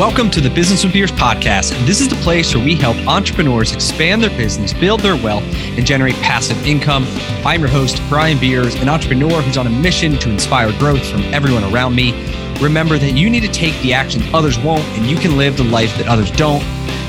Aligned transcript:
Welcome 0.00 0.30
to 0.30 0.40
the 0.40 0.48
Business 0.48 0.82
with 0.82 0.94
Beers 0.94 1.12
podcast. 1.12 1.72
This 1.84 2.00
is 2.00 2.08
the 2.08 2.16
place 2.16 2.54
where 2.54 2.64
we 2.64 2.74
help 2.74 2.96
entrepreneurs 3.06 3.74
expand 3.74 4.22
their 4.22 4.30
business, 4.30 4.72
build 4.72 5.00
their 5.00 5.14
wealth, 5.14 5.42
and 5.76 5.84
generate 5.84 6.14
passive 6.22 6.56
income. 6.66 7.04
I'm 7.44 7.60
your 7.60 7.68
host, 7.68 8.00
Brian 8.08 8.38
Beers, 8.38 8.76
an 8.76 8.88
entrepreneur 8.88 9.42
who's 9.42 9.58
on 9.58 9.66
a 9.66 9.70
mission 9.70 10.12
to 10.20 10.30
inspire 10.30 10.72
growth 10.78 11.06
from 11.06 11.20
everyone 11.34 11.64
around 11.64 11.96
me. 11.96 12.12
Remember 12.62 12.96
that 12.96 13.10
you 13.10 13.28
need 13.28 13.42
to 13.42 13.52
take 13.52 13.78
the 13.82 13.92
actions 13.92 14.24
others 14.32 14.58
won't, 14.58 14.84
and 14.96 15.04
you 15.04 15.18
can 15.18 15.36
live 15.36 15.58
the 15.58 15.64
life 15.64 15.94
that 15.98 16.08
others 16.08 16.30
don't. 16.30 16.62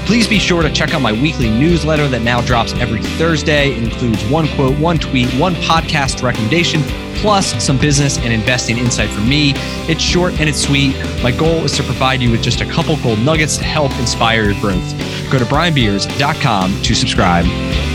Please 0.05 0.27
be 0.27 0.39
sure 0.39 0.61
to 0.61 0.71
check 0.71 0.93
out 0.93 1.01
my 1.01 1.13
weekly 1.13 1.49
newsletter 1.49 2.07
that 2.09 2.21
now 2.21 2.41
drops 2.41 2.73
every 2.73 3.01
Thursday. 3.01 3.71
It 3.71 3.83
includes 3.83 4.23
one 4.25 4.47
quote, 4.55 4.77
one 4.77 4.97
tweet, 4.97 5.29
one 5.35 5.55
podcast 5.55 6.21
recommendation, 6.21 6.81
plus 7.15 7.63
some 7.63 7.77
business 7.77 8.17
and 8.17 8.33
investing 8.33 8.77
insight 8.77 9.09
from 9.09 9.29
me. 9.29 9.53
It's 9.87 10.01
short 10.01 10.39
and 10.39 10.49
it's 10.49 10.61
sweet. 10.61 10.95
My 11.23 11.31
goal 11.31 11.63
is 11.63 11.71
to 11.77 11.83
provide 11.83 12.21
you 12.21 12.31
with 12.31 12.41
just 12.41 12.61
a 12.61 12.65
couple 12.65 12.97
gold 12.97 13.19
nuggets 13.19 13.57
to 13.57 13.63
help 13.63 13.91
inspire 13.99 14.43
your 14.51 14.59
growth. 14.59 14.91
Go 15.31 15.39
to 15.39 15.45
brianbeers.com 15.45 16.81
to 16.81 16.95
subscribe. 16.95 17.90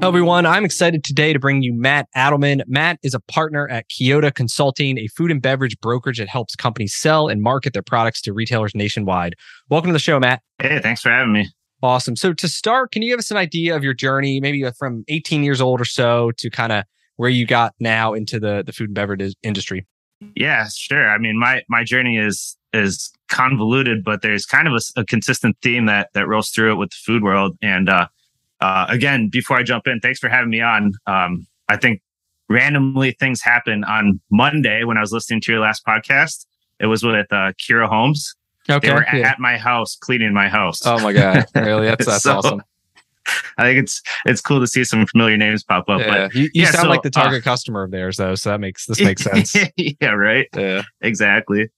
Hello, 0.00 0.08
everyone. 0.08 0.46
I'm 0.46 0.64
excited 0.64 1.04
today 1.04 1.34
to 1.34 1.38
bring 1.38 1.60
you 1.60 1.74
Matt 1.74 2.08
Adelmann. 2.16 2.62
Matt 2.66 2.98
is 3.02 3.12
a 3.12 3.20
partner 3.20 3.68
at 3.68 3.90
Chiodo 3.90 4.34
Consulting, 4.34 4.96
a 4.96 5.08
food 5.08 5.30
and 5.30 5.42
beverage 5.42 5.78
brokerage 5.80 6.16
that 6.16 6.26
helps 6.26 6.56
companies 6.56 6.96
sell 6.96 7.28
and 7.28 7.42
market 7.42 7.74
their 7.74 7.82
products 7.82 8.22
to 8.22 8.32
retailers 8.32 8.74
nationwide. 8.74 9.34
Welcome 9.68 9.90
to 9.90 9.92
the 9.92 9.98
show, 9.98 10.18
Matt. 10.18 10.40
Hey, 10.58 10.80
thanks 10.80 11.02
for 11.02 11.10
having 11.10 11.34
me. 11.34 11.50
Awesome. 11.82 12.16
So, 12.16 12.32
to 12.32 12.48
start, 12.48 12.92
can 12.92 13.02
you 13.02 13.12
give 13.12 13.18
us 13.18 13.30
an 13.30 13.36
idea 13.36 13.76
of 13.76 13.84
your 13.84 13.92
journey, 13.92 14.40
maybe 14.40 14.64
from 14.78 15.04
18 15.08 15.44
years 15.44 15.60
old 15.60 15.82
or 15.82 15.84
so 15.84 16.32
to 16.38 16.48
kind 16.48 16.72
of 16.72 16.84
where 17.16 17.28
you 17.28 17.44
got 17.44 17.74
now 17.78 18.14
into 18.14 18.40
the, 18.40 18.62
the 18.64 18.72
food 18.72 18.88
and 18.88 18.94
beverage 18.94 19.34
industry? 19.42 19.86
Yeah, 20.34 20.66
sure. 20.74 21.10
I 21.10 21.18
mean, 21.18 21.38
my 21.38 21.62
my 21.68 21.84
journey 21.84 22.16
is 22.16 22.56
is 22.72 23.12
convoluted, 23.28 24.02
but 24.02 24.22
there's 24.22 24.46
kind 24.46 24.66
of 24.66 24.72
a, 24.72 25.00
a 25.00 25.04
consistent 25.04 25.58
theme 25.60 25.84
that 25.86 26.08
that 26.14 26.26
rolls 26.26 26.48
through 26.48 26.72
it 26.72 26.76
with 26.76 26.88
the 26.88 26.98
food 27.04 27.22
world. 27.22 27.58
And 27.60 27.90
uh, 27.90 28.06
uh, 28.60 28.86
again, 28.88 29.28
before 29.28 29.56
I 29.56 29.62
jump 29.62 29.86
in, 29.86 30.00
thanks 30.00 30.18
for 30.18 30.28
having 30.28 30.50
me 30.50 30.60
on. 30.60 30.92
Um, 31.06 31.46
I 31.68 31.76
think 31.76 32.02
randomly 32.48 33.12
things 33.12 33.40
happen 33.42 33.84
on 33.84 34.20
Monday 34.30 34.84
when 34.84 34.98
I 34.98 35.00
was 35.00 35.12
listening 35.12 35.40
to 35.42 35.52
your 35.52 35.60
last 35.60 35.84
podcast. 35.86 36.46
It 36.78 36.86
was 36.86 37.02
with 37.02 37.32
uh, 37.32 37.52
Kira 37.60 37.88
Holmes. 37.88 38.34
Okay, 38.68 38.88
they 38.88 38.94
were 38.94 39.06
yeah. 39.12 39.28
at 39.28 39.38
my 39.38 39.56
house 39.56 39.96
cleaning 39.96 40.34
my 40.34 40.48
house. 40.48 40.86
Oh 40.86 41.00
my 41.00 41.12
god, 41.12 41.46
really? 41.54 41.86
That's 41.86 42.06
that's 42.06 42.22
so, 42.22 42.36
awesome. 42.36 42.62
I 43.58 43.64
think 43.64 43.78
it's 43.78 44.02
it's 44.26 44.40
cool 44.40 44.60
to 44.60 44.66
see 44.66 44.84
some 44.84 45.06
familiar 45.06 45.36
names 45.36 45.62
pop 45.62 45.88
up. 45.88 46.00
Yeah. 46.00 46.08
But 46.08 46.34
you, 46.34 46.42
you 46.42 46.50
yeah, 46.54 46.70
sound 46.70 46.84
so, 46.84 46.88
like 46.88 47.02
the 47.02 47.10
target 47.10 47.42
uh, 47.42 47.44
customer 47.44 47.82
of 47.82 47.90
theirs, 47.90 48.16
though. 48.16 48.34
So 48.34 48.50
that 48.50 48.60
makes 48.60 48.86
this 48.86 49.00
makes 49.00 49.22
sense. 49.24 49.54
yeah, 49.76 50.10
right. 50.10 50.46
Yeah, 50.54 50.82
exactly. 51.00 51.70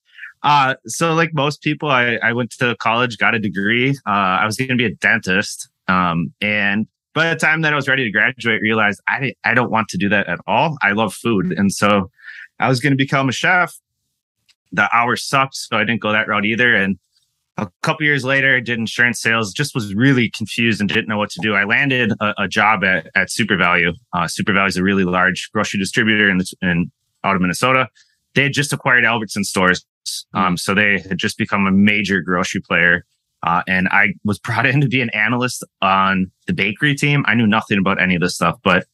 Uh, 0.42 0.74
so 0.86 1.14
like 1.14 1.32
most 1.34 1.62
people, 1.62 1.88
I, 1.88 2.18
I 2.22 2.32
went 2.32 2.50
to 2.58 2.76
college, 2.76 3.16
got 3.18 3.34
a 3.34 3.38
degree. 3.38 3.90
Uh, 4.06 4.10
I 4.10 4.46
was 4.46 4.56
going 4.56 4.68
to 4.68 4.76
be 4.76 4.86
a 4.86 4.94
dentist. 4.94 5.68
Um, 5.88 6.32
and 6.40 6.86
by 7.14 7.28
the 7.30 7.36
time 7.36 7.62
that 7.62 7.72
I 7.72 7.76
was 7.76 7.88
ready 7.88 8.04
to 8.04 8.10
graduate, 8.10 8.62
realized 8.62 9.00
I, 9.08 9.34
I 9.44 9.54
don't 9.54 9.70
want 9.70 9.88
to 9.88 9.98
do 9.98 10.08
that 10.08 10.28
at 10.28 10.38
all. 10.46 10.76
I 10.82 10.92
love 10.92 11.14
food. 11.14 11.52
And 11.52 11.72
so 11.72 12.10
I 12.58 12.68
was 12.68 12.80
going 12.80 12.92
to 12.92 12.96
become 12.96 13.28
a 13.28 13.32
chef. 13.32 13.74
The 14.72 14.88
hours 14.94 15.22
sucked. 15.24 15.56
So 15.56 15.76
I 15.76 15.84
didn't 15.84 16.00
go 16.00 16.12
that 16.12 16.28
route 16.28 16.46
either. 16.46 16.74
And 16.74 16.98
a 17.58 17.68
couple 17.82 18.06
years 18.06 18.24
later, 18.24 18.56
I 18.56 18.60
did 18.60 18.78
insurance 18.78 19.20
sales, 19.20 19.52
just 19.52 19.74
was 19.74 19.94
really 19.94 20.30
confused 20.30 20.80
and 20.80 20.88
didn't 20.88 21.08
know 21.08 21.18
what 21.18 21.30
to 21.30 21.40
do. 21.40 21.54
I 21.54 21.64
landed 21.64 22.12
a, 22.20 22.34
a 22.38 22.48
job 22.48 22.82
at, 22.82 23.08
at 23.14 23.28
SuperValu. 23.28 23.92
Uh, 24.14 24.22
SuperValu 24.22 24.68
is 24.68 24.76
a 24.78 24.82
really 24.82 25.04
large 25.04 25.50
grocery 25.52 25.78
distributor 25.78 26.30
in, 26.30 26.40
in 26.62 26.90
out 27.24 27.36
of 27.36 27.42
Minnesota. 27.42 27.88
They 28.34 28.44
had 28.44 28.54
just 28.54 28.72
acquired 28.72 29.04
Albertson 29.04 29.44
stores. 29.44 29.84
Um, 30.32 30.56
so 30.56 30.74
they 30.74 31.00
had 31.00 31.18
just 31.18 31.36
become 31.36 31.66
a 31.66 31.70
major 31.70 32.22
grocery 32.22 32.62
player. 32.62 33.04
Uh, 33.42 33.62
and 33.66 33.88
I 33.88 34.14
was 34.24 34.38
brought 34.38 34.66
in 34.72 34.80
to 34.80 34.88
be 34.88 35.00
an 35.00 35.10
analyst 35.10 35.64
on 35.80 36.30
the 36.46 36.52
bakery 36.52 36.94
team. 36.94 37.24
I 37.26 37.34
knew 37.34 37.46
nothing 37.46 37.78
about 37.78 38.00
any 38.00 38.14
of 38.14 38.20
this 38.20 38.34
stuff, 38.34 38.58
but 38.62 38.86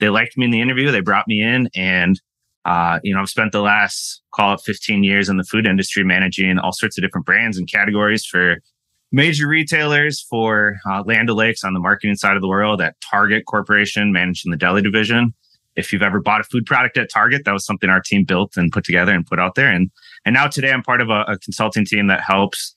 they 0.00 0.08
liked 0.08 0.36
me 0.36 0.44
in 0.44 0.50
the 0.50 0.60
interview. 0.60 0.90
They 0.90 1.00
brought 1.00 1.28
me 1.28 1.42
in 1.42 1.70
and, 1.74 2.20
uh, 2.64 2.98
you 3.02 3.14
know, 3.14 3.20
I've 3.20 3.28
spent 3.28 3.52
the 3.52 3.60
last, 3.60 4.22
call 4.32 4.54
it 4.54 4.60
15 4.64 5.04
years 5.04 5.28
in 5.28 5.36
the 5.36 5.44
food 5.44 5.66
industry, 5.66 6.04
managing 6.04 6.58
all 6.58 6.72
sorts 6.72 6.98
of 6.98 7.02
different 7.02 7.26
brands 7.26 7.58
and 7.58 7.70
categories 7.70 8.24
for 8.24 8.58
major 9.12 9.46
retailers 9.46 10.20
for 10.20 10.76
uh, 10.90 11.02
Land 11.06 11.30
O'Lakes 11.30 11.62
on 11.62 11.72
the 11.72 11.80
marketing 11.80 12.16
side 12.16 12.34
of 12.34 12.42
the 12.42 12.48
world 12.48 12.80
at 12.82 12.96
Target 13.00 13.44
Corporation, 13.46 14.12
managing 14.12 14.50
the 14.50 14.56
deli 14.56 14.82
division. 14.82 15.32
If 15.76 15.92
you've 15.92 16.02
ever 16.02 16.20
bought 16.20 16.40
a 16.40 16.44
food 16.44 16.66
product 16.66 16.96
at 16.98 17.10
Target, 17.10 17.44
that 17.44 17.52
was 17.52 17.64
something 17.64 17.90
our 17.90 18.00
team 18.00 18.24
built 18.24 18.56
and 18.56 18.72
put 18.72 18.84
together 18.84 19.12
and 19.12 19.26
put 19.26 19.38
out 19.38 19.54
there. 19.54 19.70
And, 19.70 19.90
and 20.24 20.34
now 20.34 20.46
today 20.48 20.72
I'm 20.72 20.82
part 20.82 21.00
of 21.00 21.10
a, 21.10 21.22
a 21.28 21.38
consulting 21.38 21.84
team 21.84 22.08
that 22.08 22.22
helps 22.22 22.74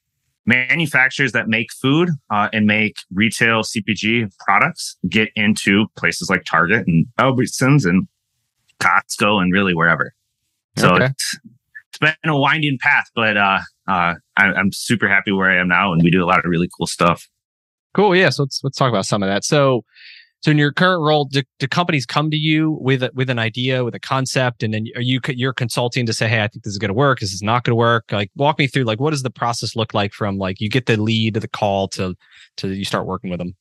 manufacturers 0.47 1.34
that 1.34 1.47
make 1.47 1.72
food 1.72 2.09
uh, 2.31 2.50
and 2.53 2.66
make 2.66 2.96
retail 3.13 3.62
CPG 3.62 4.31
products 4.40 4.97
get 5.08 5.30
into 5.35 5.85
places 5.97 6.30
like 6.30 6.44
Target 6.46 6.88
and 6.88 7.06
Albertsons 7.19 7.85
and 7.85 8.08
Costco 8.80 9.41
and 9.41 9.53
really 9.53 9.75
wherever. 9.75 10.13
So 10.78 10.96
okay. 10.96 11.06
it's, 11.06 11.40
it's 11.90 11.97
been 12.00 12.31
a 12.31 12.38
winding 12.38 12.78
path, 12.80 13.06
but 13.13 13.35
uh, 13.38 13.59
uh, 13.88 14.16
I, 14.38 14.59
am 14.59 14.72
super 14.72 15.08
happy 15.08 15.31
where 15.31 15.52
I 15.52 15.59
am 15.59 15.68
now, 15.68 15.91
and 15.91 16.02
we 16.02 16.12
do 16.12 16.24
a 16.24 16.28
lot 16.28 16.40
of 16.40 16.46
really 16.46 16.69
cool 16.78 16.88
stuff. 16.88 17.28
Cool. 17.94 18.16
Yeah. 18.16 18.29
So 18.29 18.44
let's 18.44 18.62
let's 18.64 18.78
talk 18.78 18.90
about 18.90 19.06
some 19.06 19.24
of 19.24 19.29
that. 19.29 19.44
So 19.44 19.84
so 20.47 20.52
in 20.52 20.58
your 20.58 20.72
current 20.72 21.02
role, 21.02 21.25
do, 21.25 21.44
do, 21.59 21.68
companies 21.68 22.06
come 22.06 22.31
to 22.31 22.38
you 22.38 22.78
with 22.80 23.03
a, 23.03 23.12
with 23.13 23.30
an 23.30 23.38
idea, 23.38 23.84
with 23.84 23.94
a 23.96 24.00
concept, 24.00 24.63
and 24.63 24.74
then 24.74 24.85
are 24.96 25.02
you 25.02 25.19
you're 25.28 25.52
consulting 25.52 26.06
to 26.06 26.13
say, 26.13 26.30
hey, 26.30 26.41
I 26.41 26.47
think 26.47 26.63
this 26.63 26.72
is 26.72 26.78
going 26.78 26.88
to 26.88 26.94
work. 26.94 27.19
This 27.19 27.34
is 27.34 27.41
not 27.41 27.66
going 27.66 27.72
to 27.72 27.75
work. 27.75 28.06
Like, 28.13 28.31
walk 28.34 28.58
me 28.58 28.66
through 28.66 28.85
like 28.85 29.02
what 29.02 29.09
does 29.09 29.24
the 29.24 29.30
process 29.30 29.75
look 29.75 29.94
like 29.94 30.13
from 30.13 30.38
like 30.38 30.62
you 30.62 30.69
get 30.69 30.85
the 30.85 30.96
lead 30.96 31.34
the 31.34 31.50
call 31.50 31.90
to 31.90 32.16
to 32.58 32.69
you 32.69 32.85
start 32.85 33.06
working 33.06 33.30
with 33.30 33.40
them. 33.40 33.58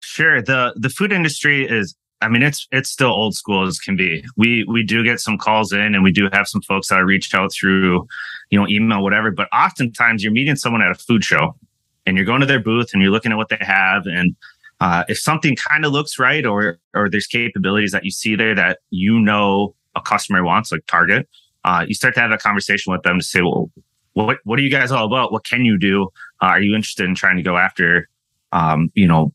Sure. 0.00 0.42
the 0.42 0.74
The 0.76 0.90
food 0.90 1.10
industry 1.10 1.66
is, 1.66 1.96
I 2.20 2.28
mean, 2.28 2.42
it's 2.42 2.68
it's 2.70 2.90
still 2.90 3.08
old 3.08 3.34
school 3.34 3.66
as 3.66 3.78
can 3.78 3.96
be. 3.96 4.22
We 4.36 4.64
we 4.64 4.82
do 4.82 5.02
get 5.02 5.20
some 5.20 5.38
calls 5.38 5.72
in, 5.72 5.94
and 5.94 6.04
we 6.04 6.12
do 6.12 6.28
have 6.34 6.48
some 6.48 6.60
folks 6.60 6.88
that 6.88 6.98
reach 6.98 7.34
out 7.34 7.50
through, 7.50 8.06
you 8.50 8.60
know, 8.60 8.68
email, 8.68 9.02
whatever. 9.02 9.30
But 9.30 9.48
oftentimes, 9.54 10.22
you're 10.22 10.32
meeting 10.34 10.56
someone 10.56 10.82
at 10.82 10.90
a 10.90 10.96
food 10.96 11.24
show, 11.24 11.56
and 12.04 12.18
you're 12.18 12.26
going 12.26 12.40
to 12.40 12.46
their 12.46 12.60
booth, 12.60 12.90
and 12.92 13.00
you're 13.00 13.10
looking 13.10 13.32
at 13.32 13.38
what 13.38 13.48
they 13.48 13.56
have, 13.58 14.04
and 14.04 14.36
uh, 14.82 15.04
if 15.08 15.16
something 15.16 15.54
kind 15.54 15.84
of 15.84 15.92
looks 15.92 16.18
right 16.18 16.44
or 16.44 16.76
or 16.92 17.08
there's 17.08 17.28
capabilities 17.28 17.92
that 17.92 18.04
you 18.04 18.10
see 18.10 18.34
there 18.34 18.52
that 18.52 18.80
you 18.90 19.16
know 19.20 19.76
a 19.94 20.00
customer 20.00 20.42
wants, 20.42 20.72
like 20.72 20.84
Target, 20.88 21.28
uh, 21.64 21.84
you 21.86 21.94
start 21.94 22.14
to 22.14 22.20
have 22.20 22.32
a 22.32 22.36
conversation 22.36 22.92
with 22.92 23.02
them 23.04 23.20
to 23.20 23.24
say, 23.24 23.42
well, 23.42 23.70
what 24.14 24.38
what 24.42 24.58
are 24.58 24.62
you 24.62 24.72
guys 24.72 24.90
all 24.90 25.06
about? 25.06 25.30
What 25.30 25.44
can 25.44 25.64
you 25.64 25.78
do? 25.78 26.08
Uh, 26.42 26.46
are 26.46 26.60
you 26.60 26.74
interested 26.74 27.06
in 27.06 27.14
trying 27.14 27.36
to 27.36 27.44
go 27.44 27.56
after, 27.56 28.08
um, 28.50 28.90
you 28.94 29.06
know, 29.06 29.32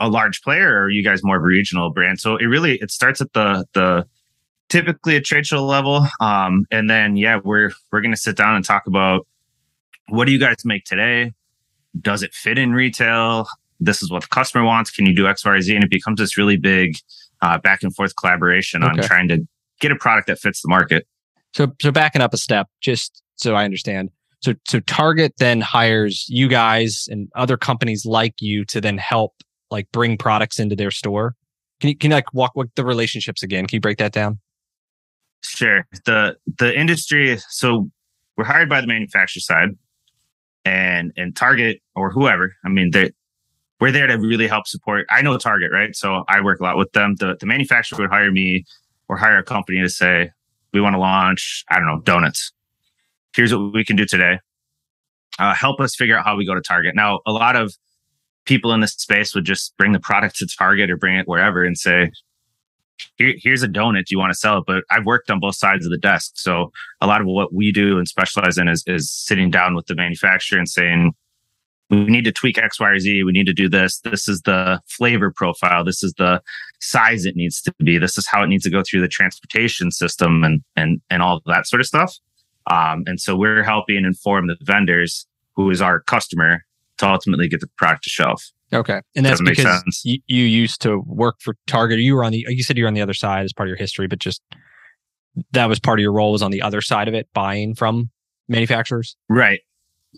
a 0.00 0.08
large 0.08 0.40
player, 0.40 0.72
or 0.72 0.84
are 0.84 0.90
you 0.90 1.04
guys 1.04 1.22
more 1.22 1.36
of 1.36 1.42
a 1.42 1.46
regional 1.46 1.90
brand? 1.90 2.18
So 2.18 2.36
it 2.36 2.46
really 2.46 2.76
it 2.76 2.90
starts 2.90 3.20
at 3.20 3.30
the 3.34 3.66
the 3.74 4.06
typically 4.70 5.16
a 5.16 5.20
trade 5.20 5.46
show 5.46 5.66
level, 5.66 6.06
um, 6.20 6.64
and 6.70 6.88
then 6.88 7.14
yeah, 7.14 7.40
we're 7.44 7.72
we're 7.92 8.00
going 8.00 8.14
to 8.14 8.20
sit 8.20 8.38
down 8.38 8.56
and 8.56 8.64
talk 8.64 8.86
about 8.86 9.26
what 10.08 10.24
do 10.24 10.32
you 10.32 10.40
guys 10.40 10.64
make 10.64 10.86
today? 10.86 11.34
Does 12.00 12.22
it 12.22 12.32
fit 12.32 12.56
in 12.56 12.72
retail? 12.72 13.46
This 13.80 14.02
is 14.02 14.10
what 14.10 14.22
the 14.22 14.28
customer 14.28 14.64
wants. 14.64 14.90
Can 14.90 15.06
you 15.06 15.14
do 15.14 15.26
X, 15.26 15.44
Y, 15.44 15.60
Z? 15.60 15.74
And 15.74 15.84
it 15.84 15.90
becomes 15.90 16.18
this 16.18 16.36
really 16.36 16.56
big 16.56 16.96
uh, 17.42 17.58
back 17.58 17.82
and 17.82 17.94
forth 17.94 18.16
collaboration 18.16 18.82
okay. 18.82 18.90
on 18.90 19.06
trying 19.06 19.28
to 19.28 19.46
get 19.80 19.92
a 19.92 19.96
product 19.96 20.26
that 20.26 20.38
fits 20.38 20.62
the 20.62 20.68
market. 20.68 21.06
So, 21.54 21.72
so 21.80 21.90
backing 21.90 22.22
up 22.22 22.34
a 22.34 22.36
step, 22.36 22.68
just 22.80 23.22
so 23.36 23.54
I 23.54 23.64
understand. 23.64 24.10
So, 24.40 24.54
so 24.66 24.80
Target 24.80 25.34
then 25.38 25.60
hires 25.60 26.26
you 26.28 26.48
guys 26.48 27.08
and 27.10 27.28
other 27.34 27.56
companies 27.56 28.06
like 28.06 28.34
you 28.40 28.64
to 28.66 28.80
then 28.80 28.98
help 28.98 29.34
like 29.70 29.90
bring 29.92 30.16
products 30.16 30.58
into 30.58 30.76
their 30.76 30.90
store. 30.90 31.34
Can 31.80 31.90
you 31.90 31.96
can 31.96 32.10
you 32.10 32.16
like 32.16 32.32
walk 32.34 32.52
with 32.54 32.74
the 32.74 32.84
relationships 32.84 33.42
again? 33.42 33.66
Can 33.66 33.76
you 33.76 33.80
break 33.80 33.98
that 33.98 34.12
down? 34.12 34.38
Sure. 35.42 35.86
The 36.04 36.36
the 36.58 36.76
industry. 36.76 37.38
So 37.48 37.90
we're 38.36 38.44
hired 38.44 38.68
by 38.68 38.80
the 38.80 38.86
manufacturer 38.86 39.40
side, 39.40 39.70
and 40.64 41.12
and 41.16 41.36
Target 41.36 41.80
or 41.94 42.10
whoever. 42.10 42.54
I 42.64 42.68
mean, 42.68 42.90
they 42.90 43.12
we're 43.80 43.92
there 43.92 44.06
to 44.06 44.16
really 44.18 44.48
help 44.48 44.66
support. 44.66 45.06
I 45.10 45.22
know 45.22 45.36
Target, 45.38 45.70
right? 45.72 45.94
So 45.94 46.24
I 46.28 46.40
work 46.40 46.60
a 46.60 46.64
lot 46.64 46.76
with 46.76 46.92
them. 46.92 47.14
The, 47.16 47.36
the 47.38 47.46
manufacturer 47.46 47.98
would 48.00 48.10
hire 48.10 48.30
me 48.30 48.64
or 49.08 49.16
hire 49.16 49.38
a 49.38 49.44
company 49.44 49.80
to 49.80 49.88
say, 49.88 50.30
we 50.72 50.80
want 50.80 50.94
to 50.94 50.98
launch, 50.98 51.64
I 51.70 51.78
don't 51.78 51.86
know, 51.86 52.00
donuts. 52.00 52.52
Here's 53.34 53.54
what 53.54 53.72
we 53.72 53.84
can 53.84 53.96
do 53.96 54.04
today. 54.04 54.40
Uh, 55.38 55.54
help 55.54 55.80
us 55.80 55.94
figure 55.94 56.18
out 56.18 56.24
how 56.24 56.36
we 56.36 56.44
go 56.44 56.54
to 56.54 56.60
Target. 56.60 56.94
Now, 56.94 57.20
a 57.24 57.32
lot 57.32 57.56
of 57.56 57.74
people 58.44 58.72
in 58.72 58.80
this 58.80 58.92
space 58.92 59.34
would 59.34 59.44
just 59.44 59.76
bring 59.76 59.92
the 59.92 60.00
product 60.00 60.36
to 60.36 60.46
Target 60.58 60.90
or 60.90 60.96
bring 60.96 61.16
it 61.16 61.28
wherever 61.28 61.62
and 61.62 61.78
say, 61.78 62.10
Here, 63.16 63.34
here's 63.38 63.62
a 63.62 63.68
donut. 63.68 64.06
Do 64.06 64.14
you 64.14 64.18
want 64.18 64.32
to 64.32 64.38
sell 64.38 64.58
it? 64.58 64.64
But 64.66 64.84
I've 64.90 65.06
worked 65.06 65.30
on 65.30 65.38
both 65.38 65.54
sides 65.54 65.86
of 65.86 65.92
the 65.92 65.98
desk. 65.98 66.32
So 66.34 66.72
a 67.00 67.06
lot 67.06 67.20
of 67.20 67.28
what 67.28 67.54
we 67.54 67.70
do 67.70 67.98
and 67.98 68.08
specialize 68.08 68.58
in 68.58 68.66
is, 68.66 68.82
is 68.86 69.10
sitting 69.12 69.50
down 69.50 69.76
with 69.76 69.86
the 69.86 69.94
manufacturer 69.94 70.58
and 70.58 70.68
saying, 70.68 71.12
we 71.90 72.04
need 72.04 72.24
to 72.24 72.32
tweak 72.32 72.58
X, 72.58 72.78
Y, 72.78 72.90
or 72.90 72.98
Z. 72.98 73.24
We 73.24 73.32
need 73.32 73.46
to 73.46 73.54
do 73.54 73.68
this. 73.68 74.00
This 74.00 74.28
is 74.28 74.42
the 74.42 74.80
flavor 74.86 75.32
profile. 75.34 75.84
This 75.84 76.02
is 76.02 76.12
the 76.18 76.42
size 76.80 77.24
it 77.24 77.36
needs 77.36 77.62
to 77.62 77.74
be. 77.82 77.98
This 77.98 78.18
is 78.18 78.26
how 78.26 78.42
it 78.42 78.48
needs 78.48 78.64
to 78.64 78.70
go 78.70 78.82
through 78.82 79.00
the 79.00 79.08
transportation 79.08 79.90
system 79.90 80.44
and 80.44 80.62
and 80.76 81.00
and 81.10 81.22
all 81.22 81.40
that 81.46 81.66
sort 81.66 81.80
of 81.80 81.86
stuff. 81.86 82.16
Um, 82.70 83.04
and 83.06 83.20
so 83.20 83.36
we're 83.36 83.62
helping 83.62 84.04
inform 84.04 84.46
the 84.46 84.56
vendors 84.60 85.26
who 85.56 85.70
is 85.70 85.80
our 85.80 86.00
customer 86.00 86.64
to 86.98 87.08
ultimately 87.08 87.48
get 87.48 87.60
the 87.60 87.68
product 87.78 88.04
to 88.04 88.10
shelf. 88.10 88.50
Okay. 88.72 89.00
And 89.16 89.24
that's 89.24 89.40
because 89.40 90.02
you, 90.04 90.20
you 90.26 90.44
used 90.44 90.82
to 90.82 90.98
work 91.06 91.36
for 91.40 91.56
Target. 91.66 92.00
You 92.00 92.14
were 92.14 92.24
on 92.24 92.32
the, 92.32 92.44
you 92.48 92.62
said 92.62 92.76
you're 92.76 92.88
on 92.88 92.94
the 92.94 93.00
other 93.00 93.14
side 93.14 93.44
as 93.44 93.52
part 93.52 93.68
of 93.68 93.70
your 93.70 93.78
history, 93.78 94.06
but 94.06 94.18
just 94.18 94.42
that 95.52 95.66
was 95.66 95.78
part 95.78 95.98
of 95.98 96.02
your 96.02 96.12
role 96.12 96.32
was 96.32 96.42
on 96.42 96.50
the 96.50 96.60
other 96.60 96.82
side 96.82 97.08
of 97.08 97.14
it, 97.14 97.28
buying 97.32 97.74
from 97.74 98.10
manufacturers. 98.48 99.16
Right. 99.28 99.60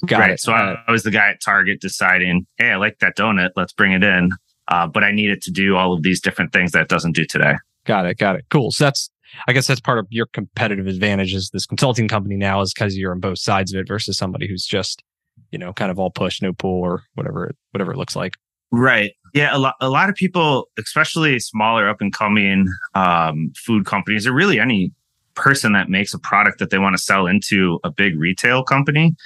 Got 0.06 0.20
right. 0.20 0.30
it. 0.30 0.40
So 0.40 0.52
I, 0.52 0.76
I 0.86 0.90
was 0.90 1.02
the 1.02 1.10
guy 1.10 1.30
at 1.30 1.40
Target 1.42 1.80
deciding, 1.80 2.46
hey, 2.58 2.70
I 2.70 2.76
like 2.76 2.98
that 3.00 3.16
donut. 3.16 3.50
Let's 3.56 3.72
bring 3.72 3.92
it 3.92 4.04
in. 4.04 4.30
Uh, 4.68 4.86
but 4.86 5.02
I 5.02 5.10
need 5.10 5.30
it 5.30 5.42
to 5.42 5.50
do 5.50 5.76
all 5.76 5.92
of 5.92 6.02
these 6.02 6.20
different 6.20 6.52
things 6.52 6.72
that 6.72 6.88
doesn't 6.88 7.12
do 7.12 7.24
today. 7.24 7.54
Got 7.86 8.06
it. 8.06 8.18
Got 8.18 8.36
it. 8.36 8.44
Cool. 8.50 8.70
So 8.70 8.84
that's, 8.84 9.10
I 9.48 9.52
guess 9.52 9.66
that's 9.66 9.80
part 9.80 9.98
of 9.98 10.06
your 10.10 10.26
competitive 10.26 10.86
advantage 10.86 11.34
as 11.34 11.50
this 11.50 11.66
consulting 11.66 12.06
company 12.06 12.36
now 12.36 12.60
is 12.60 12.72
because 12.72 12.96
you're 12.96 13.12
on 13.12 13.20
both 13.20 13.38
sides 13.38 13.74
of 13.74 13.80
it 13.80 13.88
versus 13.88 14.16
somebody 14.16 14.46
who's 14.48 14.64
just, 14.64 15.02
you 15.50 15.58
know, 15.58 15.72
kind 15.72 15.90
of 15.90 15.98
all 15.98 16.10
push, 16.10 16.40
no 16.40 16.52
pull 16.52 16.80
or 16.80 17.02
whatever, 17.14 17.52
whatever 17.72 17.92
it 17.92 17.96
looks 17.96 18.14
like. 18.14 18.36
Right. 18.70 19.12
Yeah. 19.34 19.56
A 19.56 19.58
lot, 19.58 19.74
a 19.80 19.88
lot 19.88 20.08
of 20.08 20.14
people, 20.14 20.68
especially 20.78 21.40
smaller 21.40 21.88
up 21.88 22.00
and 22.00 22.12
coming 22.12 22.68
um, 22.94 23.52
food 23.56 23.86
companies 23.86 24.26
or 24.26 24.32
really 24.32 24.60
any 24.60 24.92
person 25.34 25.72
that 25.72 25.88
makes 25.88 26.14
a 26.14 26.18
product 26.18 26.58
that 26.60 26.70
they 26.70 26.78
want 26.78 26.96
to 26.96 27.02
sell 27.02 27.26
into 27.26 27.80
a 27.82 27.90
big 27.90 28.16
retail 28.18 28.62
company, 28.62 29.16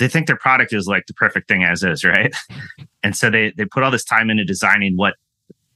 they 0.00 0.08
think 0.08 0.26
their 0.26 0.36
product 0.36 0.72
is 0.72 0.86
like 0.86 1.06
the 1.06 1.14
perfect 1.14 1.46
thing 1.46 1.62
as 1.62 1.84
is, 1.84 2.02
right? 2.02 2.34
and 3.02 3.14
so 3.16 3.30
they 3.30 3.52
they 3.56 3.66
put 3.66 3.82
all 3.82 3.90
this 3.90 4.04
time 4.04 4.30
into 4.30 4.44
designing 4.44 4.96
what 4.96 5.14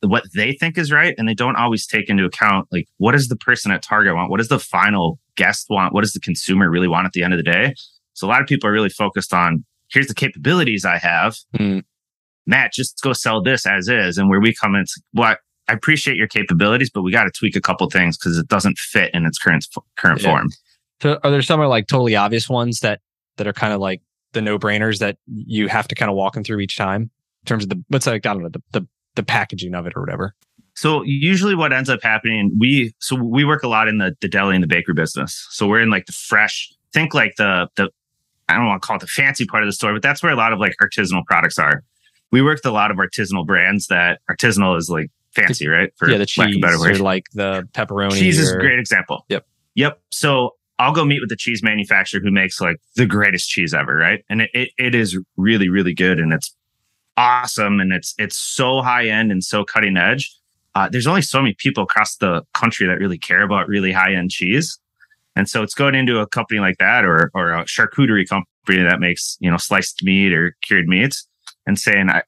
what 0.00 0.24
they 0.34 0.52
think 0.52 0.76
is 0.76 0.92
right 0.92 1.14
and 1.16 1.26
they 1.26 1.34
don't 1.34 1.56
always 1.56 1.86
take 1.86 2.10
into 2.10 2.24
account 2.24 2.68
like 2.70 2.86
what 2.98 3.12
does 3.12 3.28
the 3.28 3.36
person 3.36 3.72
at 3.72 3.82
target 3.82 4.14
want 4.14 4.30
what 4.30 4.36
does 4.36 4.48
the 4.48 4.58
final 4.58 5.18
guest 5.34 5.66
want 5.70 5.94
what 5.94 6.02
does 6.02 6.12
the 6.12 6.20
consumer 6.20 6.70
really 6.70 6.88
want 6.88 7.06
at 7.06 7.12
the 7.12 7.22
end 7.22 7.32
of 7.32 7.38
the 7.38 7.42
day 7.42 7.72
so 8.12 8.26
a 8.26 8.28
lot 8.28 8.42
of 8.42 8.46
people 8.46 8.68
are 8.68 8.72
really 8.72 8.90
focused 8.90 9.32
on 9.32 9.64
here's 9.88 10.06
the 10.06 10.14
capabilities 10.14 10.84
i 10.84 10.98
have 10.98 11.36
mm. 11.56 11.82
matt 12.46 12.70
just 12.70 13.00
go 13.00 13.14
sell 13.14 13.42
this 13.42 13.66
as 13.66 13.88
is 13.88 14.18
and 14.18 14.28
where 14.28 14.40
we 14.40 14.54
come 14.54 14.74
in 14.74 14.82
it's 14.82 15.00
what 15.12 15.38
i 15.68 15.72
appreciate 15.72 16.18
your 16.18 16.28
capabilities 16.28 16.90
but 16.90 17.00
we 17.00 17.10
got 17.10 17.24
to 17.24 17.30
tweak 17.30 17.56
a 17.56 17.60
couple 17.60 17.88
things 17.88 18.18
because 18.18 18.36
it 18.36 18.48
doesn't 18.48 18.76
fit 18.76 19.10
in 19.14 19.24
its 19.24 19.38
current 19.38 19.66
current 19.96 20.20
yeah. 20.20 20.28
form 20.28 20.48
so 21.00 21.18
are 21.24 21.30
there 21.30 21.40
some 21.40 21.60
are 21.60 21.68
like 21.68 21.86
totally 21.86 22.14
obvious 22.14 22.46
ones 22.46 22.80
that 22.80 23.00
that 23.36 23.46
are 23.46 23.52
kind 23.52 23.72
of 23.72 23.80
like 23.80 24.02
the 24.34 24.42
no 24.42 24.58
brainers 24.58 24.98
that 24.98 25.16
you 25.26 25.68
have 25.68 25.88
to 25.88 25.94
kind 25.94 26.10
of 26.10 26.16
walk 26.16 26.34
them 26.34 26.44
through 26.44 26.60
each 26.60 26.76
time 26.76 27.02
in 27.02 27.46
terms 27.46 27.64
of 27.64 27.70
the 27.70 27.82
what's 27.88 28.06
like 28.06 28.26
I 28.26 28.34
don't 28.34 28.42
know 28.42 28.48
the, 28.50 28.62
the 28.72 28.86
the 29.14 29.22
packaging 29.22 29.74
of 29.74 29.86
it 29.86 29.94
or 29.96 30.02
whatever. 30.02 30.34
So 30.76 31.02
usually 31.02 31.54
what 31.54 31.72
ends 31.72 31.88
up 31.88 32.02
happening, 32.02 32.50
we 32.58 32.92
so 32.98 33.16
we 33.16 33.44
work 33.44 33.62
a 33.62 33.68
lot 33.68 33.88
in 33.88 33.98
the 33.98 34.14
the 34.20 34.28
deli 34.28 34.54
and 34.56 34.62
the 34.62 34.68
bakery 34.68 34.94
business. 34.94 35.46
So 35.50 35.66
we're 35.66 35.80
in 35.80 35.90
like 35.90 36.06
the 36.06 36.12
fresh, 36.12 36.72
think 36.92 37.14
like 37.14 37.34
the 37.36 37.68
the 37.76 37.90
I 38.48 38.56
don't 38.56 38.66
want 38.66 38.82
to 38.82 38.86
call 38.86 38.96
it 38.96 39.00
the 39.00 39.06
fancy 39.06 39.46
part 39.46 39.62
of 39.62 39.68
the 39.68 39.72
store, 39.72 39.92
but 39.92 40.02
that's 40.02 40.22
where 40.22 40.32
a 40.32 40.36
lot 40.36 40.52
of 40.52 40.58
like 40.58 40.74
artisanal 40.82 41.24
products 41.24 41.58
are. 41.58 41.82
We 42.30 42.42
work 42.42 42.56
with 42.56 42.66
a 42.66 42.72
lot 42.72 42.90
of 42.90 42.96
artisanal 42.96 43.46
brands 43.46 43.86
that 43.86 44.20
artisanal 44.30 44.76
is 44.76 44.90
like 44.90 45.10
fancy, 45.34 45.68
right? 45.68 45.92
For 45.96 46.10
yeah, 46.10 46.18
the 46.18 46.26
cheese 46.26 46.62
or 46.62 46.96
like 46.96 47.26
the 47.32 47.68
pepperoni. 47.72 48.18
Cheese 48.18 48.38
or... 48.38 48.42
is 48.42 48.52
a 48.52 48.56
great 48.56 48.78
example. 48.78 49.24
Yep. 49.28 49.46
Yep. 49.76 50.00
So 50.10 50.56
I'll 50.78 50.92
go 50.92 51.04
meet 51.04 51.20
with 51.20 51.28
the 51.28 51.36
cheese 51.36 51.62
manufacturer 51.62 52.20
who 52.20 52.30
makes 52.30 52.60
like 52.60 52.78
the 52.96 53.06
greatest 53.06 53.48
cheese 53.48 53.72
ever, 53.72 53.94
right? 53.94 54.24
And 54.28 54.42
it, 54.42 54.50
it, 54.52 54.70
it 54.76 54.94
is 54.94 55.18
really, 55.36 55.68
really 55.68 55.94
good 55.94 56.18
and 56.18 56.32
it's 56.32 56.54
awesome 57.16 57.80
and 57.80 57.92
it's 57.92 58.14
it's 58.18 58.36
so 58.36 58.82
high 58.82 59.06
end 59.06 59.30
and 59.30 59.42
so 59.44 59.64
cutting 59.64 59.96
edge. 59.96 60.34
Uh, 60.74 60.88
there's 60.88 61.06
only 61.06 61.22
so 61.22 61.40
many 61.40 61.54
people 61.54 61.84
across 61.84 62.16
the 62.16 62.42
country 62.52 62.86
that 62.86 62.98
really 62.98 63.18
care 63.18 63.42
about 63.42 63.68
really 63.68 63.92
high 63.92 64.12
end 64.12 64.30
cheese, 64.30 64.78
and 65.36 65.48
so 65.48 65.62
it's 65.62 65.74
going 65.74 65.94
into 65.94 66.18
a 66.18 66.26
company 66.26 66.60
like 66.60 66.78
that 66.78 67.04
or 67.04 67.30
or 67.34 67.52
a 67.52 67.64
charcuterie 67.64 68.28
company 68.28 68.82
that 68.82 68.98
makes 68.98 69.36
you 69.40 69.50
know 69.50 69.56
sliced 69.56 70.02
meat 70.02 70.32
or 70.32 70.56
cured 70.62 70.88
meats, 70.88 71.28
and 71.66 71.78
saying, 71.78 72.10
I, 72.10 72.22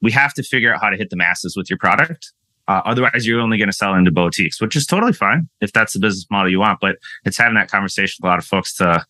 "We 0.00 0.12
have 0.12 0.34
to 0.34 0.42
figure 0.42 0.72
out 0.72 0.80
how 0.80 0.90
to 0.90 0.96
hit 0.96 1.10
the 1.10 1.16
masses 1.16 1.56
with 1.56 1.68
your 1.68 1.78
product." 1.78 2.32
Uh, 2.70 2.82
otherwise, 2.84 3.26
you're 3.26 3.40
only 3.40 3.58
going 3.58 3.68
to 3.68 3.74
sell 3.74 3.94
into 3.94 4.12
boutiques, 4.12 4.60
which 4.60 4.76
is 4.76 4.86
totally 4.86 5.12
fine 5.12 5.48
if 5.60 5.72
that's 5.72 5.92
the 5.92 5.98
business 5.98 6.24
model 6.30 6.48
you 6.48 6.60
want. 6.60 6.78
But 6.80 6.98
it's 7.24 7.36
having 7.36 7.56
that 7.56 7.68
conversation 7.68 8.14
with 8.20 8.28
a 8.28 8.30
lot 8.30 8.38
of 8.38 8.44
folks 8.44 8.76
to 8.76 9.04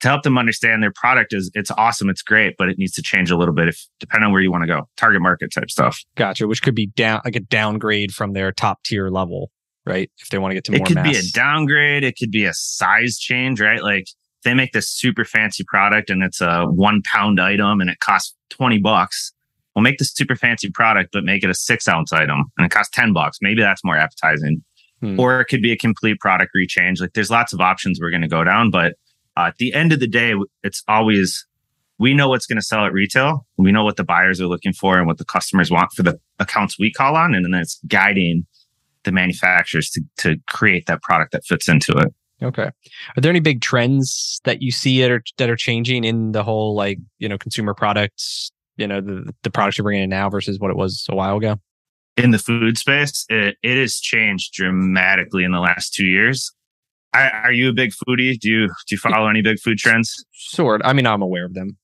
to 0.00 0.08
help 0.08 0.22
them 0.22 0.38
understand 0.38 0.80
their 0.80 0.92
product 0.92 1.34
is 1.34 1.50
it's 1.54 1.72
awesome, 1.72 2.08
it's 2.08 2.22
great, 2.22 2.54
but 2.56 2.68
it 2.68 2.78
needs 2.78 2.92
to 2.92 3.02
change 3.02 3.32
a 3.32 3.36
little 3.36 3.52
bit 3.52 3.66
if 3.66 3.84
depending 3.98 4.26
on 4.26 4.32
where 4.32 4.40
you 4.40 4.50
want 4.52 4.62
to 4.62 4.68
go, 4.68 4.88
target 4.96 5.20
market 5.20 5.52
type 5.52 5.70
stuff. 5.70 6.00
Gotcha. 6.14 6.46
Which 6.46 6.62
could 6.62 6.76
be 6.76 6.86
down 6.86 7.20
like 7.24 7.34
a 7.34 7.40
downgrade 7.40 8.14
from 8.14 8.32
their 8.32 8.52
top 8.52 8.80
tier 8.84 9.10
level, 9.10 9.50
right? 9.84 10.08
If 10.18 10.28
they 10.28 10.38
want 10.38 10.52
to 10.52 10.54
get 10.54 10.64
to 10.66 10.72
more, 10.72 10.80
it 10.80 10.86
could 10.86 10.94
mass. 10.94 11.10
be 11.10 11.18
a 11.18 11.22
downgrade. 11.34 12.04
It 12.04 12.14
could 12.16 12.30
be 12.30 12.44
a 12.44 12.54
size 12.54 13.18
change, 13.18 13.60
right? 13.60 13.82
Like 13.82 14.06
they 14.44 14.54
make 14.54 14.70
this 14.72 14.88
super 14.88 15.24
fancy 15.24 15.64
product 15.66 16.10
and 16.10 16.22
it's 16.22 16.40
a 16.40 16.64
one 16.64 17.02
pound 17.02 17.40
item 17.40 17.80
and 17.80 17.90
it 17.90 17.98
costs 17.98 18.36
twenty 18.50 18.78
bucks. 18.78 19.32
We'll 19.80 19.90
make 19.90 19.98
this 19.98 20.12
super 20.12 20.36
fancy 20.36 20.68
product, 20.68 21.08
but 21.10 21.24
make 21.24 21.42
it 21.42 21.48
a 21.48 21.54
six 21.54 21.88
ounce 21.88 22.12
item 22.12 22.52
and 22.58 22.66
it 22.66 22.70
costs 22.70 22.94
ten 22.94 23.14
bucks. 23.14 23.38
Maybe 23.40 23.62
that's 23.62 23.82
more 23.82 23.96
appetizing. 23.96 24.62
Hmm. 25.00 25.18
Or 25.18 25.40
it 25.40 25.46
could 25.46 25.62
be 25.62 25.72
a 25.72 25.76
complete 25.76 26.20
product 26.20 26.50
rechange. 26.54 27.00
Like 27.00 27.14
there's 27.14 27.30
lots 27.30 27.54
of 27.54 27.62
options 27.62 27.98
we're 27.98 28.10
going 28.10 28.20
to 28.20 28.28
go 28.28 28.44
down, 28.44 28.70
but 28.70 28.96
uh, 29.38 29.46
at 29.46 29.56
the 29.56 29.72
end 29.72 29.94
of 29.94 30.00
the 30.00 30.06
day, 30.06 30.34
it's 30.62 30.82
always 30.86 31.46
we 31.98 32.12
know 32.12 32.28
what's 32.28 32.44
going 32.44 32.58
to 32.58 32.62
sell 32.62 32.84
at 32.84 32.92
retail. 32.92 33.46
We 33.56 33.72
know 33.72 33.82
what 33.82 33.96
the 33.96 34.04
buyers 34.04 34.38
are 34.38 34.46
looking 34.46 34.74
for 34.74 34.98
and 34.98 35.06
what 35.06 35.16
the 35.16 35.24
customers 35.24 35.70
want 35.70 35.92
for 35.92 36.02
the 36.02 36.20
accounts 36.38 36.78
we 36.78 36.92
call 36.92 37.16
on, 37.16 37.34
and 37.34 37.42
then 37.42 37.54
it's 37.54 37.80
guiding 37.88 38.46
the 39.04 39.12
manufacturers 39.12 39.88
to 39.92 40.02
to 40.18 40.36
create 40.46 40.84
that 40.88 41.00
product 41.00 41.32
that 41.32 41.46
fits 41.46 41.70
into 41.70 41.96
it. 41.96 42.12
Okay. 42.42 42.64
Are 43.16 43.20
there 43.20 43.30
any 43.30 43.40
big 43.40 43.62
trends 43.62 44.42
that 44.44 44.60
you 44.60 44.72
see 44.72 45.00
that 45.00 45.10
are 45.10 45.22
that 45.38 45.48
are 45.48 45.56
changing 45.56 46.04
in 46.04 46.32
the 46.32 46.42
whole 46.42 46.74
like 46.74 46.98
you 47.18 47.30
know 47.30 47.38
consumer 47.38 47.72
products? 47.72 48.52
You 48.80 48.88
know 48.88 49.00
the 49.00 49.32
the 49.42 49.50
products 49.50 49.76
you're 49.76 49.84
bringing 49.84 50.04
in 50.04 50.10
now 50.10 50.30
versus 50.30 50.58
what 50.58 50.70
it 50.70 50.76
was 50.76 51.06
a 51.10 51.14
while 51.14 51.36
ago. 51.36 51.56
In 52.16 52.30
the 52.30 52.38
food 52.38 52.78
space, 52.78 53.24
it, 53.28 53.56
it 53.62 53.76
has 53.76 54.00
changed 54.00 54.54
dramatically 54.54 55.44
in 55.44 55.52
the 55.52 55.60
last 55.60 55.94
two 55.94 56.06
years. 56.06 56.50
I, 57.12 57.28
are 57.28 57.52
you 57.52 57.68
a 57.68 57.72
big 57.72 57.92
foodie? 57.92 58.38
Do 58.38 58.48
you 58.48 58.66
do 58.66 58.94
you 58.94 58.98
follow 58.98 59.28
any 59.28 59.42
big 59.42 59.58
food 59.60 59.78
trends? 59.78 60.24
Sort. 60.32 60.80
I 60.84 60.94
mean, 60.94 61.06
I'm 61.06 61.22
aware 61.22 61.44
of 61.44 61.54
them. 61.54 61.76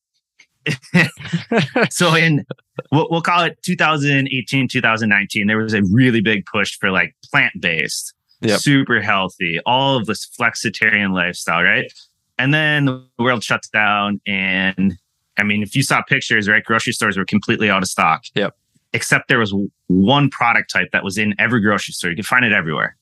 so 1.90 2.14
in 2.14 2.44
we'll, 2.90 3.06
we'll 3.10 3.22
call 3.22 3.44
it 3.44 3.56
2018 3.62 4.66
2019 4.66 5.46
there 5.46 5.58
was 5.58 5.74
a 5.74 5.82
really 5.92 6.20
big 6.20 6.44
push 6.44 6.76
for 6.76 6.90
like 6.90 7.14
plant-based 7.30 8.12
yep. 8.40 8.58
super 8.58 9.00
healthy 9.00 9.60
all 9.64 9.96
of 9.96 10.06
this 10.06 10.28
flexitarian 10.36 11.14
lifestyle 11.14 11.62
right 11.62 11.92
and 12.36 12.52
then 12.52 12.86
the 12.86 13.06
world 13.18 13.44
shuts 13.44 13.68
down 13.68 14.20
and 14.26 14.94
i 15.38 15.42
mean 15.42 15.62
if 15.62 15.74
you 15.74 15.82
saw 15.82 16.02
pictures 16.02 16.48
right 16.48 16.64
grocery 16.64 16.92
stores 16.92 17.16
were 17.16 17.24
completely 17.24 17.70
out 17.70 17.82
of 17.82 17.88
stock 17.88 18.24
yep 18.34 18.56
except 18.92 19.28
there 19.28 19.38
was 19.38 19.54
one 19.88 20.30
product 20.30 20.70
type 20.70 20.88
that 20.92 21.04
was 21.04 21.18
in 21.18 21.34
every 21.38 21.60
grocery 21.60 21.92
store 21.92 22.10
you 22.10 22.16
could 22.16 22.26
find 22.26 22.44
it 22.44 22.52
everywhere 22.52 22.96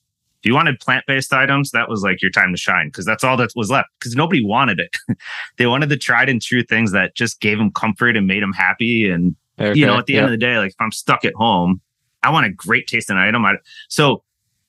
if 0.44 0.48
you 0.48 0.54
wanted 0.54 0.78
plant-based 0.78 1.32
items, 1.32 1.70
that 1.70 1.88
was 1.88 2.02
like 2.02 2.20
your 2.20 2.30
time 2.30 2.52
to 2.52 2.58
shine 2.58 2.88
because 2.88 3.06
that's 3.06 3.24
all 3.24 3.34
that 3.38 3.52
was 3.56 3.70
left 3.70 3.88
because 3.98 4.14
nobody 4.14 4.44
wanted 4.44 4.78
it. 4.78 4.94
they 5.56 5.64
wanted 5.64 5.88
the 5.88 5.96
tried 5.96 6.28
and 6.28 6.42
true 6.42 6.62
things 6.62 6.92
that 6.92 7.14
just 7.14 7.40
gave 7.40 7.56
them 7.56 7.70
comfort 7.72 8.14
and 8.14 8.26
made 8.26 8.42
them 8.42 8.52
happy. 8.52 9.08
And 9.08 9.36
okay. 9.58 9.78
you 9.78 9.86
know, 9.86 9.96
at 9.96 10.04
the 10.04 10.12
yep. 10.12 10.24
end 10.24 10.26
of 10.26 10.38
the 10.38 10.46
day, 10.46 10.58
like 10.58 10.72
if 10.72 10.76
I'm 10.80 10.92
stuck 10.92 11.24
at 11.24 11.32
home, 11.32 11.80
I 12.22 12.30
want 12.30 12.44
a 12.44 12.50
great 12.50 12.86
tasting 12.88 13.16
item. 13.16 13.42
I, 13.46 13.54
so 13.88 14.22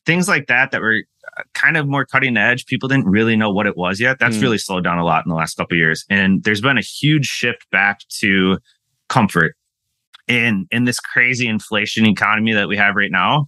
things 0.06 0.28
like 0.28 0.48
that 0.48 0.72
that 0.72 0.82
were 0.82 1.02
uh, 1.38 1.44
kind 1.54 1.78
of 1.78 1.88
more 1.88 2.06
cutting 2.06 2.38
edge. 2.38 2.66
People 2.66 2.90
didn't 2.90 3.08
really 3.08 3.36
know 3.36 3.52
what 3.52 3.68
it 3.68 3.78
was 3.78 4.00
yet. 4.00 4.20
That's 4.20 4.38
mm. 4.38 4.42
really 4.42 4.58
slowed 4.58 4.84
down 4.84 4.98
a 4.98 5.06
lot 5.06 5.26
in 5.26 5.30
the 5.30 5.36
last 5.36 5.58
couple 5.58 5.78
years. 5.78 6.06
And 6.10 6.44
there's 6.44 6.62
been 6.62 6.78
a 6.78 6.82
huge 6.82 7.26
shift 7.26 7.70
back 7.72 8.02
to 8.20 8.60
comfort 9.10 9.56
in 10.28 10.68
in 10.72 10.86
this 10.86 11.00
crazy 11.00 11.48
inflation 11.48 12.06
economy 12.06 12.54
that 12.54 12.68
we 12.68 12.78
have 12.78 12.96
right 12.96 13.12
now 13.12 13.48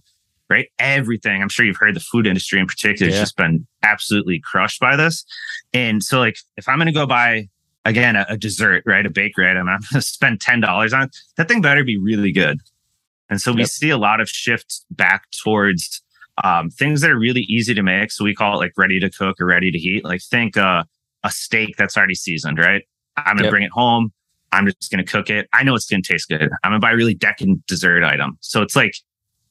right? 0.50 0.68
Everything. 0.78 1.42
I'm 1.42 1.48
sure 1.48 1.64
you've 1.66 1.76
heard 1.76 1.94
the 1.94 2.00
food 2.00 2.26
industry 2.26 2.58
in 2.58 2.66
particular 2.66 3.10
yeah. 3.10 3.18
has 3.18 3.28
just 3.28 3.36
been 3.36 3.66
absolutely 3.82 4.40
crushed 4.40 4.80
by 4.80 4.96
this. 4.96 5.24
And 5.72 6.02
so, 6.02 6.18
like, 6.18 6.38
if 6.56 6.68
I'm 6.68 6.78
going 6.78 6.86
to 6.86 6.92
go 6.92 7.06
buy 7.06 7.48
again 7.84 8.16
a, 8.16 8.26
a, 8.30 8.36
dessert, 8.36 8.82
right, 8.86 9.04
a 9.04 9.10
bakery 9.10 9.48
item, 9.50 9.68
I'm 9.68 9.80
going 9.92 10.00
to 10.00 10.02
spend 10.02 10.40
ten 10.40 10.60
dollars 10.60 10.92
on 10.92 11.04
it, 11.04 11.16
that 11.36 11.48
thing 11.48 11.60
better 11.60 11.84
be 11.84 11.98
really 11.98 12.32
good. 12.32 12.60
And 13.30 13.40
so 13.40 13.52
we 13.52 13.60
yep. 13.60 13.68
see 13.68 13.90
a 13.90 13.98
lot 13.98 14.20
of 14.20 14.28
shift 14.28 14.84
back 14.90 15.30
towards 15.30 16.02
um, 16.44 16.70
things 16.70 17.00
that 17.00 17.10
are 17.10 17.18
really 17.18 17.42
easy 17.42 17.74
to 17.74 17.82
make. 17.82 18.10
So 18.10 18.24
we 18.24 18.34
call 18.34 18.54
it 18.54 18.58
like 18.58 18.72
ready 18.76 19.00
to 19.00 19.10
cook 19.10 19.40
or 19.40 19.46
ready 19.46 19.70
to 19.70 19.78
heat. 19.78 20.04
Like 20.04 20.22
think 20.22 20.56
uh, 20.56 20.84
a 21.24 21.30
steak 21.30 21.76
that's 21.76 21.96
already 21.96 22.14
seasoned, 22.14 22.58
right? 22.58 22.82
I'm 23.16 23.36
gonna 23.36 23.44
yep. 23.44 23.50
bring 23.50 23.62
it 23.64 23.72
home. 23.72 24.12
I'm 24.52 24.66
just 24.66 24.90
gonna 24.90 25.04
cook 25.04 25.30
it. 25.30 25.48
I 25.52 25.62
know 25.62 25.74
it's 25.74 25.88
gonna 25.88 26.02
taste 26.02 26.28
good. 26.28 26.50
I'm 26.62 26.70
gonna 26.70 26.78
buy 26.78 26.92
a 26.92 26.96
really 26.96 27.14
decadent 27.14 27.66
dessert 27.66 28.04
item. 28.04 28.38
So 28.40 28.62
it's 28.62 28.76
like 28.76 28.94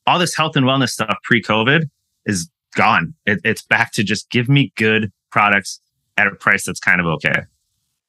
all 0.05 0.19
this 0.19 0.35
health 0.35 0.55
and 0.55 0.65
wellness 0.65 0.89
stuff 0.89 1.17
pre 1.23 1.41
COVID 1.41 1.83
is 2.25 2.49
gone. 2.75 3.13
It, 3.25 3.39
it's 3.43 3.61
back 3.61 3.91
to 3.93 4.03
just 4.03 4.29
give 4.29 4.47
me 4.47 4.71
good 4.75 5.11
products 5.31 5.81
at 6.17 6.27
a 6.27 6.31
price 6.35 6.65
that's 6.65 6.79
kind 6.79 6.99
of 6.99 7.07
okay. 7.07 7.43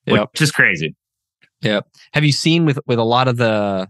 Yep. 0.07 0.31
Which 0.33 0.43
is 0.43 0.53
crazy. 0.53 0.95
Yeah. 1.61 1.81
Have 2.13 2.25
you 2.25 2.33
seen 2.33 2.65
with 2.65 2.79
with 2.87 2.99
a 2.99 3.05
lot 3.05 3.29
of 3.29 3.37
the 3.37 3.89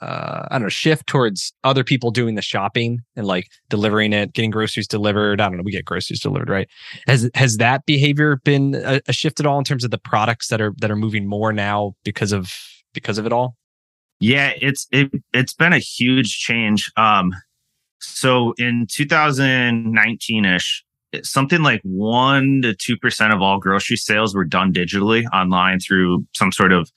uh, 0.00 0.46
I 0.50 0.54
don't 0.54 0.62
know, 0.62 0.68
shift 0.68 1.06
towards 1.06 1.52
other 1.62 1.84
people 1.84 2.10
doing 2.10 2.34
the 2.34 2.42
shopping 2.42 3.00
and 3.16 3.26
like 3.26 3.48
delivering 3.68 4.12
it, 4.12 4.32
getting 4.32 4.50
groceries 4.50 4.88
delivered. 4.88 5.40
I 5.40 5.48
don't 5.48 5.58
know, 5.58 5.62
we 5.62 5.72
get 5.72 5.84
groceries 5.84 6.20
delivered, 6.20 6.48
right? 6.48 6.68
Has 7.06 7.30
has 7.34 7.58
that 7.58 7.84
behavior 7.84 8.36
been 8.36 8.74
a, 8.76 9.00
a 9.08 9.12
shift 9.12 9.40
at 9.40 9.46
all 9.46 9.58
in 9.58 9.64
terms 9.64 9.84
of 9.84 9.90
the 9.90 9.98
products 9.98 10.48
that 10.48 10.60
are 10.60 10.72
that 10.78 10.90
are 10.90 10.96
moving 10.96 11.26
more 11.26 11.52
now 11.52 11.94
because 12.04 12.32
of 12.32 12.54
because 12.94 13.18
of 13.18 13.26
it 13.26 13.32
all? 13.32 13.56
Yeah, 14.20 14.52
it's 14.60 14.86
it 14.90 15.10
it's 15.34 15.54
been 15.54 15.72
a 15.72 15.78
huge 15.78 16.38
change. 16.38 16.90
Um, 16.96 17.34
so 18.00 18.54
in 18.56 18.86
2019 18.90 20.44
ish, 20.46 20.82
something 21.22 21.62
like 21.62 21.82
one 21.84 22.62
to 22.62 22.74
two 22.74 22.96
percent 22.96 23.34
of 23.34 23.42
all 23.42 23.58
grocery 23.58 23.98
sales 23.98 24.34
were 24.34 24.46
done 24.46 24.72
digitally 24.72 25.26
online 25.34 25.78
through 25.78 26.26
some 26.34 26.52
sort 26.52 26.72
of 26.72 26.90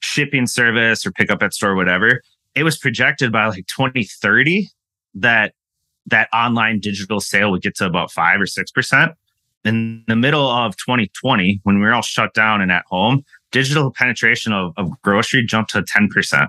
shipping 0.00 0.46
service 0.46 1.04
or 1.04 1.12
pickup 1.12 1.42
at 1.42 1.52
store, 1.52 1.74
whatever 1.74 2.22
it 2.56 2.64
was 2.64 2.78
projected 2.78 3.30
by 3.30 3.46
like 3.46 3.66
2030 3.66 4.68
that 5.14 5.52
that 6.06 6.28
online 6.32 6.80
digital 6.80 7.20
sale 7.20 7.50
would 7.50 7.62
get 7.62 7.76
to 7.76 7.86
about 7.86 8.10
five 8.10 8.40
or 8.40 8.46
six 8.46 8.72
percent. 8.72 9.12
In 9.64 10.04
the 10.06 10.16
middle 10.16 10.48
of 10.48 10.76
2020, 10.76 11.60
when 11.64 11.76
we 11.76 11.82
were 11.82 11.92
all 11.92 12.02
shut 12.02 12.32
down 12.34 12.60
and 12.60 12.70
at 12.70 12.84
home, 12.86 13.24
digital 13.50 13.90
penetration 13.90 14.52
of, 14.52 14.72
of 14.76 14.90
grocery 15.02 15.44
jumped 15.44 15.72
to 15.72 15.82
10%. 15.82 16.48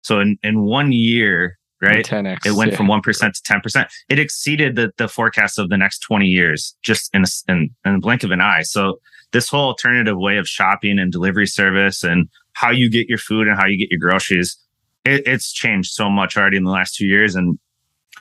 So 0.00 0.20
in, 0.20 0.38
in 0.42 0.62
one 0.62 0.90
year, 0.90 1.58
right, 1.82 2.02
10X, 2.02 2.46
it 2.46 2.52
went 2.52 2.70
yeah. 2.70 2.78
from 2.78 2.86
1% 2.86 3.02
to 3.02 3.52
10%. 3.52 3.90
It 4.08 4.18
exceeded 4.18 4.74
the, 4.74 4.90
the 4.96 5.06
forecast 5.06 5.58
of 5.58 5.68
the 5.68 5.76
next 5.76 5.98
20 5.98 6.26
years 6.26 6.74
just 6.82 7.14
in 7.14 7.24
a, 7.24 7.52
in, 7.52 7.74
in 7.84 7.94
the 7.94 7.98
blink 7.98 8.22
of 8.22 8.30
an 8.30 8.40
eye. 8.40 8.62
So 8.62 9.00
this 9.32 9.50
whole 9.50 9.66
alternative 9.66 10.16
way 10.16 10.38
of 10.38 10.48
shopping 10.48 10.98
and 10.98 11.12
delivery 11.12 11.46
service 11.46 12.02
and 12.02 12.26
how 12.54 12.70
you 12.70 12.88
get 12.88 13.06
your 13.06 13.18
food 13.18 13.48
and 13.48 13.58
how 13.58 13.66
you 13.66 13.76
get 13.76 13.90
your 13.90 14.00
groceries 14.00 14.56
it, 15.04 15.26
it's 15.26 15.52
changed 15.52 15.92
so 15.92 16.10
much 16.10 16.36
already 16.36 16.56
in 16.56 16.64
the 16.64 16.70
last 16.70 16.94
two 16.94 17.06
years. 17.06 17.34
And 17.34 17.58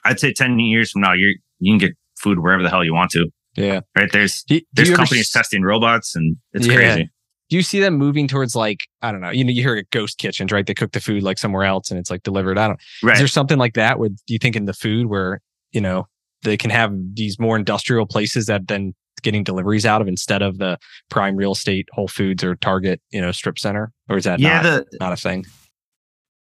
I'd 0.06 0.20
say 0.20 0.34
10 0.34 0.60
years 0.60 0.92
from 0.92 1.02
now, 1.02 1.14
you 1.14 1.38
you 1.60 1.74
can 1.74 1.78
get 1.78 1.98
food 2.18 2.40
wherever 2.40 2.64
the 2.64 2.70
hell 2.70 2.84
you 2.84 2.94
want 2.94 3.12
to. 3.12 3.30
Yeah. 3.56 3.82
Right. 3.98 4.10
There's, 4.12 4.44
do, 4.44 4.60
do 4.60 4.66
there's 4.74 4.96
companies 4.96 5.32
testing 5.32 5.64
robots 5.64 6.16
and 6.16 6.38
it's 6.54 6.68
yeah. 6.68 6.76
crazy. 6.76 7.10
Do 7.50 7.58
you 7.58 7.64
see 7.64 7.80
them 7.80 7.96
moving 7.96 8.28
towards 8.28 8.56
like, 8.56 8.88
I 9.02 9.12
don't 9.12 9.22
know, 9.22 9.32
you 9.32 9.44
know, 9.44 9.50
you 9.50 9.64
hear 9.64 9.84
ghost 9.92 10.20
kitchens, 10.20 10.52
right? 10.52 10.66
They 10.66 10.76
cook 10.76 10.92
the 10.92 11.02
food 11.02 11.24
like 11.24 11.38
somewhere 11.38 11.64
else 11.64 11.90
and 11.90 12.00
it's 12.00 12.12
like 12.12 12.24
delivered. 12.24 12.58
I 12.58 12.68
don't, 12.68 12.80
right. 13.04 13.14
is 13.14 13.20
there 13.20 13.28
something 13.28 13.58
like 13.58 13.74
that 13.74 14.00
with, 14.00 14.16
do 14.28 14.34
you 14.34 14.40
think 14.40 14.56
in 14.56 14.66
the 14.66 14.74
food 14.74 15.08
where, 15.08 15.42
you 15.72 15.82
know, 15.82 16.08
they 16.44 16.58
can 16.58 16.70
have 16.70 16.94
these 17.14 17.40
more 17.40 17.58
industrial 17.58 18.06
places 18.06 18.46
that 18.46 18.68
then 18.68 18.94
getting 19.24 19.44
deliveries 19.44 19.86
out 19.86 20.02
of 20.02 20.08
instead 20.08 20.42
of 20.42 20.60
the 20.60 20.78
prime 21.10 21.36
real 21.36 21.52
estate 21.52 21.88
Whole 21.92 22.08
Foods 22.08 22.44
or 22.44 22.56
Target, 22.56 23.02
you 23.10 23.20
know, 23.20 23.32
strip 23.32 23.60
center? 23.60 23.92
Or 24.08 24.18
is 24.18 24.24
that 24.24 24.40
yeah, 24.40 24.62
not, 24.62 24.64
the, 24.64 24.98
not 25.00 25.14
a 25.14 25.18
thing? 25.18 25.46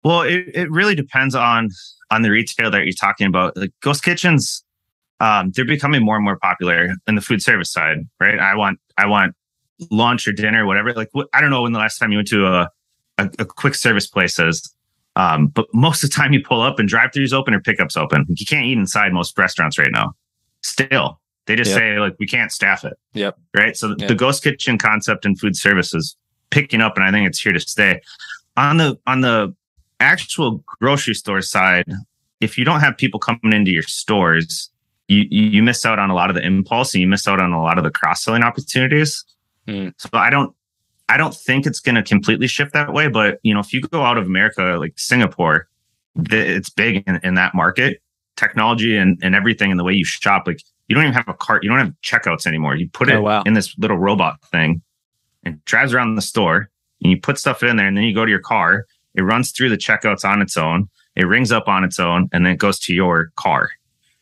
Well, 0.02 0.22
it, 0.22 0.46
it 0.54 0.70
really 0.70 0.94
depends 0.94 1.34
on 1.34 1.70
on 2.10 2.22
the 2.22 2.30
retail 2.30 2.70
that 2.70 2.84
you're 2.84 2.92
talking 2.92 3.26
about. 3.26 3.56
Like 3.56 3.72
ghost 3.80 4.02
kitchens, 4.02 4.64
um, 5.20 5.52
they're 5.54 5.64
becoming 5.64 6.04
more 6.04 6.16
and 6.16 6.24
more 6.24 6.38
popular 6.38 6.94
in 7.06 7.14
the 7.14 7.20
food 7.20 7.42
service 7.42 7.70
side, 7.70 7.98
right? 8.18 8.38
I 8.38 8.54
want 8.54 8.80
I 8.96 9.06
want 9.06 9.34
lunch 9.90 10.26
or 10.26 10.32
dinner, 10.32 10.66
whatever. 10.66 10.92
Like 10.92 11.08
what, 11.12 11.28
I 11.34 11.40
don't 11.40 11.50
know 11.50 11.62
when 11.62 11.72
the 11.72 11.78
last 11.78 11.98
time 11.98 12.10
you 12.10 12.18
went 12.18 12.28
to 12.28 12.46
a 12.46 12.70
a, 13.18 13.30
a 13.40 13.44
quick 13.44 13.74
service 13.74 14.06
place 14.06 14.38
is. 14.38 14.74
Um, 15.16 15.48
but 15.48 15.66
most 15.74 16.02
of 16.04 16.10
the 16.10 16.14
time 16.14 16.32
you 16.32 16.42
pull 16.42 16.62
up 16.62 16.78
and 16.78 16.88
drive 16.88 17.10
throughs 17.10 17.32
open 17.32 17.52
or 17.52 17.60
pickups 17.60 17.96
open. 17.96 18.24
You 18.28 18.46
can't 18.46 18.64
eat 18.64 18.78
inside 18.78 19.12
most 19.12 19.36
restaurants 19.36 19.76
right 19.76 19.90
now. 19.90 20.14
Still, 20.62 21.20
they 21.46 21.56
just 21.56 21.70
yep. 21.70 21.78
say 21.78 21.98
like 21.98 22.14
we 22.18 22.26
can't 22.26 22.52
staff 22.52 22.84
it. 22.84 22.94
Yep. 23.14 23.36
Right. 23.54 23.76
So 23.76 23.94
yep. 23.98 24.08
the 24.08 24.14
ghost 24.14 24.42
kitchen 24.42 24.78
concept 24.78 25.26
in 25.26 25.34
food 25.34 25.56
service 25.56 25.92
is 25.92 26.16
picking 26.50 26.80
up, 26.80 26.96
and 26.96 27.04
I 27.04 27.10
think 27.10 27.26
it's 27.26 27.40
here 27.40 27.52
to 27.52 27.60
stay. 27.60 28.00
On 28.56 28.76
the 28.76 28.98
on 29.06 29.20
the 29.20 29.54
actual 30.00 30.64
grocery 30.66 31.14
store 31.14 31.42
side, 31.42 31.84
if 32.40 32.58
you 32.58 32.64
don't 32.64 32.80
have 32.80 32.96
people 32.96 33.20
coming 33.20 33.52
into 33.52 33.70
your 33.70 33.82
stores, 33.82 34.70
you 35.08 35.26
you 35.30 35.62
miss 35.62 35.84
out 35.84 35.98
on 35.98 36.10
a 36.10 36.14
lot 36.14 36.30
of 36.30 36.36
the 36.36 36.42
impulse 36.42 36.94
and 36.94 37.00
you 37.00 37.06
miss 37.06 37.28
out 37.28 37.40
on 37.40 37.52
a 37.52 37.62
lot 37.62 37.78
of 37.78 37.84
the 37.84 37.90
cross 37.90 38.24
selling 38.24 38.42
opportunities. 38.42 39.24
Mm. 39.68 39.92
So 39.98 40.08
I 40.14 40.30
don't 40.30 40.54
I 41.08 41.16
don't 41.16 41.34
think 41.34 41.66
it's 41.66 41.80
going 41.80 41.96
to 41.96 42.02
completely 42.02 42.46
shift 42.46 42.72
that 42.72 42.92
way. 42.92 43.08
But 43.08 43.40
you 43.42 43.52
know, 43.52 43.60
if 43.60 43.72
you 43.72 43.80
go 43.80 44.02
out 44.02 44.16
of 44.16 44.26
America, 44.26 44.76
like 44.78 44.98
Singapore, 44.98 45.68
it's 46.16 46.70
big 46.70 47.04
in, 47.06 47.20
in 47.22 47.34
that 47.34 47.54
market. 47.54 48.00
Technology 48.36 48.96
and, 48.96 49.18
and 49.22 49.34
everything 49.34 49.70
and 49.70 49.78
the 49.78 49.84
way 49.84 49.92
you 49.92 50.04
shop, 50.04 50.44
like 50.46 50.62
you 50.88 50.94
don't 50.94 51.04
even 51.04 51.12
have 51.12 51.28
a 51.28 51.34
cart, 51.34 51.62
you 51.62 51.68
don't 51.68 51.78
have 51.78 51.92
checkouts 52.02 52.46
anymore. 52.46 52.74
You 52.74 52.88
put 52.88 53.08
it 53.08 53.16
oh, 53.16 53.22
wow. 53.22 53.42
in 53.42 53.52
this 53.52 53.76
little 53.76 53.98
robot 53.98 54.40
thing 54.50 54.80
and 55.42 55.62
drives 55.64 55.92
around 55.92 56.14
the 56.14 56.22
store 56.22 56.70
and 57.02 57.10
you 57.10 57.20
put 57.20 57.38
stuff 57.38 57.62
in 57.62 57.76
there 57.76 57.86
and 57.86 57.96
then 57.96 58.04
you 58.04 58.14
go 58.14 58.24
to 58.24 58.30
your 58.30 58.40
car 58.40 58.86
it 59.14 59.22
runs 59.22 59.50
through 59.50 59.70
the 59.70 59.76
checkouts 59.76 60.24
on 60.24 60.42
its 60.42 60.56
own. 60.56 60.88
It 61.16 61.24
rings 61.24 61.52
up 61.52 61.68
on 61.68 61.84
its 61.84 61.98
own, 61.98 62.28
and 62.32 62.46
then 62.46 62.54
it 62.54 62.58
goes 62.58 62.78
to 62.80 62.94
your 62.94 63.32
car. 63.36 63.70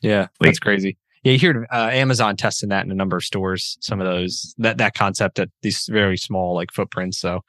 Yeah, 0.01 0.29
like, 0.41 0.49
that's 0.49 0.59
crazy. 0.59 0.97
Yeah, 1.23 1.33
you 1.33 1.39
hear 1.39 1.67
uh, 1.73 1.91
Amazon 1.93 2.37
testing 2.37 2.69
that 2.71 2.85
in 2.85 2.91
a 2.91 2.95
number 2.95 3.17
of 3.17 3.25
stores. 3.25 3.77
Some 3.81 4.01
of 4.01 4.07
those 4.07 4.55
that 4.59 4.79
that 4.79 4.95
concept 4.95 5.39
at 5.39 5.51
these 5.63 5.87
very 5.87 6.17
small 6.17 6.55
like 6.55 6.73
footprints. 6.73 7.19
So 7.19 7.43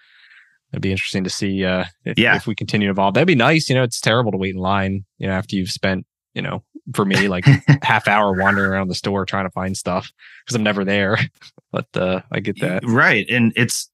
it'd 0.72 0.81
be 0.81 0.91
interesting 0.91 1.24
to 1.24 1.29
see 1.29 1.63
uh, 1.63 1.86
if, 2.05 2.17
yeah. 2.17 2.36
if 2.36 2.48
we 2.48 2.55
continue 2.55 2.88
to 2.88 2.91
evolve. 2.91 3.13
That'd 3.13 3.27
be 3.27 3.36
nice. 3.36 3.69
You 3.69 3.75
know, 3.75 3.84
it's 3.84 4.01
terrible 4.01 4.31
to 4.31 4.38
wait 4.38 4.55
in 4.55 4.60
line. 4.60 5.05
You 5.17 5.27
know, 5.27 5.34
after 5.34 5.55
you've 5.55 5.72
spent 5.72 6.05
you 6.34 6.41
know 6.41 6.63
for 6.93 7.05
me 7.05 7.27
like 7.27 7.46
half 7.84 8.08
hour 8.08 8.34
wandering 8.34 8.72
around 8.72 8.88
the 8.88 8.96
store 8.96 9.25
trying 9.25 9.46
to 9.46 9.51
find 9.51 9.77
stuff 9.77 10.12
because 10.46 10.55
I'm 10.55 10.63
never 10.63 10.84
there. 10.84 11.17
but 11.72 11.88
uh, 11.96 12.22
I 12.31 12.39
get 12.39 12.60
that 12.62 12.84
right, 12.86 13.25
and 13.29 13.53
it's 13.55 13.89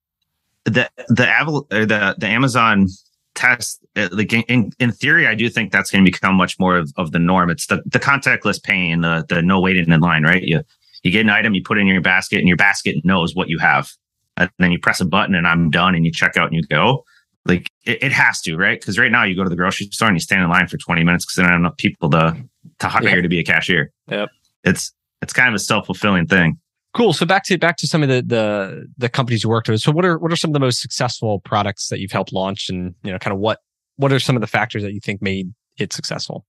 the 0.63 0.89
the 1.09 1.25
Aval- 1.25 1.69
the 1.69 2.15
the 2.17 2.27
Amazon 2.27 2.87
test 3.35 3.85
uh, 3.95 4.09
like 4.11 4.33
in, 4.33 4.71
in 4.79 4.91
theory 4.91 5.27
i 5.27 5.35
do 5.35 5.49
think 5.49 5.71
that's 5.71 5.91
going 5.91 6.03
to 6.03 6.11
become 6.11 6.35
much 6.35 6.57
more 6.59 6.77
of, 6.77 6.91
of 6.97 7.11
the 7.11 7.19
norm. 7.19 7.49
It's 7.49 7.67
the, 7.67 7.83
the 7.85 7.99
contactless 7.99 8.61
paying 8.61 9.01
the, 9.01 9.25
the 9.29 9.41
no 9.41 9.59
waiting 9.59 9.91
in 9.91 9.99
line 9.99 10.23
right? 10.23 10.41
You 10.41 10.61
you 11.03 11.11
get 11.11 11.21
an 11.21 11.29
item 11.29 11.53
you 11.53 11.61
put 11.61 11.77
it 11.77 11.81
in 11.81 11.87
your 11.87 12.01
basket 12.01 12.39
and 12.39 12.47
your 12.47 12.57
basket 12.57 13.03
knows 13.03 13.35
what 13.35 13.49
you 13.49 13.59
have. 13.59 13.91
And 14.37 14.49
then 14.57 14.71
you 14.71 14.79
press 14.79 14.99
a 14.99 15.05
button 15.05 15.35
and 15.35 15.47
i'm 15.47 15.69
done 15.69 15.95
and 15.95 16.05
you 16.05 16.11
check 16.11 16.37
out 16.37 16.47
and 16.47 16.55
you 16.55 16.63
go. 16.63 17.03
Like 17.45 17.69
it, 17.85 18.01
it 18.01 18.11
has 18.11 18.41
to 18.41 18.55
right? 18.55 18.79
Because 18.79 18.97
right 18.97 19.11
now 19.11 19.23
you 19.23 19.35
go 19.35 19.43
to 19.43 19.49
the 19.49 19.55
grocery 19.55 19.87
store 19.91 20.07
and 20.07 20.15
you 20.15 20.21
stand 20.21 20.41
in 20.41 20.49
line 20.49 20.67
for 20.67 20.77
20 20.77 21.03
minutes 21.03 21.25
because 21.25 21.35
there 21.35 21.45
aren't 21.45 21.61
enough 21.61 21.77
people 21.77 22.09
to 22.11 22.35
to 22.79 22.87
hire 22.87 23.03
yeah. 23.03 23.21
to 23.21 23.29
be 23.29 23.39
a 23.39 23.43
cashier. 23.43 23.91
Yep. 24.09 24.29
It's 24.63 24.93
it's 25.21 25.33
kind 25.33 25.49
of 25.49 25.55
a 25.55 25.59
self-fulfilling 25.59 26.27
thing 26.27 26.59
Cool. 26.95 27.11
So 27.11 27.25
back 27.25 27.43
to 27.45 27.57
back 27.57 27.75
to 27.77 27.87
some 27.87 28.03
of 28.03 28.09
the 28.09 28.21
the 28.21 28.87
the 28.97 29.09
companies 29.09 29.43
you 29.43 29.49
worked 29.49 29.67
with. 29.67 29.81
So 29.81 29.91
what 29.91 30.05
are 30.05 30.17
what 30.17 30.31
are 30.31 30.37
some 30.37 30.49
of 30.49 30.53
the 30.53 30.61
most 30.61 30.79
successful 30.79 31.41
products 31.41 31.89
that 31.89 31.99
you've 31.99 32.13
helped 32.13 32.31
launch, 32.31 32.69
and 32.69 32.95
you 33.03 33.11
know, 33.11 33.19
kind 33.19 33.33
of 33.33 33.39
what 33.39 33.59
what 33.97 34.13
are 34.13 34.19
some 34.19 34.37
of 34.37 34.41
the 34.41 34.47
factors 34.47 34.81
that 34.81 34.93
you 34.93 35.01
think 35.01 35.21
made 35.21 35.53
it 35.77 35.91
successful? 35.91 36.45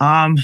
Um, 0.00 0.36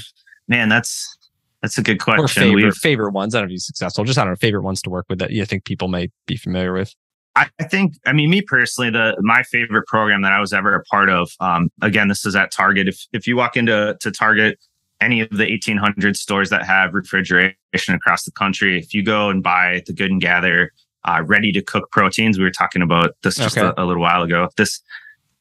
man, 0.47 0.69
that's 0.69 1.17
that's 1.61 1.77
a 1.77 1.83
good 1.83 1.99
question. 1.99 2.23
Or 2.23 2.27
favorite 2.29 2.63
We've, 2.63 2.73
favorite 2.75 3.11
ones. 3.11 3.35
I 3.35 3.39
don't 3.39 3.47
know 3.47 3.51
if 3.51 3.55
you 3.55 3.59
successful. 3.59 4.05
Just 4.05 4.17
I 4.17 4.23
don't 4.23 4.31
know 4.31 4.37
favorite 4.37 4.63
ones 4.63 4.81
to 4.83 4.89
work 4.89 5.05
with 5.09 5.19
that 5.19 5.31
you 5.31 5.45
think 5.45 5.65
people 5.65 5.89
may 5.89 6.09
be 6.25 6.37
familiar 6.37 6.71
with. 6.71 6.95
I, 7.35 7.49
I 7.59 7.65
think, 7.65 7.93
I 8.05 8.13
mean, 8.13 8.29
me 8.29 8.41
personally, 8.41 8.89
the 8.89 9.15
my 9.19 9.43
favorite 9.43 9.85
program 9.87 10.21
that 10.21 10.31
I 10.31 10.39
was 10.39 10.53
ever 10.53 10.75
a 10.75 10.83
part 10.85 11.09
of. 11.09 11.29
Um, 11.41 11.69
again, 11.81 12.07
this 12.07 12.25
is 12.25 12.37
at 12.37 12.51
Target. 12.51 12.87
If 12.87 13.05
if 13.11 13.27
you 13.27 13.35
walk 13.35 13.57
into 13.57 13.97
to 13.99 14.11
Target 14.11 14.59
any 15.01 15.21
of 15.21 15.29
the 15.29 15.49
1800 15.49 16.17
stores 16.17 16.49
that 16.49 16.65
have 16.65 16.93
refrigeration 16.93 17.55
across 17.89 18.23
the 18.23 18.31
country, 18.31 18.79
if 18.79 18.93
you 18.93 19.03
go 19.03 19.29
and 19.29 19.41
buy 19.41 19.81
the 19.85 19.93
Good 19.93 20.11
and 20.11 20.21
Gather 20.21 20.71
uh, 21.05 21.23
ready 21.25 21.51
to 21.53 21.61
cook 21.61 21.89
proteins, 21.91 22.37
we 22.37 22.43
were 22.43 22.51
talking 22.51 22.81
about 22.81 23.11
this 23.23 23.37
just 23.37 23.57
okay. 23.57 23.71
a, 23.77 23.83
a, 23.83 23.85
little 23.85 24.01
while 24.01 24.23
ago. 24.23 24.49
This 24.57 24.81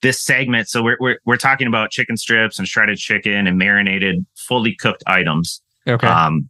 this 0.03 0.21
segment, 0.21 0.69
so 0.69 0.83
we're, 0.83 0.97
we're 1.01 1.19
we're 1.25 1.37
talking 1.37 1.67
about 1.67 1.91
chicken 1.91 2.17
strips 2.17 2.59
and 2.59 2.69
shredded 2.69 2.99
chicken 2.99 3.47
and 3.47 3.59
marinated, 3.59 4.25
fully 4.37 4.75
cooked 4.75 5.03
items. 5.07 5.61
Okay. 5.87 6.07
Um, 6.07 6.49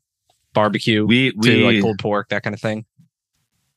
barbecue. 0.53 1.07
We 1.07 1.33
we 1.37 1.49
to 1.49 1.65
like 1.65 1.81
pulled 1.81 1.99
pork, 1.99 2.29
that 2.29 2.43
kind 2.43 2.55
of 2.55 2.61
thing. 2.61 2.85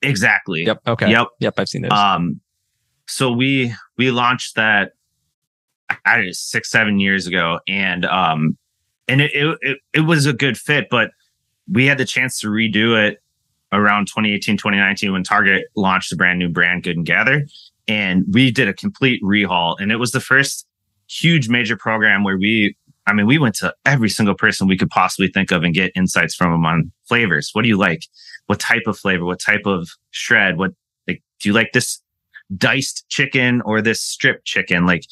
Exactly. 0.02 0.66
Yep. 0.66 0.82
Okay. 0.88 1.12
Yep. 1.12 1.28
Yep. 1.40 1.54
I've 1.58 1.70
seen 1.70 1.84
those. 1.84 1.92
Um, 1.92 2.42
so 3.08 3.32
we 3.32 3.74
we 3.98 4.12
launched 4.12 4.56
that 4.56 4.92
I 6.06 6.18
don't 6.18 6.26
know, 6.26 6.32
six 6.32 6.70
seven 6.70 7.00
years 7.00 7.28
ago, 7.28 7.60
and 7.68 8.06
um, 8.06 8.58
and 9.12 9.20
it, 9.20 9.58
it, 9.62 9.78
it 9.94 10.00
was 10.02 10.26
a 10.26 10.32
good 10.32 10.58
fit, 10.58 10.88
but 10.90 11.12
we 11.70 11.86
had 11.86 11.98
the 11.98 12.06
chance 12.06 12.40
to 12.40 12.48
redo 12.48 12.98
it 12.98 13.22
around 13.74 14.08
2018, 14.08 14.56
2019 14.56 15.12
when 15.12 15.24
Target 15.24 15.66
launched 15.76 16.14
a 16.14 16.16
brand 16.16 16.40
new 16.40 16.48
brand, 16.48 16.84
Good 16.84 16.96
and 16.96 17.06
Gather. 17.06 17.46
And 17.90 18.24
we 18.32 18.52
did 18.52 18.70
a 18.70 18.74
complete 18.74 19.22
rehaul. 19.22 19.76
And 19.80 19.92
it 19.92 19.98
was 19.98 20.14
the 20.14 20.22
first 20.22 20.66
huge 21.10 21.50
major 21.50 21.76
program 21.76 22.24
where 22.24 22.38
we, 22.38 22.78
I 23.06 23.12
mean, 23.12 23.26
we 23.26 23.38
went 23.38 23.56
to 23.56 23.74
every 23.86 24.08
single 24.08 24.34
person 24.34 24.68
we 24.68 24.78
could 24.78 24.90
possibly 24.90 25.28
think 25.28 25.52
of 25.52 25.64
and 25.64 25.74
get 25.74 25.92
insights 25.94 26.34
from 26.34 26.52
them 26.52 26.66
on 26.66 26.90
flavors. 27.06 27.50
What 27.52 27.64
do 27.64 27.68
you 27.68 27.78
like? 27.78 28.06
What 28.46 28.62
type 28.62 28.84
of 28.88 28.98
flavor? 28.98 29.26
What 29.26 29.42
type 29.42 29.66
of 29.66 29.90
shred? 30.12 30.58
What, 30.58 30.72
like, 31.06 31.22
do 31.42 31.50
you 31.50 31.54
like 31.54 31.74
this 31.74 32.02
diced 32.56 33.10
chicken 33.10 33.62
or 33.66 33.82
this 33.82 34.02
strip 34.02 34.46
chicken? 34.46 34.86
Like, 34.86 35.04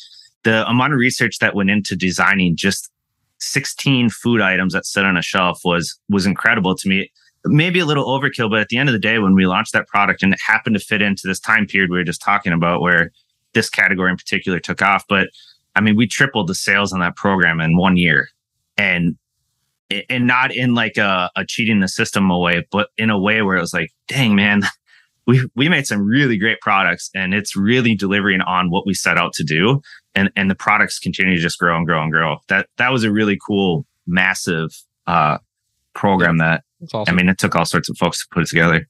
the 0.44 0.65
amount 0.70 0.94
of 0.94 1.00
research 1.00 1.39
that 1.39 1.53
went 1.53 1.70
into 1.70 1.98
designing 1.98 2.56
just 2.56 2.89
16 3.39 4.10
food 4.10 4.41
items 4.41 4.74
that 4.74 4.86
sit 4.86 5.05
on 5.05 5.17
a 5.17 5.22
shelf 5.22 5.62
was 5.63 6.00
was 6.10 6.25
incredible 6.25 6.75
to 6.75 6.89
me. 6.89 7.12
Maybe 7.46 7.79
a 7.79 7.86
little 7.86 8.05
overkill 8.05 8.50
but 8.50 8.60
at 8.60 8.67
the 8.69 8.77
end 8.77 8.89
of 8.89 8.93
the 8.93 9.00
day 9.00 9.19
when 9.19 9.34
we 9.34 9.48
launched 9.48 9.74
that 9.74 9.88
product 9.88 10.24
and 10.24 10.34
it 10.34 10.39
happened 10.46 10.75
to 10.75 10.79
fit 10.79 11.01
into 11.01 11.25
this 11.25 11.39
time 11.39 11.65
period 11.65 11.89
we 11.89 11.98
were 11.98 12.03
just 12.03 12.22
talking 12.22 12.51
about 12.51 12.81
where 12.81 13.12
this 13.53 13.69
category 13.69 14.12
in 14.12 14.17
particular 14.17 14.60
took 14.60 14.81
off 14.81 15.05
but 15.08 15.29
I 15.75 15.81
mean, 15.81 15.96
we 15.96 16.08
tripled 16.08 16.48
the 16.48 16.55
sales 16.55 16.91
on 16.91 17.00
that 17.00 17.15
program 17.15 17.62
in 17.62 17.77
one 17.77 17.98
year, 17.98 18.29
and 18.77 19.17
and 20.10 20.27
not 20.27 20.53
in 20.53 20.75
like 20.75 20.98
a, 20.98 21.31
a 21.36 21.46
cheating 21.46 21.79
the 21.79 21.88
system 21.88 22.29
way, 22.29 22.67
but 22.72 22.89
in 22.98 23.10
a 23.10 23.17
way 23.17 23.41
where 23.41 23.55
it 23.55 23.62
was 23.62 23.74
like, 23.74 23.91
dang 24.08 24.36
man, 24.36 24.63
we 25.29 25.48
we 25.55 25.69
made 25.69 25.86
some 25.86 26.03
really 26.03 26.38
great 26.38 26.59
products, 26.59 27.12
and 27.13 27.36
it's 27.36 27.55
really 27.55 27.93
delivering 27.93 28.41
on 28.41 28.71
what 28.71 28.88
we 28.88 28.95
set 28.95 29.15
out 29.15 29.31
to 29.33 29.43
do, 29.43 29.79
and 30.15 30.31
and 30.36 30.50
the 30.50 30.55
products 30.55 30.98
continue 30.98 31.36
to 31.36 31.41
just 31.41 31.59
grow 31.59 31.77
and 31.77 31.86
grow 31.86 32.01
and 32.01 32.12
grow. 32.12 32.38
That 32.48 32.67
that 32.77 32.91
was 32.91 33.03
a 33.03 33.12
really 33.12 33.38
cool, 33.45 33.86
massive 34.07 34.71
uh, 35.05 35.38
program 35.93 36.39
that 36.39 36.63
awesome. 36.91 37.13
I 37.13 37.15
mean, 37.15 37.29
it 37.29 37.38
took 37.38 37.55
all 37.55 37.65
sorts 37.65 37.89
of 37.89 37.98
folks 37.98 38.21
to 38.21 38.27
put 38.31 38.41
it 38.41 38.48
together. 38.48 38.88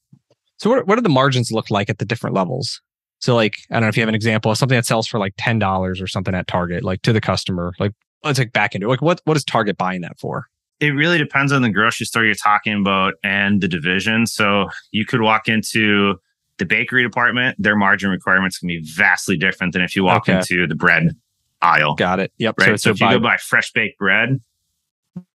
So 0.57 0.69
what 0.69 0.87
what 0.87 0.95
do 0.95 1.01
the 1.01 1.09
margins 1.09 1.51
look 1.51 1.69
like 1.69 1.89
at 1.89 1.97
the 1.97 2.05
different 2.05 2.37
levels? 2.37 2.81
So 3.19 3.35
like 3.35 3.57
I 3.69 3.75
don't 3.75 3.81
know 3.83 3.89
if 3.89 3.97
you 3.97 4.01
have 4.01 4.09
an 4.09 4.15
example 4.15 4.49
of 4.49 4.57
something 4.57 4.77
that 4.77 4.85
sells 4.85 5.07
for 5.07 5.19
like 5.19 5.33
ten 5.37 5.59
dollars 5.59 5.99
or 5.99 6.07
something 6.07 6.33
at 6.33 6.47
Target, 6.47 6.85
like 6.85 7.01
to 7.01 7.11
the 7.11 7.21
customer. 7.21 7.73
Like 7.79 7.91
let's 8.23 8.39
like 8.39 8.53
back 8.53 8.75
into 8.75 8.87
it. 8.87 8.89
like 8.89 9.01
what 9.01 9.19
what 9.25 9.35
is 9.35 9.43
Target 9.43 9.77
buying 9.77 9.99
that 10.01 10.17
for? 10.17 10.47
It 10.79 10.91
really 10.91 11.17
depends 11.17 11.51
on 11.51 11.61
the 11.61 11.69
grocery 11.69 12.05
store 12.05 12.23
you're 12.23 12.35
talking 12.35 12.79
about 12.79 13.15
and 13.21 13.59
the 13.59 13.67
division. 13.67 14.25
So 14.25 14.69
you 14.91 15.05
could 15.05 15.19
walk 15.19 15.49
into 15.49 16.15
the 16.59 16.65
bakery 16.65 17.01
department, 17.03 17.55
their 17.57 17.75
margin 17.75 18.11
requirements 18.11 18.59
can 18.59 18.67
be 18.67 18.81
vastly 18.83 19.37
different 19.37 19.73
than 19.73 19.81
if 19.81 19.95
you 19.95 20.03
walk 20.03 20.29
okay. 20.29 20.37
into 20.37 20.67
the 20.67 20.75
bread 20.75 21.15
aisle. 21.61 21.95
Got 21.95 22.19
it. 22.19 22.31
Yep. 22.37 22.55
Right. 22.59 22.67
So, 22.67 22.75
so 22.75 22.89
if 22.91 22.99
by, 22.99 23.13
you 23.13 23.19
go 23.19 23.23
buy 23.23 23.37
fresh 23.37 23.71
baked 23.71 23.97
bread, 23.97 24.39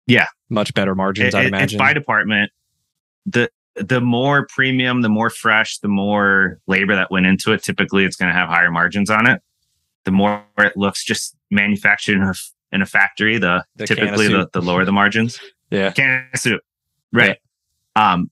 yeah, 0.06 0.26
much 0.48 0.74
better 0.74 0.94
margins. 0.94 1.34
It, 1.34 1.38
I'd 1.38 1.46
imagine. 1.46 1.64
It's 1.64 1.74
by 1.76 1.92
department. 1.92 2.50
The 3.26 3.50
the 3.76 4.00
more 4.00 4.46
premium, 4.46 5.02
the 5.02 5.08
more 5.08 5.30
fresh, 5.30 5.78
the 5.78 5.88
more 5.88 6.58
labor 6.66 6.96
that 6.96 7.10
went 7.10 7.26
into 7.26 7.52
it. 7.52 7.62
Typically, 7.62 8.04
it's 8.04 8.16
going 8.16 8.32
to 8.32 8.36
have 8.36 8.48
higher 8.48 8.70
margins 8.70 9.10
on 9.10 9.28
it. 9.28 9.40
The 10.04 10.10
more 10.10 10.44
it 10.58 10.76
looks 10.76 11.04
just 11.04 11.36
manufactured 11.50 12.16
in 12.16 12.22
a, 12.22 12.34
in 12.72 12.82
a 12.82 12.86
factory, 12.86 13.38
the, 13.38 13.64
the 13.76 13.86
typically 13.86 14.28
the, 14.28 14.48
the 14.52 14.60
lower 14.60 14.84
the 14.84 14.92
margins. 14.92 15.38
yeah, 15.70 15.92
can 15.92 16.26
of 16.32 16.40
soup, 16.40 16.62
right? 17.12 17.38
Yeah. 17.96 18.12
Um, 18.12 18.30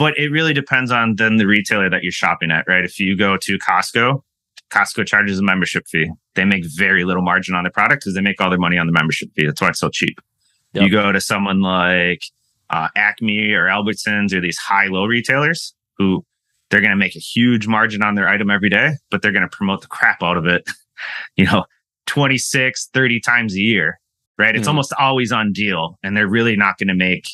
but 0.00 0.16
it 0.16 0.30
really 0.30 0.54
depends 0.54 0.90
on 0.90 1.16
then 1.16 1.36
the 1.36 1.46
retailer 1.46 1.90
that 1.90 2.02
you're 2.02 2.10
shopping 2.10 2.50
at, 2.50 2.64
right? 2.66 2.84
If 2.86 2.98
you 2.98 3.14
go 3.14 3.36
to 3.36 3.58
Costco, 3.58 4.22
Costco 4.70 5.06
charges 5.06 5.38
a 5.38 5.42
membership 5.42 5.86
fee. 5.86 6.10
They 6.36 6.46
make 6.46 6.64
very 6.64 7.04
little 7.04 7.22
margin 7.22 7.54
on 7.54 7.64
their 7.64 7.70
product 7.70 8.00
because 8.00 8.14
they 8.14 8.22
make 8.22 8.40
all 8.40 8.48
their 8.48 8.58
money 8.58 8.78
on 8.78 8.86
the 8.86 8.94
membership 8.94 9.28
fee. 9.36 9.44
That's 9.44 9.60
why 9.60 9.68
it's 9.68 9.78
so 9.78 9.90
cheap. 9.90 10.18
Yep. 10.72 10.84
You 10.84 10.90
go 10.90 11.12
to 11.12 11.20
someone 11.20 11.60
like 11.60 12.22
uh, 12.70 12.88
Acme 12.96 13.52
or 13.52 13.66
Albertsons 13.66 14.32
or 14.32 14.40
these 14.40 14.56
high 14.56 14.86
low 14.86 15.04
retailers 15.04 15.74
who 15.98 16.24
they're 16.70 16.80
going 16.80 16.92
to 16.92 16.96
make 16.96 17.14
a 17.14 17.20
huge 17.20 17.66
margin 17.66 18.02
on 18.02 18.14
their 18.14 18.26
item 18.26 18.48
every 18.48 18.70
day, 18.70 18.94
but 19.10 19.20
they're 19.20 19.32
going 19.32 19.46
to 19.46 19.54
promote 19.54 19.82
the 19.82 19.88
crap 19.88 20.22
out 20.22 20.38
of 20.38 20.46
it, 20.46 20.66
you 21.36 21.44
know, 21.44 21.66
26, 22.06 22.88
30 22.94 23.20
times 23.20 23.54
a 23.54 23.60
year, 23.60 24.00
right? 24.38 24.56
It's 24.56 24.64
mm. 24.64 24.70
almost 24.70 24.94
always 24.98 25.30
on 25.30 25.52
deal 25.52 25.98
and 26.02 26.16
they're 26.16 26.26
really 26.26 26.56
not 26.56 26.78
going 26.78 26.88
to 26.88 26.94
make, 26.94 27.26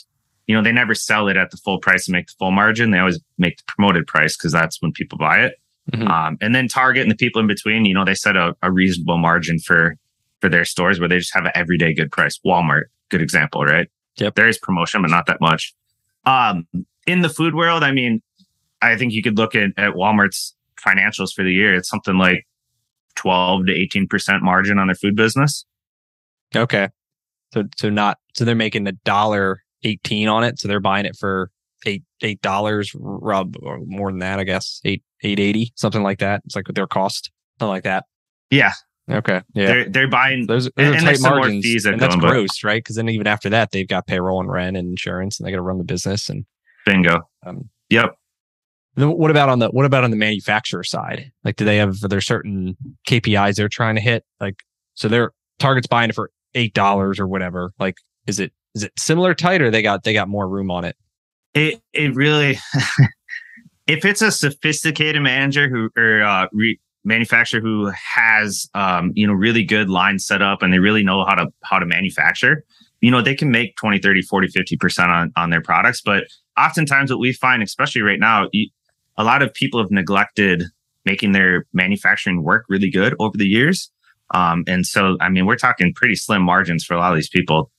you 0.47 0.55
know, 0.55 0.63
they 0.63 0.73
never 0.73 0.95
sell 0.95 1.29
it 1.29 1.37
at 1.37 1.51
the 1.51 1.57
full 1.57 1.79
price 1.79 2.07
and 2.07 2.13
make 2.13 2.27
the 2.27 2.35
full 2.39 2.53
margin. 2.53 2.91
They 2.91 2.99
always 2.99 3.21
make 3.39 3.59
the 3.59 3.65
promoted 3.67 4.07
price 4.07 4.37
because 4.37 4.53
that's 4.53 4.81
when 4.81 4.93
people 4.93 5.19
buy 5.19 5.41
it. 5.41 5.55
Mm-hmm. 5.93 6.09
Um, 6.09 6.39
and 6.41 6.55
then 6.55 6.69
Target 6.69 7.03
and 7.03 7.11
the 7.11 7.17
people 7.17 7.41
in 7.41 7.47
between, 7.47 7.85
you 7.85 7.95
know, 7.95 8.05
they 8.05 8.15
set 8.15 8.37
a, 8.37 8.57
a 8.63 8.71
reasonable 8.71 9.19
margin 9.19 9.59
for 9.59 9.97
for 10.41 10.49
their 10.49 10.65
stores 10.65 11.01
where 11.01 11.09
they 11.09 11.19
just 11.19 11.35
have 11.35 11.45
an 11.45 11.53
everyday 11.55 11.95
good 11.95 12.11
price. 12.11 12.39
Walmart, 12.45 12.85
good 13.09 13.23
example, 13.23 13.65
right? 13.65 13.89
Yep. 14.17 14.35
There 14.35 14.49
is 14.49 14.59
promotion, 14.59 15.03
but 15.03 15.11
not 15.11 15.27
that 15.27 15.41
much. 15.41 15.75
Um, 16.25 16.67
in 17.07 17.23
the 17.23 17.29
food 17.29 17.55
world, 17.55 17.83
I 17.83 17.93
mean, 17.93 18.23
I 18.83 18.97
think 18.97 19.13
you 19.13 19.23
could 19.23 19.39
look 19.39 19.55
at, 19.55 19.71
at 19.77 19.95
Walmart's 19.95 20.55
financials 20.85 21.33
for 21.33 21.43
the 21.43 21.53
year. 21.53 21.75
It's 21.75 21.89
something 21.89 22.19
like 22.19 22.47
12 23.15 23.67
to 23.67 23.73
18% 23.73 24.43
margin 24.43 24.79
on 24.79 24.89
their 24.89 24.95
food 24.95 25.17
business. 25.17 25.65
Okay. 26.55 26.89
So, 27.55 27.65
so 27.77 27.89
not, 27.91 28.19
so 28.35 28.45
they're 28.45 28.55
making 28.55 28.87
a 28.87 28.93
dollar 28.93 29.63
18 29.87 30.29
on 30.29 30.45
it. 30.45 30.59
So 30.59 30.69
they're 30.69 30.81
buying 30.81 31.07
it 31.07 31.17
for 31.17 31.51
eight, 31.87 32.03
eight 32.23 32.41
dollars 32.43 32.93
rub 32.95 33.57
or 33.63 33.79
more 33.87 34.11
than 34.11 34.21
that, 34.21 34.39
I 34.39 34.45
guess 34.45 34.81
eight, 34.85 35.03
880, 35.23 35.73
something 35.77 36.03
like 36.03 36.19
that. 36.19 36.43
It's 36.45 36.57
like 36.57 36.67
their 36.67 36.87
cost, 36.87 37.31
something 37.59 37.71
like 37.71 37.85
that. 37.85 38.05
Yeah. 38.51 38.73
Okay. 39.11 39.43
Yeah. 39.55 39.67
They're, 39.67 39.89
they're 39.89 40.09
buying 40.09 40.47
those, 40.47 40.65
those 40.77 40.97
and, 40.97 40.97
are 40.97 41.13
tight 41.13 41.21
margins. 41.21 41.65
Fees 41.65 41.87
and 41.87 42.01
that's 42.01 42.17
gross, 42.17 42.65
right? 42.65 42.83
Because 42.83 42.97
then 42.97 43.09
even 43.09 43.27
after 43.27 43.49
that, 43.51 43.71
they've 43.71 43.87
got 43.87 44.07
payroll 44.07 44.41
and 44.41 44.51
rent 44.51 44.77
and 44.77 44.89
insurance, 44.89 45.39
and 45.39 45.47
they 45.47 45.53
got 45.53 45.59
to 45.59 45.63
run 45.63 45.79
the 45.79 45.85
business. 45.85 46.29
And 46.29 46.45
bingo. 46.85 47.21
Um, 47.45 47.69
yep. 47.89 48.17
What 48.97 49.31
about 49.31 49.51
on 49.51 49.59
the 49.59 49.69
what 49.69 49.85
about 49.85 50.05
on 50.05 50.11
the 50.11 50.17
manufacturer 50.17 50.83
side? 50.83 51.31
Like, 51.45 51.57
do 51.57 51.67
they 51.67 51.77
have 51.77 52.03
are 52.03 52.09
there 52.09 52.23
certain 52.23 52.77
KPIs 53.07 53.57
they're 53.57 53.69
trying 53.69 53.95
to 53.97 54.01
hit? 54.01 54.25
Like, 54.41 54.63
so 54.95 55.09
their 55.09 55.33
target's 55.59 55.87
buying 55.87 56.09
it 56.09 56.15
for 56.15 56.31
eight 56.55 56.73
dollars 56.73 57.21
or 57.21 57.27
whatever. 57.27 57.73
Like, 57.79 57.97
is 58.27 58.41
it 58.41 58.53
is 58.77 58.85
it 58.85 58.93
similar 58.99 59.35
tight 59.35 59.63
or 59.63 59.71
they 59.71 59.83
got 59.83 60.05
they 60.05 60.13
got 60.13 60.29
more 60.29 60.47
room 60.49 60.71
on 60.71 60.85
it? 60.85 60.97
It 61.55 61.83
it 61.93 62.15
really. 62.15 62.59
if 63.87 64.05
it's 64.05 64.21
a 64.23 64.31
sophisticated 64.31 65.23
manager 65.23 65.69
who 65.69 65.89
or 65.97 66.23
uh, 66.23 66.47
re, 66.53 66.79
manufacturer 67.05 67.61
who 67.61 67.91
has 68.15 68.69
um, 68.75 69.13
you 69.15 69.27
know 69.27 69.33
really 69.33 69.65
good 69.65 69.89
lines 69.89 70.27
set 70.27 70.43
up 70.43 70.63
and 70.63 70.73
they 70.73 70.79
really 70.79 71.03
know 71.03 71.25
how 71.25 71.35
to 71.35 71.47
how 71.65 71.79
to 71.79 71.87
manufacture 71.87 72.65
you 73.01 73.11
know 73.11 73.23
they 73.23 73.35
can 73.35 73.51
make 73.51 73.77
20 73.77 73.99
30 73.99 74.23
40 74.23 74.49
50% 74.49 75.09
on 75.09 75.33
on 75.37 75.51
their 75.51 75.63
products 75.63 76.03
but 76.05 76.25
oftentimes 76.59 77.11
what 77.11 77.21
we 77.21 77.33
find 77.33 77.63
especially 77.63 78.03
right 78.03 78.21
now 78.21 78.49
a 79.17 79.25
lot 79.25 79.41
of 79.41 79.55
people 79.55 79.81
have 79.81 79.91
neglected 79.91 80.65
making 81.05 81.33
their 81.33 81.65
manufacturing 81.73 82.43
work 82.43 82.65
really 82.69 82.91
good 82.91 83.15
over 83.21 83.39
the 83.39 83.47
years 83.47 83.91
um, 84.35 84.65
and 84.67 84.85
so 84.85 85.17
i 85.21 85.29
mean 85.29 85.47
we're 85.47 85.57
talking 85.57 85.95
pretty 85.95 86.17
slim 86.17 86.43
margins 86.43 86.85
for 86.85 86.95
a 86.95 86.99
lot 86.99 87.13
of 87.13 87.17
these 87.17 87.29
people 87.29 87.71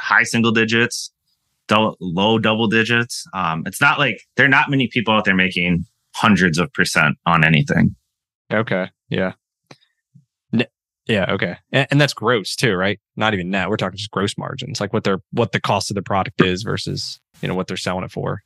high 0.00 0.22
single 0.22 0.52
digits 0.52 1.10
double, 1.68 1.96
low 2.00 2.38
double 2.38 2.66
digits 2.66 3.26
um, 3.34 3.62
it's 3.66 3.80
not 3.80 3.98
like 3.98 4.22
there 4.36 4.46
are 4.46 4.50
not 4.50 4.70
many 4.70 4.88
people 4.88 5.14
out 5.14 5.24
there 5.24 5.34
making 5.34 5.84
hundreds 6.14 6.58
of 6.58 6.72
percent 6.72 7.16
on 7.26 7.44
anything 7.44 7.94
Okay. 8.52 8.90
Yeah. 9.08 9.32
yeah. 11.06 11.26
Okay. 11.30 11.56
And, 11.72 11.86
and, 11.90 12.00
that's 12.00 12.14
gross 12.14 12.56
too, 12.56 12.74
right? 12.74 12.98
Not 13.16 13.34
even 13.34 13.50
net. 13.50 13.68
We're 13.68 13.76
talking 13.76 13.96
just 13.96 14.10
gross 14.10 14.36
margins, 14.36 14.80
like 14.80 14.92
what 14.92 15.04
their 15.04 15.20
what 15.32 15.52
the 15.52 15.60
cost 15.60 15.90
of 15.90 15.94
the 15.94 16.02
product 16.02 16.40
is 16.40 16.62
versus 16.62 17.20
you 17.42 17.48
know 17.48 17.54
what 17.54 17.68
they're 17.68 17.76
selling 17.76 18.04
it 18.04 18.10
for. 18.10 18.42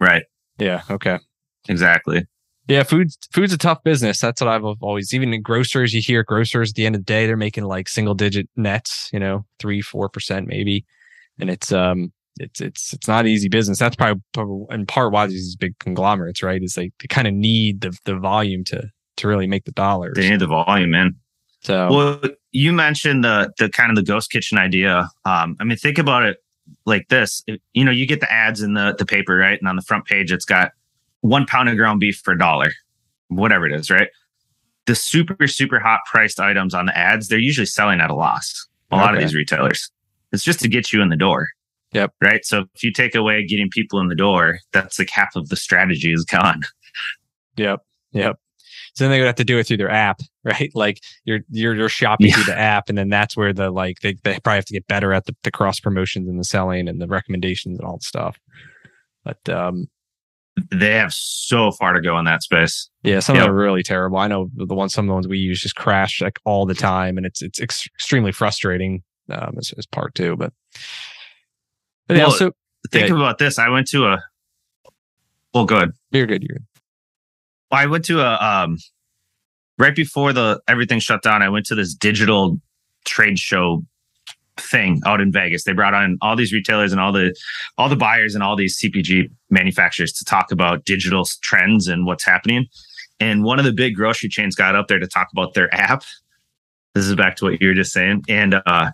Right. 0.00 0.24
Yeah. 0.58 0.82
Okay. 0.90 1.18
Exactly. 1.68 2.26
Yeah, 2.68 2.82
food's 2.82 3.16
food's 3.32 3.52
a 3.52 3.58
tough 3.58 3.84
business. 3.84 4.20
That's 4.20 4.40
what 4.40 4.48
I've 4.48 4.64
always. 4.64 5.14
Even 5.14 5.32
in 5.32 5.42
grocers, 5.42 5.94
you 5.94 6.02
hear 6.02 6.24
grocers 6.24 6.70
at 6.70 6.74
the 6.74 6.84
end 6.86 6.96
of 6.96 7.02
the 7.02 7.04
day, 7.04 7.26
they're 7.26 7.36
making 7.36 7.64
like 7.64 7.88
single 7.88 8.14
digit 8.14 8.48
nets. 8.56 9.08
You 9.12 9.20
know, 9.20 9.44
three, 9.58 9.80
four 9.80 10.08
percent 10.08 10.48
maybe, 10.48 10.84
and 11.38 11.48
it's 11.48 11.70
um, 11.70 12.12
it's 12.38 12.60
it's 12.60 12.92
it's 12.92 13.06
not 13.06 13.26
easy 13.26 13.48
business. 13.48 13.78
That's 13.78 13.94
probably, 13.94 14.22
probably 14.32 14.66
in 14.74 14.86
part 14.86 15.12
why 15.12 15.26
these 15.28 15.54
big 15.54 15.78
conglomerates, 15.78 16.42
right? 16.42 16.62
Is 16.62 16.74
they, 16.74 16.90
they 17.00 17.06
kind 17.08 17.28
of 17.28 17.34
need 17.34 17.82
the 17.82 17.96
the 18.04 18.16
volume 18.16 18.64
to 18.64 18.90
to 19.18 19.28
really 19.28 19.46
make 19.46 19.64
the 19.64 19.72
dollars. 19.72 20.14
They 20.16 20.28
need 20.28 20.40
the 20.40 20.46
volume, 20.46 20.90
man. 20.90 21.16
So, 21.62 21.88
well, 21.90 22.20
you 22.52 22.72
mentioned 22.72 23.24
the 23.24 23.52
the 23.58 23.68
kind 23.68 23.90
of 23.90 23.96
the 23.96 24.02
ghost 24.02 24.30
kitchen 24.30 24.58
idea. 24.58 25.08
Um, 25.24 25.56
I 25.60 25.64
mean, 25.64 25.76
think 25.76 25.98
about 25.98 26.24
it 26.24 26.38
like 26.84 27.08
this. 27.08 27.42
It, 27.46 27.60
you 27.72 27.84
know, 27.84 27.90
you 27.90 28.06
get 28.06 28.20
the 28.20 28.32
ads 28.32 28.60
in 28.60 28.74
the 28.74 28.94
the 28.98 29.06
paper, 29.06 29.36
right? 29.36 29.58
And 29.58 29.68
on 29.68 29.76
the 29.76 29.82
front 29.82 30.04
page, 30.04 30.32
it's 30.32 30.44
got 30.44 30.72
one 31.26 31.46
pound 31.46 31.68
of 31.68 31.76
ground 31.76 32.00
beef 32.00 32.20
for 32.24 32.32
a 32.32 32.38
dollar, 32.38 32.72
whatever 33.28 33.66
it 33.66 33.72
is, 33.72 33.90
right? 33.90 34.08
The 34.86 34.94
super 34.94 35.46
super 35.46 35.80
hot 35.80 36.00
priced 36.10 36.40
items 36.40 36.74
on 36.74 36.86
the 36.86 36.96
ads, 36.96 37.28
they're 37.28 37.38
usually 37.38 37.66
selling 37.66 38.00
at 38.00 38.10
a 38.10 38.14
loss. 38.14 38.68
A 38.92 38.94
okay. 38.94 39.04
lot 39.04 39.14
of 39.14 39.20
these 39.20 39.34
retailers. 39.34 39.90
It's 40.32 40.44
just 40.44 40.60
to 40.60 40.68
get 40.68 40.92
you 40.92 41.02
in 41.02 41.08
the 41.08 41.16
door. 41.16 41.48
Yep. 41.92 42.12
Right. 42.20 42.44
So 42.44 42.66
if 42.74 42.82
you 42.82 42.92
take 42.92 43.14
away 43.14 43.44
getting 43.46 43.68
people 43.70 44.00
in 44.00 44.08
the 44.08 44.14
door, 44.14 44.58
that's 44.72 44.98
like 44.98 45.10
half 45.10 45.34
of 45.34 45.48
the 45.48 45.56
strategy 45.56 46.12
is 46.12 46.24
gone. 46.24 46.62
Yep. 47.58 47.80
Yep. 48.12 48.36
So 48.92 49.04
then 49.04 49.10
they 49.10 49.18
would 49.18 49.26
have 49.26 49.36
to 49.36 49.44
do 49.44 49.58
it 49.58 49.66
through 49.66 49.78
their 49.78 49.90
app, 49.90 50.20
right? 50.44 50.70
Like 50.74 51.00
you're 51.24 51.40
you're 51.50 51.74
you're 51.74 51.88
shopping 51.88 52.26
yeah. 52.26 52.34
through 52.34 52.52
the 52.52 52.58
app, 52.58 52.90
and 52.90 52.98
then 52.98 53.08
that's 53.08 53.34
where 53.34 53.54
the 53.54 53.70
like 53.70 54.00
they, 54.00 54.12
they 54.24 54.38
probably 54.40 54.56
have 54.56 54.66
to 54.66 54.74
get 54.74 54.86
better 54.86 55.14
at 55.14 55.24
the, 55.24 55.34
the 55.42 55.50
cross 55.50 55.80
promotions 55.80 56.28
and 56.28 56.38
the 56.38 56.44
selling 56.44 56.86
and 56.86 57.00
the 57.00 57.06
recommendations 57.06 57.78
and 57.78 57.88
all 57.88 57.96
the 57.96 58.04
stuff. 58.04 58.38
But 59.24 59.48
um 59.48 59.88
they 60.70 60.92
have 60.92 61.12
so 61.12 61.70
far 61.70 61.92
to 61.92 62.00
go 62.00 62.18
in 62.18 62.24
that 62.24 62.42
space. 62.42 62.88
Yeah, 63.02 63.20
some 63.20 63.36
yep. 63.36 63.42
of 63.42 63.48
them 63.48 63.56
are 63.56 63.62
really 63.62 63.82
terrible. 63.82 64.18
I 64.18 64.26
know 64.26 64.50
the 64.54 64.74
ones, 64.74 64.94
some 64.94 65.04
of 65.04 65.08
the 65.08 65.14
ones 65.14 65.28
we 65.28 65.38
use 65.38 65.60
just 65.60 65.76
crash 65.76 66.20
like 66.20 66.38
all 66.44 66.66
the 66.66 66.74
time, 66.74 67.16
and 67.16 67.26
it's 67.26 67.42
it's 67.42 67.60
ex- 67.60 67.86
extremely 67.94 68.32
frustrating 68.32 69.02
um, 69.30 69.54
as, 69.58 69.72
as 69.76 69.86
part 69.86 70.14
two. 70.14 70.36
But, 70.36 70.52
but 72.06 72.16
well, 72.16 72.26
also 72.26 72.52
think 72.90 73.08
yeah, 73.08 73.16
about 73.16 73.38
this. 73.38 73.58
I 73.58 73.68
went 73.68 73.88
to 73.88 74.06
a 74.06 74.22
well, 75.52 75.66
good. 75.66 75.92
You're 76.10 76.26
good. 76.26 76.42
You're 76.42 76.58
good. 76.58 76.66
I 77.70 77.86
went 77.86 78.04
to 78.06 78.20
a 78.20 78.36
um 78.40 78.78
right 79.78 79.94
before 79.94 80.32
the 80.32 80.60
everything 80.68 81.00
shut 81.00 81.22
down. 81.22 81.42
I 81.42 81.48
went 81.48 81.66
to 81.66 81.74
this 81.74 81.94
digital 81.94 82.60
trade 83.04 83.38
show 83.38 83.84
thing 84.58 85.00
out 85.06 85.20
in 85.20 85.30
Vegas. 85.32 85.64
They 85.64 85.72
brought 85.72 85.94
on 85.94 86.18
all 86.22 86.36
these 86.36 86.52
retailers 86.52 86.92
and 86.92 87.00
all 87.00 87.12
the 87.12 87.34
all 87.78 87.88
the 87.88 87.96
buyers 87.96 88.34
and 88.34 88.42
all 88.42 88.56
these 88.56 88.78
CPG 88.78 89.30
manufacturers 89.50 90.12
to 90.14 90.24
talk 90.24 90.50
about 90.52 90.84
digital 90.84 91.26
trends 91.42 91.88
and 91.88 92.06
what's 92.06 92.24
happening. 92.24 92.66
And 93.20 93.44
one 93.44 93.58
of 93.58 93.64
the 93.64 93.72
big 93.72 93.94
grocery 93.96 94.28
chains 94.28 94.54
got 94.54 94.74
up 94.76 94.88
there 94.88 94.98
to 94.98 95.06
talk 95.06 95.28
about 95.32 95.54
their 95.54 95.72
app. 95.74 96.02
This 96.94 97.06
is 97.06 97.14
back 97.14 97.36
to 97.36 97.44
what 97.46 97.60
you 97.60 97.68
were 97.68 97.74
just 97.74 97.92
saying. 97.92 98.22
And 98.28 98.56
uh, 98.66 98.90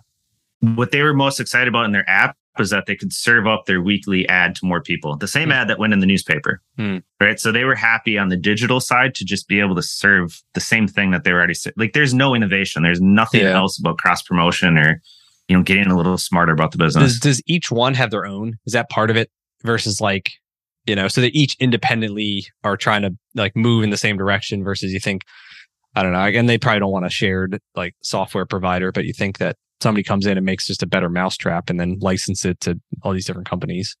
what 0.75 0.91
they 0.91 1.01
were 1.01 1.13
most 1.13 1.39
excited 1.39 1.67
about 1.67 1.85
in 1.85 1.91
their 1.91 2.09
app 2.09 2.35
was 2.59 2.69
that 2.69 2.85
they 2.85 2.95
could 2.95 3.11
serve 3.11 3.47
up 3.47 3.65
their 3.65 3.81
weekly 3.81 4.27
ad 4.29 4.55
to 4.55 4.65
more 4.65 4.79
people. 4.81 5.15
The 5.17 5.27
same 5.27 5.51
ad 5.51 5.67
that 5.69 5.79
went 5.79 5.91
in 5.91 5.99
the 5.99 6.05
newspaper. 6.05 6.61
Hmm. 6.77 6.97
Right. 7.19 7.39
So 7.39 7.51
they 7.51 7.63
were 7.63 7.75
happy 7.75 8.17
on 8.17 8.29
the 8.29 8.37
digital 8.37 8.79
side 8.79 9.15
to 9.15 9.25
just 9.25 9.47
be 9.47 9.59
able 9.59 9.75
to 9.75 9.81
serve 9.81 10.41
the 10.53 10.59
same 10.61 10.87
thing 10.87 11.11
that 11.11 11.23
they 11.23 11.33
were 11.33 11.39
already 11.39 11.55
like 11.77 11.93
there's 11.93 12.13
no 12.13 12.35
innovation. 12.35 12.83
There's 12.83 13.01
nothing 13.01 13.41
Yeah. 13.41 13.55
else 13.57 13.79
about 13.79 13.97
cross 13.97 14.21
promotion 14.21 14.77
or 14.77 15.01
you 15.47 15.57
know 15.57 15.63
getting 15.63 15.87
a 15.87 15.95
little 15.97 16.17
smarter 16.17 16.53
about 16.53 16.71
the 16.71 16.77
business. 16.77 17.13
Does 17.13 17.19
does 17.19 17.41
each 17.45 17.71
one 17.71 17.93
have 17.95 18.11
their 18.11 18.25
own? 18.25 18.55
Is 18.65 18.73
that 18.73 18.89
part 18.89 19.09
of 19.09 19.17
it 19.17 19.29
versus 19.63 19.99
like 20.01 20.31
you 20.85 20.95
know, 20.97 21.07
so 21.07 21.21
they 21.21 21.27
each 21.27 21.55
independently 21.61 22.45
are 22.65 22.75
trying 22.75 23.03
to 23.03 23.11
like 23.35 23.55
move 23.55 23.83
in 23.85 23.89
the 23.89 23.97
same 23.97 24.17
direction 24.17 24.63
versus 24.63 24.91
you 24.91 24.99
think 24.99 25.23
I 25.95 26.03
don't 26.03 26.11
know, 26.13 26.19
and 26.19 26.49
they 26.49 26.57
probably 26.57 26.79
don't 26.79 26.91
want 26.91 27.05
a 27.05 27.09
shared 27.09 27.59
like 27.75 27.95
software 28.01 28.45
provider, 28.45 28.91
but 28.91 29.05
you 29.05 29.13
think 29.13 29.37
that 29.37 29.55
somebody 29.79 30.03
comes 30.03 30.25
in 30.25 30.37
and 30.37 30.45
makes 30.45 30.65
just 30.67 30.81
a 30.83 30.87
better 30.87 31.09
mousetrap 31.09 31.69
and 31.69 31.79
then 31.79 31.97
license 31.99 32.45
it 32.45 32.59
to 32.61 32.79
all 33.01 33.11
these 33.13 33.25
different 33.25 33.49
companies. 33.49 33.95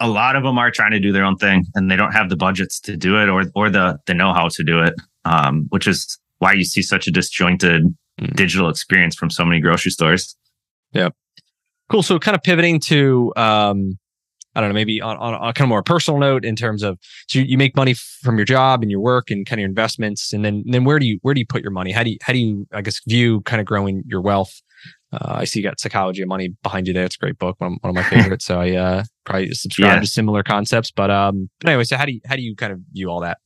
a 0.00 0.08
lot 0.08 0.34
of 0.36 0.42
them 0.42 0.58
are 0.58 0.70
trying 0.70 0.92
to 0.92 1.00
do 1.00 1.12
their 1.12 1.24
own 1.24 1.36
thing 1.36 1.64
and 1.74 1.90
they 1.90 1.96
don't 1.96 2.12
have 2.12 2.28
the 2.30 2.36
budgets 2.36 2.80
to 2.80 2.96
do 2.96 3.18
it 3.20 3.28
or 3.28 3.44
or 3.54 3.70
the 3.70 3.98
the 4.06 4.14
know-how 4.14 4.48
to 4.48 4.62
do 4.64 4.80
it 4.80 4.94
um, 5.24 5.66
which 5.70 5.86
is 5.86 6.18
why 6.38 6.52
you 6.52 6.64
see 6.64 6.82
such 6.82 7.06
a 7.06 7.10
disjointed 7.10 7.82
Mm. 8.18 8.34
digital 8.34 8.70
experience 8.70 9.14
from 9.14 9.28
so 9.28 9.44
many 9.44 9.60
grocery 9.60 9.90
stores 9.90 10.34
Cool. 11.90 12.02
So 12.02 12.18
kind 12.18 12.34
of 12.34 12.42
pivoting 12.42 12.80
to 12.80 13.32
um 13.36 13.98
I 14.54 14.60
don't 14.60 14.70
know, 14.70 14.74
maybe 14.74 15.02
on, 15.02 15.18
on 15.18 15.34
a 15.34 15.52
kind 15.52 15.66
of 15.66 15.68
more 15.68 15.82
personal 15.82 16.18
note 16.18 16.42
in 16.44 16.56
terms 16.56 16.82
of 16.82 16.98
so 17.28 17.38
you, 17.40 17.44
you 17.44 17.58
make 17.58 17.76
money 17.76 17.92
from 18.22 18.38
your 18.38 18.46
job 18.46 18.80
and 18.82 18.90
your 18.90 19.00
work 19.00 19.30
and 19.30 19.44
kind 19.44 19.58
of 19.58 19.60
your 19.60 19.68
investments, 19.68 20.32
and 20.32 20.44
then 20.44 20.64
then 20.66 20.84
where 20.84 20.98
do 20.98 21.04
you 21.06 21.18
where 21.22 21.34
do 21.34 21.40
you 21.40 21.46
put 21.46 21.60
your 21.62 21.70
money? 21.72 21.92
How 21.92 22.02
do 22.02 22.10
you 22.10 22.16
how 22.22 22.32
do 22.32 22.38
you 22.38 22.66
I 22.72 22.80
guess 22.80 23.00
view 23.06 23.42
kind 23.42 23.60
of 23.60 23.66
growing 23.66 24.02
your 24.06 24.20
wealth? 24.22 24.52
Uh, 25.12 25.34
I 25.40 25.44
see 25.44 25.60
you 25.60 25.62
got 25.62 25.78
Psychology 25.78 26.22
of 26.22 26.28
Money 26.28 26.48
behind 26.62 26.88
you 26.88 26.92
there. 26.92 27.04
It's 27.04 27.14
a 27.16 27.18
great 27.18 27.38
book, 27.38 27.54
one, 27.60 27.74
of- 27.74 27.78
one 27.82 27.90
of 27.90 27.94
my 27.94 28.02
favorites. 28.10 28.44
so 28.44 28.58
I 28.60 28.72
uh, 28.72 29.04
probably 29.24 29.52
subscribe 29.52 29.94
Yeah. 29.96 30.00
to 30.00 30.06
similar 30.06 30.42
concepts. 30.42 30.90
But 30.90 31.10
um, 31.10 31.48
but 31.60 31.68
anyway, 31.70 31.84
so 31.84 31.96
how 31.96 32.06
do 32.06 32.12
you 32.12 32.20
how 32.26 32.34
do 32.34 32.42
you 32.42 32.56
kind 32.56 32.72
of 32.72 32.80
view 32.92 33.08
all 33.10 33.20
that? 33.20 33.38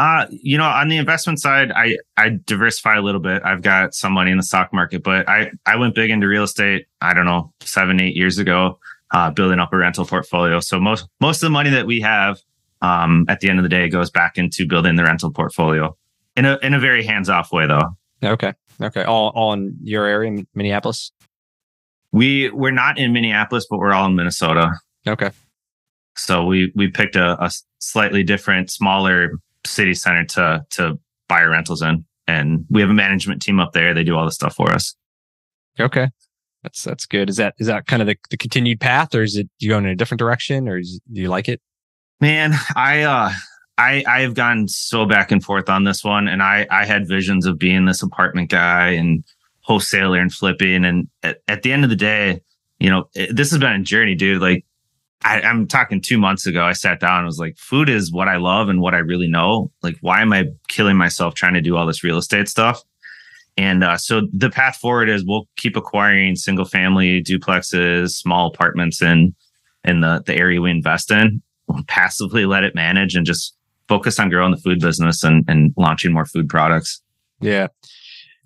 Uh 0.00 0.26
you 0.30 0.56
know 0.58 0.64
on 0.64 0.88
the 0.88 0.96
investment 0.96 1.38
side 1.40 1.70
i 1.72 1.96
i 2.16 2.30
diversify 2.46 2.96
a 2.96 3.02
little 3.02 3.20
bit. 3.20 3.42
I've 3.44 3.62
got 3.62 3.94
some 3.94 4.12
money 4.12 4.30
in 4.30 4.36
the 4.36 4.42
stock 4.42 4.72
market 4.72 5.02
but 5.02 5.28
i 5.28 5.50
i 5.66 5.76
went 5.76 5.94
big 5.94 6.10
into 6.10 6.26
real 6.26 6.44
estate 6.44 6.86
i 7.00 7.12
don't 7.14 7.26
know 7.26 7.52
seven 7.60 8.00
eight 8.00 8.16
years 8.16 8.38
ago 8.38 8.78
uh 9.12 9.30
building 9.30 9.58
up 9.58 9.72
a 9.72 9.76
rental 9.76 10.06
portfolio. 10.06 10.60
So 10.60 10.80
most 10.80 11.06
most 11.20 11.36
of 11.42 11.46
the 11.48 11.50
money 11.50 11.70
that 11.70 11.86
we 11.86 12.00
have 12.00 12.38
um 12.80 13.26
at 13.28 13.40
the 13.40 13.50
end 13.50 13.58
of 13.58 13.62
the 13.62 13.68
day 13.68 13.88
goes 13.88 14.10
back 14.10 14.38
into 14.38 14.66
building 14.66 14.96
the 14.96 15.04
rental 15.04 15.30
portfolio 15.30 15.96
in 16.36 16.44
a 16.46 16.58
in 16.62 16.72
a 16.74 16.80
very 16.80 17.04
hands-off 17.04 17.52
way 17.52 17.66
though. 17.66 17.88
Okay, 18.22 18.52
okay, 18.80 19.04
all 19.04 19.32
all 19.34 19.52
in 19.52 19.76
your 19.82 20.06
area, 20.06 20.30
in 20.30 20.46
Minneapolis. 20.54 21.12
We 22.12 22.50
we're 22.50 22.70
not 22.84 22.98
in 22.98 23.12
Minneapolis, 23.12 23.66
but 23.68 23.78
we're 23.78 23.92
all 23.92 24.06
in 24.06 24.14
Minnesota. 24.14 24.72
Okay, 25.06 25.30
So 26.16 26.44
we 26.44 26.72
we 26.74 26.88
picked 26.88 27.16
a, 27.16 27.42
a 27.44 27.50
slightly 27.78 28.22
different, 28.22 28.70
smaller 28.70 29.32
city 29.70 29.94
center 29.94 30.24
to 30.24 30.64
to 30.70 30.98
buy 31.28 31.42
our 31.42 31.50
rentals 31.50 31.82
in, 31.82 32.04
and 32.26 32.66
we 32.70 32.80
have 32.80 32.90
a 32.90 32.94
management 32.94 33.42
team 33.42 33.60
up 33.60 33.72
there. 33.72 33.94
They 33.94 34.04
do 34.04 34.16
all 34.16 34.24
the 34.24 34.32
stuff 34.32 34.54
for 34.54 34.70
us. 34.72 34.94
okay, 35.78 36.08
that's 36.62 36.82
that's 36.82 37.06
good. 37.06 37.30
Is 37.30 37.36
that 37.36 37.54
is 37.58 37.66
that 37.66 37.86
kind 37.86 38.02
of 38.02 38.08
the, 38.08 38.16
the 38.30 38.36
continued 38.36 38.80
path, 38.80 39.14
or 39.14 39.22
is 39.22 39.36
it 39.36 39.48
you 39.58 39.70
going 39.70 39.84
in 39.84 39.90
a 39.90 39.96
different 39.96 40.18
direction, 40.18 40.68
or 40.68 40.78
is, 40.78 41.00
do 41.12 41.20
you 41.20 41.28
like 41.28 41.48
it? 41.48 41.60
Man, 42.20 42.54
I 42.76 43.02
uh 43.02 43.32
I 43.78 44.04
I 44.06 44.20
have 44.20 44.34
gone 44.34 44.68
so 44.68 45.06
back 45.06 45.32
and 45.32 45.42
forth 45.42 45.68
on 45.68 45.84
this 45.84 46.04
one, 46.04 46.28
and 46.28 46.42
I 46.42 46.66
I 46.70 46.84
had 46.84 47.08
visions 47.08 47.46
of 47.46 47.58
being 47.58 47.86
this 47.86 48.02
apartment 48.02 48.50
guy 48.50 48.90
and 48.90 49.24
wholesaler 49.62 50.18
and 50.18 50.32
flipping, 50.32 50.84
and 50.84 51.08
at, 51.22 51.38
at 51.48 51.62
the 51.62 51.72
end 51.72 51.84
of 51.84 51.90
the 51.90 51.96
day, 51.96 52.40
you 52.78 52.90
know, 52.90 53.08
it, 53.14 53.34
this 53.34 53.50
has 53.50 53.60
been 53.60 53.72
a 53.72 53.82
journey, 53.82 54.14
dude. 54.14 54.42
Like 54.42 54.64
I, 55.22 55.42
I'm 55.42 55.66
talking 55.66 56.00
two 56.00 56.18
months 56.18 56.46
ago, 56.46 56.64
I 56.64 56.72
sat 56.72 57.00
down 57.00 57.18
and 57.18 57.26
was 57.26 57.38
like, 57.38 57.58
food 57.58 57.88
is 57.88 58.10
what 58.10 58.28
I 58.28 58.36
love 58.36 58.68
and 58.68 58.80
what 58.80 58.94
I 58.94 58.98
really 58.98 59.28
know. 59.28 59.70
Like, 59.82 59.98
why 60.00 60.22
am 60.22 60.32
I 60.32 60.46
killing 60.68 60.96
myself 60.96 61.34
trying 61.34 61.54
to 61.54 61.60
do 61.60 61.76
all 61.76 61.86
this 61.86 62.02
real 62.02 62.16
estate 62.16 62.48
stuff? 62.48 62.82
And 63.56 63.84
uh, 63.84 63.98
so 63.98 64.22
the 64.32 64.48
path 64.48 64.76
forward 64.76 65.10
is 65.10 65.24
we'll 65.26 65.46
keep 65.56 65.76
acquiring 65.76 66.36
single 66.36 66.64
family 66.64 67.22
duplexes, 67.22 68.12
small 68.12 68.46
apartments 68.46 69.02
in 69.02 69.34
in 69.84 70.00
the 70.00 70.22
the 70.24 70.34
area 70.34 70.60
we 70.60 70.70
invest 70.70 71.10
in. 71.10 71.42
We'll 71.66 71.84
passively 71.86 72.46
let 72.46 72.64
it 72.64 72.74
manage 72.74 73.14
and 73.14 73.26
just 73.26 73.54
focus 73.88 74.18
on 74.18 74.30
growing 74.30 74.52
the 74.52 74.56
food 74.56 74.80
business 74.80 75.22
and 75.22 75.44
and 75.48 75.74
launching 75.76 76.12
more 76.12 76.24
food 76.24 76.48
products. 76.48 77.02
Yeah. 77.40 77.68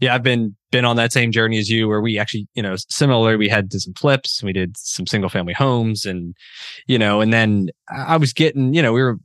Yeah, 0.04 0.14
I've 0.14 0.22
been 0.22 0.54
been 0.70 0.84
on 0.84 0.96
that 0.96 1.12
same 1.12 1.32
journey 1.32 1.58
as 1.58 1.70
you 1.70 1.88
where 1.88 2.00
we 2.02 2.18
actually, 2.18 2.46
you 2.54 2.62
know, 2.62 2.74
similar 2.90 3.38
we 3.38 3.48
had 3.48 3.70
did 3.70 3.80
some 3.80 3.94
flips, 3.94 4.42
we 4.42 4.52
did 4.52 4.76
some 4.76 5.06
single 5.06 5.30
family 5.30 5.54
homes 5.54 6.04
and 6.04 6.34
you 6.86 6.98
know, 6.98 7.22
and 7.22 7.32
then 7.32 7.70
I 7.88 8.18
was 8.18 8.34
getting, 8.34 8.74
you 8.74 8.82
know, 8.82 8.92
we 8.92 9.02
were 9.02 9.18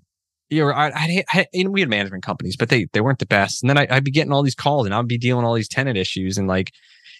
you 0.49 0.65
know, 0.65 0.71
I, 0.71 0.91
I, 0.95 1.23
I 1.33 1.47
know, 1.53 1.69
we 1.69 1.81
had 1.81 1.89
management 1.89 2.23
companies, 2.23 2.55
but 2.55 2.69
they 2.69 2.87
they 2.93 3.01
weren't 3.01 3.19
the 3.19 3.25
best. 3.25 3.61
And 3.61 3.69
then 3.69 3.77
I, 3.77 3.87
I'd 3.89 4.05
be 4.05 4.11
getting 4.11 4.31
all 4.31 4.41
these 4.41 4.55
calls, 4.55 4.85
and 4.85 4.95
I'd 4.95 5.07
be 5.07 5.17
dealing 5.17 5.43
with 5.43 5.47
all 5.49 5.53
these 5.55 5.67
tenant 5.67 5.97
issues, 5.97 6.37
and 6.37 6.47
like, 6.47 6.71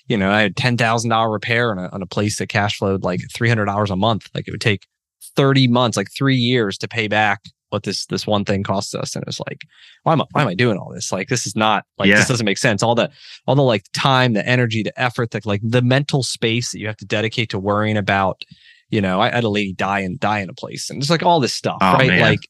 you 0.07 0.17
know, 0.17 0.31
I 0.31 0.41
had 0.41 0.55
ten 0.55 0.77
thousand 0.77 1.09
dollar 1.09 1.29
repair 1.31 1.71
on 1.71 1.79
a 1.79 1.89
on 1.89 2.01
a 2.01 2.07
place 2.07 2.39
that 2.39 2.47
cash 2.47 2.77
flowed 2.77 3.03
like 3.03 3.21
three 3.33 3.49
hundred 3.49 3.65
dollars 3.65 3.91
a 3.91 3.95
month. 3.97 4.29
Like 4.33 4.47
it 4.47 4.51
would 4.51 4.61
take 4.61 4.87
thirty 5.35 5.67
months, 5.67 5.97
like 5.97 6.09
three 6.17 6.37
years, 6.37 6.77
to 6.79 6.87
pay 6.87 7.07
back 7.09 7.41
what 7.69 7.83
this 7.83 8.05
this 8.07 8.25
one 8.27 8.45
thing 8.45 8.63
costs 8.63 8.93
us. 8.95 9.15
And 9.15 9.23
it's 9.27 9.39
like, 9.39 9.61
why 10.03 10.13
am 10.13 10.21
I 10.21 10.25
why 10.31 10.41
am 10.41 10.47
I 10.47 10.55
doing 10.55 10.77
all 10.77 10.91
this? 10.93 11.11
Like 11.11 11.29
this 11.29 11.45
is 11.45 11.55
not 11.55 11.85
like 11.97 12.07
Yeah. 12.09 12.15
this 12.17 12.27
doesn't 12.27 12.45
make 12.45 12.57
sense. 12.57 12.81
All 12.83 12.95
the 12.95 13.09
all 13.47 13.55
the 13.55 13.61
like 13.61 13.83
time, 13.93 14.33
the 14.33 14.47
energy, 14.47 14.83
the 14.83 14.99
effort, 15.01 15.31
the 15.31 15.41
like 15.45 15.61
the 15.63 15.81
mental 15.81 16.23
space 16.23 16.71
that 16.71 16.79
you 16.79 16.87
have 16.87 16.97
to 16.97 17.05
dedicate 17.05 17.49
to 17.51 17.59
worrying 17.59 17.97
about. 17.97 18.41
You 18.89 19.01
know, 19.01 19.21
I 19.21 19.29
had 19.29 19.43
a 19.43 19.49
lady 19.49 19.73
die 19.73 19.99
and 19.99 20.19
die 20.19 20.39
in 20.39 20.49
a 20.49 20.53
place, 20.53 20.89
and 20.89 20.99
just 20.99 21.11
like 21.11 21.21
all 21.21 21.39
this 21.39 21.53
stuff, 21.53 21.77
Oh, 21.79 21.93
right? 21.93 22.07
man. 22.07 22.21
Like 22.21 22.49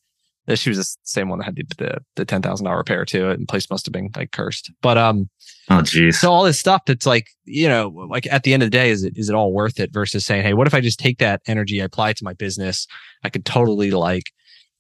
she 0.56 0.70
was 0.70 0.78
the 0.80 0.96
same 1.04 1.30
one 1.30 1.40
that 1.40 1.46
had 1.46 1.56
the 1.58 1.64
the, 1.78 1.98
the 2.16 2.26
ten 2.26 2.42
thousand 2.42 2.64
dollar 2.66 2.78
repair 2.78 3.04
to 3.06 3.30
it, 3.30 3.38
and 3.38 3.48
place 3.48 3.70
must 3.70 3.86
have 3.86 3.94
been 3.94 4.10
like 4.16 4.32
cursed. 4.32 4.72
But 4.82 4.98
um, 4.98 5.30
Oh, 5.70 5.82
geez. 5.82 6.20
so 6.20 6.32
all 6.32 6.44
this 6.46 6.58
stuff 6.58 6.84
that's 6.88 7.06
like 7.06 7.28
you 7.46 7.68
know, 7.68 7.90
like 8.10 8.26
at 8.32 8.44
the 8.44 8.54
end 8.54 8.64
of 8.64 8.68
the 8.68 8.78
day, 8.78 8.90
is 8.90 9.04
it 9.04 9.14
is 9.18 9.30
it 9.30 9.36
all 9.36 9.52
worth 9.54 9.80
it? 9.80 9.92
Versus 9.94 10.26
saying, 10.26 10.44
hey, 10.44 10.54
what 10.54 10.66
if 10.66 10.74
I 10.74 10.80
just 10.82 10.98
take 10.98 11.18
that 11.20 11.42
energy, 11.46 11.82
I 11.82 11.86
apply 11.86 12.12
it 12.12 12.18
to 12.18 12.24
my 12.24 12.34
business, 12.34 12.88
I 13.24 13.30
could 13.30 13.44
totally 13.46 13.92
like 13.92 14.32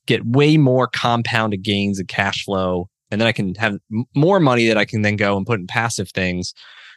get 0.07 0.25
way 0.25 0.57
more 0.57 0.88
compounded 0.88 1.63
gains 1.63 1.99
and 1.99 2.07
cash 2.07 2.43
flow, 2.43 2.89
and 3.12 3.19
then 3.19 3.27
I 3.27 3.31
can 3.31 3.55
have 3.55 3.77
more 4.15 4.39
money 4.39 4.67
that 4.67 4.77
I 4.77 4.85
can 4.85 5.01
then 5.01 5.15
go 5.15 5.38
and 5.38 5.45
put 5.45 5.59
in 5.59 5.67
passive 5.67 6.09
things, 6.09 6.53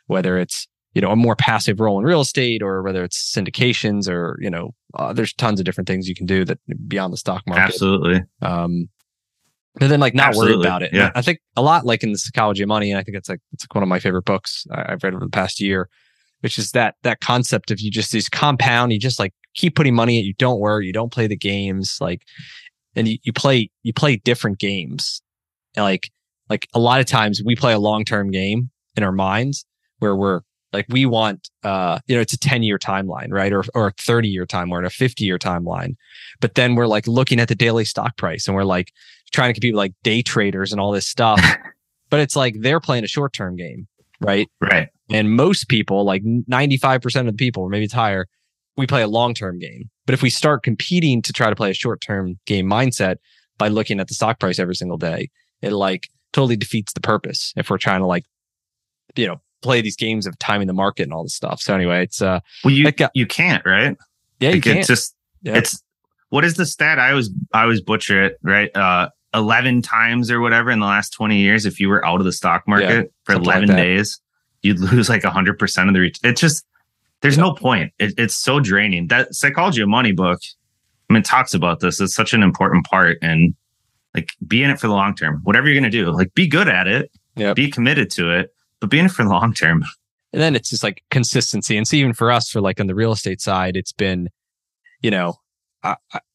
whether 0.07 0.39
it's 0.39 0.67
you 0.95 1.01
know 1.01 1.11
a 1.11 1.17
more 1.17 1.37
passive 1.37 1.81
role 1.81 1.99
in 1.99 2.05
real 2.05 2.21
estate 2.21 2.63
or 2.63 2.83
whether 2.83 3.03
it's 3.05 3.33
syndications 3.35 4.09
or 4.09 4.39
you 4.41 4.51
know 4.51 4.75
uh, 4.95 5.13
there's 5.13 5.33
tons 5.35 5.59
of 5.59 5.65
different 5.65 5.89
things 5.89 6.09
you 6.09 6.15
can 6.15 6.27
do 6.27 6.45
that 6.45 6.59
beyond 6.89 7.13
the 7.13 7.17
stock 7.17 7.43
market 7.47 7.63
Absolutely. 7.63 8.23
um 8.43 8.89
but 9.77 9.89
then 9.89 10.01
like 10.01 10.15
not 10.15 10.29
Absolutely, 10.29 10.67
about 10.67 10.83
it 10.83 10.93
yeah. 10.93 11.11
i 11.15 11.23
think 11.23 11.41
a 11.57 11.63
lot 11.63 11.87
like 11.87 12.03
in 12.03 12.13
the 12.13 12.19
psychology 12.19 12.63
of 12.63 12.69
money 12.69 12.91
and 12.91 12.99
i 12.99 13.03
think 13.03 13.17
it's 13.17 13.29
like 13.29 13.41
it's 13.53 13.65
like 13.65 13.75
one 13.75 13.83
of 13.83 13.89
my 13.89 13.99
favorite 13.99 14.25
books 14.25 14.67
i've 14.73 15.03
read 15.03 15.15
over 15.15 15.25
the 15.25 15.31
past 15.31 15.61
year 15.61 15.89
which 16.41 16.59
is 16.59 16.73
that 16.73 16.97
that 17.03 17.21
concept 17.21 17.71
of 17.71 17.81
you 17.81 17.91
just 17.91 18.13
these 18.13 18.29
compound 18.29 18.93
you 18.93 18.99
just 18.99 19.19
like 19.19 19.33
keep 19.55 19.75
putting 19.75 19.95
money 19.95 20.19
in 20.19 20.25
you 20.25 20.35
don't 20.35 20.61
worry 20.61 20.87
you 20.87 20.93
don't 20.93 21.13
play 21.13 21.27
the 21.27 21.37
games 21.37 21.97
like 22.01 22.23
and 22.97 23.09
you, 23.09 23.19
you 23.23 23.33
play 23.33 23.71
you 23.83 23.93
play 23.93 24.17
different 24.17 24.59
games. 24.59 25.23
And 25.77 25.85
like 25.85 26.11
like 26.49 26.69
a 26.75 26.79
lot 26.79 27.01
of 27.01 27.07
times 27.07 27.43
we 27.45 27.57
play 27.57 27.73
a 27.73 27.79
long-term 27.79 28.31
game 28.31 28.71
in 28.97 29.03
our 29.03 29.13
minds 29.13 29.65
where 29.99 30.15
we're 30.15 30.41
like 30.73 30.87
we 30.89 31.07
want 31.07 31.49
uh 31.65 31.99
you 32.07 32.15
know 32.15 32.21
it's 32.21 32.33
a 32.33 32.39
10 32.39 32.63
year 32.63 32.79
timeline 32.79 33.31
right? 33.31 33.53
Or 33.53 33.65
or 33.75 33.89
a 33.89 33.93
30 33.93 34.29
year 34.29 34.47
timeline 34.47 34.83
or 34.83 34.87
a 34.87 34.91
50 34.91 35.25
year 35.25 35.39
timeline. 35.39 35.97
But 36.41 36.55
then 36.55 36.75
we're 36.75 36.87
like 36.87 37.07
looking 37.07 37.41
at 37.41 37.49
the 37.49 37.55
daily 37.55 37.85
stock 37.85 38.17
price 38.17 38.47
and 38.47 38.55
we're 38.55 38.65
like 38.65 38.93
trying 39.33 39.51
to 39.51 39.55
compete 39.55 39.75
with 39.75 39.79
like 39.79 39.95
day 40.03 40.23
traders 40.23 40.73
and 40.73 40.81
all 40.81 40.93
this 40.93 41.07
stuff. 41.07 41.41
But 42.11 42.21
it's 42.21 42.37
like 42.37 42.57
they're 42.61 42.79
playing 42.79 43.05
a 43.05 43.09
short 43.09 43.33
term 43.33 43.57
game 43.57 43.89
right? 44.21 44.49
Right. 44.61 44.89
and 45.11 45.35
most 45.35 45.69
people 45.69 46.05
like 46.05 46.23
95% 46.23 47.21
of 47.21 47.27
the 47.27 47.33
people 47.33 47.63
or 47.63 47.69
maybe 47.69 47.85
it's 47.85 47.95
higher 47.95 48.29
we 48.77 48.87
play 48.87 49.03
a 49.03 49.09
long 49.09 49.35
term 49.35 49.59
game 49.59 49.91
but 50.07 50.15
if 50.15 50.23
we 50.23 50.31
start 50.31 50.63
competing 50.63 51.23
to 51.23 51.33
try 51.33 51.49
to 51.51 51.57
play 51.57 51.71
a 51.71 51.75
short 51.75 52.01
term 52.01 52.39
game 52.47 52.67
mindset 52.67 53.17
by 53.59 53.69
looking 53.69 54.01
at 54.01 54.09
the 54.09 54.15
stock 54.15 54.39
price 54.41 54.59
every 54.59 54.75
single 54.75 54.99
day 54.99 55.31
it 55.61 55.73
like 55.73 56.09
totally 56.33 56.57
defeats 56.57 56.93
the 56.93 57.01
purpose 57.01 57.53
if 57.57 57.71
we're 57.71 57.79
trying 57.79 58.01
to 58.01 58.07
like 58.07 58.25
you 59.17 59.27
know 59.27 59.41
play 59.63 59.81
these 59.81 59.97
games 59.97 60.27
of 60.27 60.39
timing 60.39 60.67
the 60.67 60.73
market 60.73 61.05
and 61.05 61.13
all 61.13 61.23
this 61.23 61.35
stuff 61.35 61.61
so 61.61 61.75
anyway 61.75 62.03
it's 62.03 62.21
uh 62.21 62.41
Well, 62.65 62.75
you 62.75 62.89
uh, 62.89 63.09
you 63.15 63.27
can't, 63.27 63.65
right? 63.65 63.97
yeah 64.41 64.49
you 64.51 64.57
Like, 64.57 64.65
can't 64.65 64.79
It's 64.79 64.89
just 64.89 65.15
Yeah. 65.43 65.57
it's 65.57 65.83
what 66.31 66.45
is 66.47 66.55
the 66.55 66.65
stat? 66.65 66.99
I 66.99 67.11
always 67.11 67.31
I 67.53 67.63
always 67.63 67.83
butcher 67.83 68.25
it, 68.25 68.39
right? 68.43 68.75
Uh, 68.75 69.11
eleven 69.35 69.83
times 69.83 70.31
or 70.31 70.41
whatever 70.41 70.71
in 70.71 70.81
the 70.81 70.87
last 70.87 71.11
twenty 71.11 71.39
years. 71.39 71.67
If 71.67 71.79
you 71.79 71.91
were 71.91 72.05
out 72.07 72.21
of 72.21 72.25
the 72.25 72.33
stock 72.33 72.67
market 72.67 73.13
for 73.25 73.35
something 73.35 73.47
like 73.47 73.57
eleven 73.59 73.77
days, 73.77 74.19
you'd 74.63 74.79
lose 74.81 75.11
like 75.11 75.23
hundred 75.25 75.59
percent 75.59 75.89
of 75.89 75.95
the 75.95 76.01
reach. 76.01 76.19
It's 76.25 76.41
just 76.41 76.65
there's 77.23 77.39
no 77.39 77.55
point. 77.55 77.93
It, 77.99 78.15
it's 78.19 78.37
so 78.37 78.61
draining. 78.61 79.09
That 79.09 79.35
psychology 79.35 79.81
of 79.83 79.89
money 79.89 80.13
book. 80.13 80.41
I 81.11 81.15
mean, 81.15 81.23
talks 81.23 81.53
about 81.55 81.81
this. 81.81 82.01
It's 82.01 82.15
such 82.15 82.33
an 82.33 82.43
important 82.43 82.87
part, 82.87 83.19
and 83.23 83.55
like 84.15 84.33
be 84.47 84.63
in 84.63 84.71
it 84.71 84.79
for 84.81 84.87
the 84.89 84.95
long 84.95 85.15
term. 85.15 85.41
Whatever 85.45 85.69
you're 85.69 85.81
gonna 85.81 85.91
do, 85.91 86.11
like 86.11 86.35
be 86.35 86.47
good 86.47 86.69
at 86.69 86.87
it, 86.87 87.11
Yep. 87.37 87.57
be 87.57 87.71
committed 87.71 88.11
to 88.13 88.31
it, 88.31 88.51
but 88.81 88.91
be 88.91 88.99
in 88.99 89.07
it 89.07 89.13
for 89.13 89.23
the 89.25 89.31
long 89.31 89.55
term. 89.55 89.85
and 90.33 90.43
then 90.43 90.55
it's 90.55 90.71
just 90.71 90.83
like 90.83 91.03
consistency. 91.11 91.77
And 91.77 91.87
so 91.87 91.97
even 91.97 92.13
for 92.13 92.31
us, 92.31 92.51
for 92.51 92.61
like 92.61 92.81
on 92.81 92.87
the 92.87 92.95
real 92.95 93.13
estate 93.13 93.41
side, 93.41 93.77
it's 93.77 93.93
been, 93.93 94.29
you 95.01 95.11
know, 95.11 95.35
uh, 95.83 95.95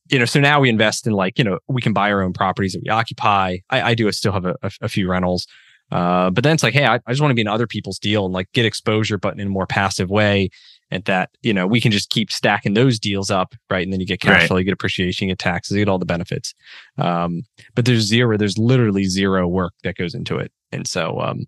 you 0.09 0.17
know, 0.19 0.25
so 0.25 0.39
now 0.39 0.59
we 0.59 0.69
invest 0.69 1.05
in 1.05 1.13
like, 1.13 1.37
you 1.37 1.43
know, 1.43 1.59
we 1.67 1.81
can 1.81 1.93
buy 1.93 2.11
our 2.11 2.21
own 2.21 2.33
properties 2.33 2.73
that 2.73 2.81
we 2.83 2.89
occupy. 2.89 3.57
I, 3.69 3.81
I 3.91 3.93
do 3.95 4.11
still 4.11 4.31
have 4.31 4.45
a, 4.45 4.55
a, 4.63 4.71
a 4.81 4.89
few 4.89 5.09
rentals. 5.09 5.47
Uh, 5.91 6.29
but 6.29 6.43
then 6.43 6.53
it's 6.53 6.63
like, 6.63 6.73
hey, 6.73 6.85
I, 6.85 6.95
I 6.95 7.11
just 7.11 7.21
want 7.21 7.31
to 7.31 7.35
be 7.35 7.41
in 7.41 7.47
other 7.47 7.67
people's 7.67 7.99
deal 7.99 8.25
and 8.25 8.33
like 8.33 8.51
get 8.53 8.65
exposure, 8.65 9.17
but 9.17 9.33
in 9.39 9.47
a 9.47 9.49
more 9.49 9.65
passive 9.67 10.09
way. 10.09 10.49
And 10.89 11.03
that, 11.05 11.31
you 11.41 11.53
know, 11.53 11.67
we 11.67 11.81
can 11.81 11.91
just 11.91 12.09
keep 12.09 12.31
stacking 12.31 12.73
those 12.73 12.97
deals 12.97 13.29
up, 13.29 13.53
right? 13.69 13.83
And 13.85 13.91
then 13.91 13.99
you 13.99 14.05
get 14.05 14.21
cash 14.21 14.41
right. 14.41 14.47
flow, 14.47 14.57
you 14.57 14.63
get 14.63 14.73
appreciation, 14.73 15.27
you 15.27 15.31
get 15.33 15.39
taxes, 15.39 15.75
you 15.75 15.83
get 15.83 15.91
all 15.91 15.99
the 15.99 16.05
benefits. 16.05 16.53
Um, 16.97 17.43
but 17.75 17.85
there's 17.85 18.03
zero, 18.03 18.37
there's 18.37 18.57
literally 18.57 19.03
zero 19.03 19.47
work 19.47 19.73
that 19.83 19.97
goes 19.97 20.13
into 20.13 20.37
it. 20.37 20.51
And 20.71 20.87
so 20.87 21.19
um, 21.19 21.45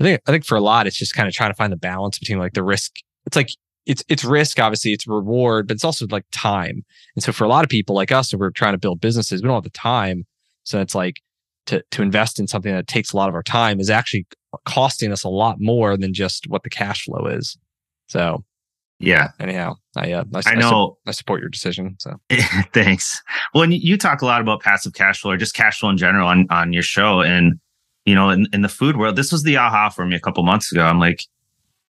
I 0.00 0.04
think 0.04 0.20
I 0.26 0.30
think 0.30 0.44
for 0.44 0.56
a 0.56 0.60
lot, 0.60 0.86
it's 0.86 0.96
just 0.96 1.14
kind 1.14 1.28
of 1.28 1.34
trying 1.34 1.50
to 1.50 1.56
find 1.56 1.72
the 1.72 1.78
balance 1.78 2.18
between 2.18 2.38
like 2.38 2.52
the 2.52 2.62
risk. 2.62 2.96
It's 3.24 3.36
like 3.36 3.50
it's 3.86 4.04
it's 4.08 4.24
risk, 4.24 4.58
obviously, 4.58 4.92
it's 4.92 5.06
reward, 5.06 5.68
but 5.68 5.74
it's 5.74 5.84
also 5.84 6.06
like 6.10 6.24
time. 6.32 6.84
And 7.14 7.22
so 7.22 7.32
for 7.32 7.44
a 7.44 7.48
lot 7.48 7.64
of 7.64 7.70
people 7.70 7.94
like 7.94 8.12
us, 8.12 8.32
if 8.32 8.40
we're 8.40 8.50
trying 8.50 8.74
to 8.74 8.78
build 8.78 9.00
businesses, 9.00 9.42
we 9.42 9.46
don't 9.46 9.56
have 9.56 9.64
the 9.64 9.70
time. 9.70 10.26
So 10.64 10.80
it's 10.80 10.94
like 10.94 11.20
to 11.66 11.82
to 11.92 12.02
invest 12.02 12.38
in 12.38 12.46
something 12.46 12.72
that 12.72 12.88
takes 12.88 13.12
a 13.12 13.16
lot 13.16 13.28
of 13.28 13.34
our 13.34 13.42
time 13.42 13.80
is 13.80 13.90
actually 13.90 14.26
costing 14.64 15.12
us 15.12 15.24
a 15.24 15.28
lot 15.28 15.56
more 15.60 15.96
than 15.96 16.12
just 16.12 16.46
what 16.48 16.62
the 16.62 16.70
cash 16.70 17.04
flow 17.04 17.26
is. 17.26 17.56
So 18.08 18.44
yeah. 18.98 19.28
Anyhow, 19.38 19.74
I 19.96 20.12
uh, 20.12 20.24
I, 20.34 20.52
I 20.52 20.54
know 20.54 20.98
I, 21.06 21.10
I, 21.10 21.12
support 21.12 21.40
your 21.40 21.50
decision. 21.50 21.96
So 21.98 22.16
thanks. 22.72 23.22
Well, 23.52 23.62
and 23.62 23.74
you 23.74 23.96
talk 23.98 24.22
a 24.22 24.26
lot 24.26 24.40
about 24.40 24.62
passive 24.62 24.94
cash 24.94 25.20
flow 25.20 25.32
or 25.32 25.36
just 25.36 25.54
cash 25.54 25.80
flow 25.80 25.90
in 25.90 25.96
general 25.96 26.28
on 26.28 26.46
on 26.50 26.72
your 26.72 26.82
show, 26.82 27.20
and 27.20 27.60
you 28.06 28.14
know, 28.14 28.30
in, 28.30 28.46
in 28.52 28.62
the 28.62 28.68
food 28.68 28.96
world, 28.96 29.16
this 29.16 29.32
was 29.32 29.42
the 29.42 29.56
aha 29.56 29.90
for 29.90 30.06
me 30.06 30.16
a 30.16 30.20
couple 30.20 30.42
months 30.44 30.72
ago. 30.72 30.82
I'm 30.82 31.00
like, 31.00 31.22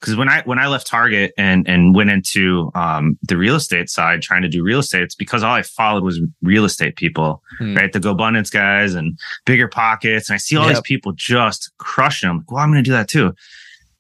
because 0.00 0.16
when 0.16 0.28
I 0.28 0.42
when 0.42 0.58
I 0.58 0.66
left 0.66 0.86
Target 0.86 1.32
and 1.38 1.66
and 1.68 1.94
went 1.94 2.10
into 2.10 2.70
um, 2.74 3.18
the 3.22 3.36
real 3.36 3.54
estate 3.54 3.88
side, 3.88 4.22
trying 4.22 4.42
to 4.42 4.48
do 4.48 4.62
real 4.62 4.80
estate, 4.80 5.02
it's 5.02 5.14
because 5.14 5.42
all 5.42 5.54
I 5.54 5.62
followed 5.62 6.02
was 6.02 6.20
real 6.42 6.64
estate 6.64 6.96
people, 6.96 7.42
hmm. 7.58 7.76
right? 7.76 7.92
The 7.92 8.00
GoBundance 8.00 8.50
guys 8.50 8.94
and 8.94 9.18
bigger 9.44 9.68
pockets, 9.68 10.28
and 10.28 10.34
I 10.34 10.38
see 10.38 10.56
all 10.56 10.66
yep. 10.66 10.76
these 10.76 10.82
people 10.82 11.12
just 11.12 11.70
crushing 11.78 12.28
them. 12.28 12.38
Like, 12.38 12.50
well, 12.50 12.62
I'm 12.62 12.70
going 12.72 12.82
to 12.82 12.88
do 12.88 12.94
that 12.94 13.08
too, 13.08 13.34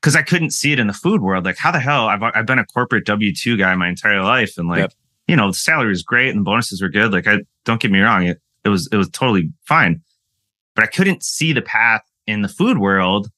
because 0.00 0.16
I 0.16 0.22
couldn't 0.22 0.50
see 0.50 0.72
it 0.72 0.78
in 0.78 0.86
the 0.86 0.92
food 0.92 1.22
world. 1.22 1.44
Like, 1.44 1.56
how 1.56 1.70
the 1.70 1.80
hell? 1.80 2.08
I've 2.08 2.22
I've 2.22 2.46
been 2.46 2.58
a 2.58 2.66
corporate 2.66 3.06
W 3.06 3.34
two 3.34 3.56
guy 3.56 3.74
my 3.74 3.88
entire 3.88 4.22
life, 4.22 4.58
and 4.58 4.68
like, 4.68 4.80
yep. 4.80 4.92
you 5.26 5.36
know, 5.36 5.48
the 5.48 5.54
salary 5.54 5.88
was 5.88 6.02
great 6.02 6.30
and 6.30 6.40
the 6.40 6.44
bonuses 6.44 6.82
were 6.82 6.88
good. 6.88 7.12
Like, 7.12 7.26
I 7.26 7.40
don't 7.64 7.80
get 7.80 7.90
me 7.90 8.00
wrong, 8.00 8.26
it 8.26 8.40
it 8.64 8.68
was 8.68 8.88
it 8.92 8.96
was 8.96 9.08
totally 9.10 9.52
fine 9.64 10.02
but 10.76 10.84
I 10.84 10.86
couldn't 10.86 11.24
see 11.24 11.52
the 11.52 11.62
path 11.62 12.02
in 12.28 12.42
the 12.42 12.48
food 12.48 12.78
world 12.78 13.30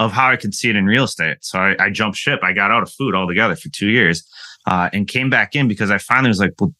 of 0.00 0.10
how 0.10 0.30
I 0.30 0.36
could 0.36 0.54
see 0.54 0.70
it 0.70 0.76
in 0.76 0.86
real 0.86 1.04
estate. 1.04 1.36
So 1.42 1.60
I, 1.60 1.76
I 1.78 1.90
jumped 1.90 2.16
ship. 2.16 2.40
I 2.42 2.52
got 2.52 2.70
out 2.72 2.82
of 2.82 2.90
food 2.90 3.14
altogether 3.14 3.54
for 3.54 3.68
two 3.68 3.88
years 3.88 4.26
uh, 4.66 4.88
and 4.92 5.06
came 5.06 5.30
back 5.30 5.54
in 5.54 5.68
because 5.68 5.90
I 5.90 5.98
finally 5.98 6.28
was 6.28 6.40
like, 6.40 6.54
well, 6.58 6.74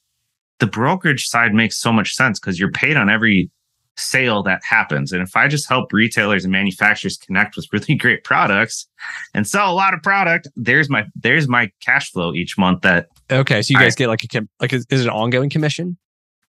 the 0.58 0.66
brokerage 0.66 1.28
side 1.28 1.54
makes 1.54 1.76
so 1.76 1.92
much 1.92 2.14
sense 2.14 2.40
because 2.40 2.58
you're 2.58 2.72
paid 2.72 2.96
on 2.96 3.10
every 3.10 3.50
sale 3.96 4.42
that 4.44 4.62
happens. 4.64 5.12
And 5.12 5.22
if 5.22 5.36
I 5.36 5.48
just 5.48 5.68
help 5.68 5.92
retailers 5.92 6.44
and 6.44 6.52
manufacturers 6.52 7.16
connect 7.16 7.56
with 7.56 7.66
really 7.72 7.94
great 7.96 8.24
products 8.24 8.88
and 9.34 9.46
sell 9.46 9.72
a 9.72 9.74
lot 9.74 9.94
of 9.94 10.02
product, 10.02 10.48
there's 10.56 10.88
my 10.88 11.06
there's 11.14 11.48
my 11.48 11.70
cash 11.80 12.10
flow 12.10 12.34
each 12.34 12.56
month 12.56 12.82
that 12.82 13.08
Okay, 13.30 13.62
so 13.62 13.72
you 13.72 13.78
guys 13.78 13.94
I, 13.94 13.98
get 13.98 14.08
like 14.08 14.34
a 14.34 14.48
like 14.60 14.72
is 14.72 14.86
is 14.90 15.02
it 15.02 15.04
an 15.04 15.10
ongoing 15.10 15.50
commission? 15.50 15.96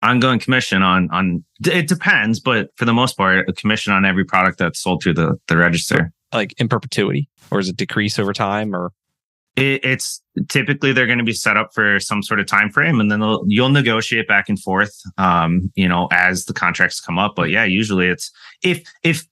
ongoing 0.03 0.39
commission 0.39 0.83
on 0.83 1.09
on 1.11 1.45
it 1.67 1.89
depends, 1.89 2.41
but 2.41 2.71
for 2.77 2.85
the 2.85 2.95
most 2.95 3.17
part, 3.17 3.49
a 3.49 3.53
commission 3.53 3.93
on 3.93 4.05
every 4.05 4.25
product 4.25 4.59
that's 4.59 4.81
sold 4.81 5.03
through 5.03 5.15
the 5.15 5.39
the 5.49 5.57
register. 5.57 6.13
Like 6.33 6.55
in 6.61 6.69
perpetuity, 6.69 7.29
or 7.51 7.59
is 7.59 7.69
it 7.69 7.77
decrease 7.77 8.19
over 8.19 8.33
time, 8.33 8.75
or? 8.75 8.93
It, 9.61 9.85
it's 9.85 10.23
typically 10.49 10.93
they're 10.93 11.07
going 11.07 11.19
to 11.19 11.25
be 11.25 11.33
set 11.33 11.57
up 11.57 11.75
for 11.75 12.01
some 12.01 12.23
sort 12.23 12.41
of 12.41 12.47
time 12.47 12.71
frame, 12.71 12.99
and 13.01 13.11
then 13.11 13.21
you'll 13.47 13.69
negotiate 13.69 14.27
back 14.27 14.49
and 14.49 14.59
forth, 14.59 14.99
um, 15.19 15.71
you 15.75 15.89
know, 15.89 16.09
as 16.11 16.47
the 16.47 16.55
contracts 16.55 17.01
come 17.01 17.19
up. 17.19 17.35
But 17.37 17.51
yeah, 17.51 17.65
usually 17.65 18.07
it's 18.07 18.33
if 18.63 18.83
if 19.03 19.27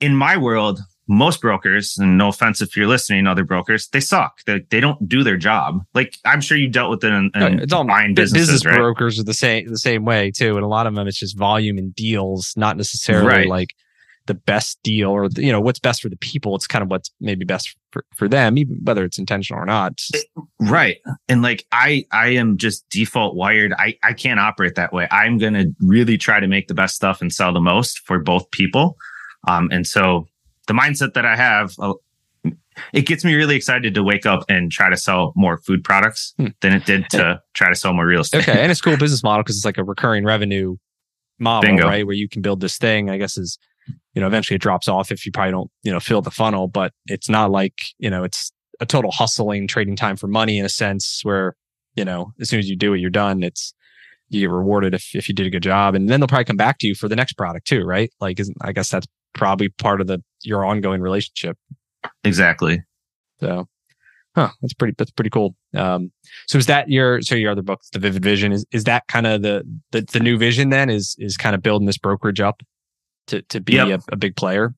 in 0.00 0.16
my 0.16 0.36
world, 0.36 0.80
most 1.08 1.40
brokers, 1.40 1.96
and 1.98 2.18
no 2.18 2.28
offense 2.28 2.60
if 2.60 2.76
you're 2.76 2.88
listening, 2.88 3.26
other 3.26 3.44
brokers, 3.44 3.88
they 3.88 4.00
suck. 4.00 4.42
They, 4.46 4.60
they 4.70 4.80
don't 4.80 5.08
do 5.08 5.22
their 5.22 5.36
job. 5.36 5.84
Like 5.94 6.16
I'm 6.24 6.40
sure 6.40 6.58
you 6.58 6.68
dealt 6.68 6.90
with 6.90 7.04
it 7.04 7.12
in, 7.12 7.30
in 7.34 7.60
it's 7.60 7.72
all 7.72 7.84
buying 7.84 8.14
businesses. 8.14 8.48
Business 8.48 8.66
right? 8.66 8.78
brokers 8.78 9.18
are 9.20 9.24
the 9.24 9.34
same 9.34 9.68
the 9.68 9.78
same 9.78 10.04
way 10.04 10.30
too, 10.30 10.56
and 10.56 10.64
a 10.64 10.68
lot 10.68 10.86
of 10.86 10.94
them 10.94 11.06
it's 11.06 11.18
just 11.18 11.38
volume 11.38 11.78
and 11.78 11.94
deals, 11.94 12.52
not 12.56 12.76
necessarily 12.76 13.28
right. 13.28 13.46
like 13.46 13.74
the 14.26 14.34
best 14.34 14.82
deal 14.82 15.10
or 15.10 15.28
you 15.36 15.50
know 15.50 15.60
what's 15.60 15.78
best 15.78 16.02
for 16.02 16.08
the 16.08 16.16
people. 16.16 16.54
It's 16.54 16.66
kind 16.66 16.82
of 16.82 16.90
what's 16.90 17.10
maybe 17.20 17.44
best 17.44 17.76
for, 17.90 18.04
for 18.16 18.28
them, 18.28 18.58
even 18.58 18.80
whether 18.82 19.04
it's 19.04 19.18
intentional 19.18 19.62
or 19.62 19.66
not. 19.66 20.00
Right, 20.60 20.98
and 21.28 21.42
like 21.42 21.66
I 21.72 22.04
I 22.12 22.28
am 22.28 22.56
just 22.56 22.88
default 22.90 23.36
wired. 23.36 23.72
I 23.78 23.98
I 24.02 24.12
can't 24.12 24.40
operate 24.40 24.74
that 24.74 24.92
way. 24.92 25.08
I'm 25.10 25.38
gonna 25.38 25.66
really 25.80 26.18
try 26.18 26.40
to 26.40 26.46
make 26.46 26.68
the 26.68 26.74
best 26.74 26.94
stuff 26.94 27.20
and 27.20 27.32
sell 27.32 27.52
the 27.52 27.60
most 27.60 28.00
for 28.00 28.18
both 28.18 28.50
people. 28.50 28.96
Um, 29.48 29.68
and 29.70 29.86
so 29.86 30.26
the 30.66 30.74
mindset 30.74 31.14
that 31.14 31.24
I 31.24 31.36
have, 31.36 31.74
uh, 31.78 31.94
it 32.92 33.02
gets 33.02 33.24
me 33.24 33.34
really 33.34 33.56
excited 33.56 33.94
to 33.94 34.02
wake 34.02 34.26
up 34.26 34.44
and 34.48 34.70
try 34.70 34.90
to 34.90 34.96
sell 34.96 35.32
more 35.36 35.58
food 35.58 35.84
products 35.84 36.34
hmm. 36.36 36.48
than 36.60 36.72
it 36.72 36.84
did 36.84 37.08
to 37.10 37.40
try 37.54 37.68
to 37.68 37.74
sell 37.74 37.92
more 37.92 38.06
real 38.06 38.20
estate. 38.20 38.48
Okay, 38.48 38.60
and 38.60 38.70
it's 38.70 38.80
a 38.80 38.82
cool 38.82 38.96
business 38.98 39.22
model 39.22 39.42
because 39.42 39.56
it's 39.56 39.64
like 39.64 39.78
a 39.78 39.84
recurring 39.84 40.24
revenue 40.24 40.76
model, 41.38 41.68
Bingo. 41.68 41.84
right? 41.84 42.06
Where 42.06 42.14
you 42.14 42.28
can 42.28 42.42
build 42.42 42.60
this 42.60 42.78
thing. 42.78 43.10
I 43.10 43.18
guess 43.18 43.36
is 43.36 43.58
you 44.14 44.20
know 44.20 44.26
eventually 44.26 44.56
it 44.56 44.62
drops 44.62 44.88
off 44.88 45.12
if 45.12 45.26
you 45.26 45.32
probably 45.32 45.52
don't 45.52 45.70
you 45.82 45.92
know 45.92 46.00
fill 46.00 46.22
the 46.22 46.30
funnel, 46.30 46.68
but 46.68 46.92
it's 47.06 47.28
not 47.28 47.50
like 47.50 47.86
you 47.98 48.10
know 48.10 48.24
it's 48.24 48.52
a 48.80 48.86
total 48.86 49.10
hustling 49.10 49.66
trading 49.66 49.96
time 49.96 50.16
for 50.16 50.26
money 50.26 50.58
in 50.58 50.64
a 50.64 50.70
sense 50.70 51.20
where 51.22 51.56
you 51.94 52.04
know 52.04 52.32
as 52.40 52.48
soon 52.48 52.58
as 52.58 52.68
you 52.68 52.76
do 52.76 52.94
it, 52.94 52.98
you're 52.98 53.10
done. 53.10 53.42
It's 53.42 53.74
you 54.28 54.40
get 54.40 54.50
rewarded 54.50 54.94
if 54.94 55.14
if 55.14 55.28
you 55.28 55.34
did 55.34 55.46
a 55.46 55.50
good 55.50 55.62
job, 55.62 55.94
and 55.94 56.08
then 56.08 56.20
they'll 56.20 56.26
probably 56.26 56.44
come 56.44 56.56
back 56.56 56.78
to 56.78 56.86
you 56.86 56.94
for 56.94 57.08
the 57.08 57.16
next 57.16 57.34
product 57.34 57.66
too, 57.66 57.84
right? 57.84 58.12
Like, 58.20 58.40
I 58.60 58.72
guess 58.72 58.90
that's 58.90 59.06
probably 59.34 59.68
part 59.68 60.00
of 60.00 60.06
the 60.06 60.22
your 60.42 60.64
ongoing 60.64 61.00
relationship. 61.00 61.56
Exactly. 62.24 62.82
So, 63.40 63.68
huh, 64.34 64.50
that's 64.60 64.74
pretty 64.74 64.94
that's 64.98 65.10
pretty 65.10 65.30
cool. 65.30 65.54
Um, 65.74 66.10
so 66.46 66.58
is 66.58 66.66
that 66.66 66.88
your 66.88 67.22
so 67.22 67.34
your 67.34 67.52
other 67.52 67.62
book, 67.62 67.80
the 67.92 67.98
Vivid 67.98 68.22
Vision, 68.22 68.52
is 68.52 68.66
is 68.72 68.84
that 68.84 69.06
kind 69.08 69.26
of 69.26 69.42
the, 69.42 69.62
the 69.92 70.02
the 70.12 70.20
new 70.20 70.38
vision 70.38 70.70
then? 70.70 70.90
Is 70.90 71.14
is 71.18 71.36
kind 71.36 71.54
of 71.54 71.62
building 71.62 71.86
this 71.86 71.98
brokerage 71.98 72.40
up 72.40 72.62
to 73.26 73.42
to 73.42 73.60
be 73.60 73.74
yep. 73.74 74.02
a, 74.08 74.14
a 74.14 74.16
big 74.16 74.36
player? 74.36 74.74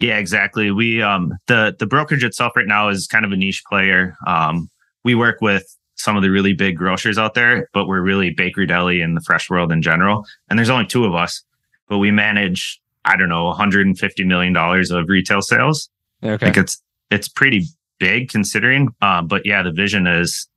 Yeah, 0.00 0.18
exactly. 0.18 0.70
We 0.70 1.02
um 1.02 1.32
the 1.46 1.74
the 1.78 1.86
brokerage 1.86 2.24
itself 2.24 2.52
right 2.56 2.66
now 2.66 2.88
is 2.88 3.06
kind 3.06 3.24
of 3.24 3.32
a 3.32 3.36
niche 3.36 3.62
player. 3.68 4.16
Um, 4.26 4.68
we 5.04 5.14
work 5.14 5.40
with 5.40 5.64
some 5.96 6.16
of 6.16 6.22
the 6.22 6.30
really 6.30 6.52
big 6.52 6.76
grocers 6.76 7.18
out 7.18 7.34
there, 7.34 7.68
but 7.72 7.86
we're 7.86 8.00
really 8.00 8.30
bakery 8.30 8.66
deli 8.66 9.00
in 9.00 9.14
the 9.14 9.20
fresh 9.20 9.48
world 9.48 9.70
in 9.70 9.82
general. 9.82 10.24
And 10.48 10.58
there's 10.58 10.70
only 10.70 10.86
two 10.86 11.04
of 11.04 11.14
us, 11.14 11.42
but 11.88 11.98
we 11.98 12.10
manage 12.10 12.80
I 13.04 13.16
don't 13.16 13.28
know, 13.28 13.44
150 13.46 14.24
million 14.24 14.52
dollars 14.52 14.90
of 14.90 15.08
retail 15.08 15.42
sales. 15.42 15.88
Okay, 16.22 16.46
like 16.46 16.56
it's 16.56 16.82
it's 17.10 17.28
pretty 17.28 17.66
big 17.98 18.28
considering. 18.28 18.88
Um, 19.00 19.26
but 19.26 19.42
yeah, 19.44 19.62
the 19.62 19.72
vision 19.72 20.06
is 20.06 20.48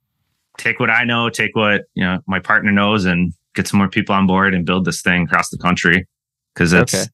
take 0.58 0.80
what 0.80 0.90
I 0.90 1.04
know, 1.04 1.30
take 1.30 1.56
what 1.56 1.84
you 1.94 2.04
know 2.04 2.20
my 2.28 2.40
partner 2.40 2.72
knows, 2.72 3.06
and 3.06 3.34
get 3.54 3.68
some 3.68 3.78
more 3.78 3.90
people 3.90 4.16
on 4.16 4.28
board 4.28 4.54
and 4.54 4.66
build 4.66 4.86
this 4.86 5.02
thing 5.02 5.24
across 5.24 5.50
the 5.50 5.58
country. 5.58 6.08
Because 6.56 6.72
that's 6.72 6.96
okay. 6.96 7.06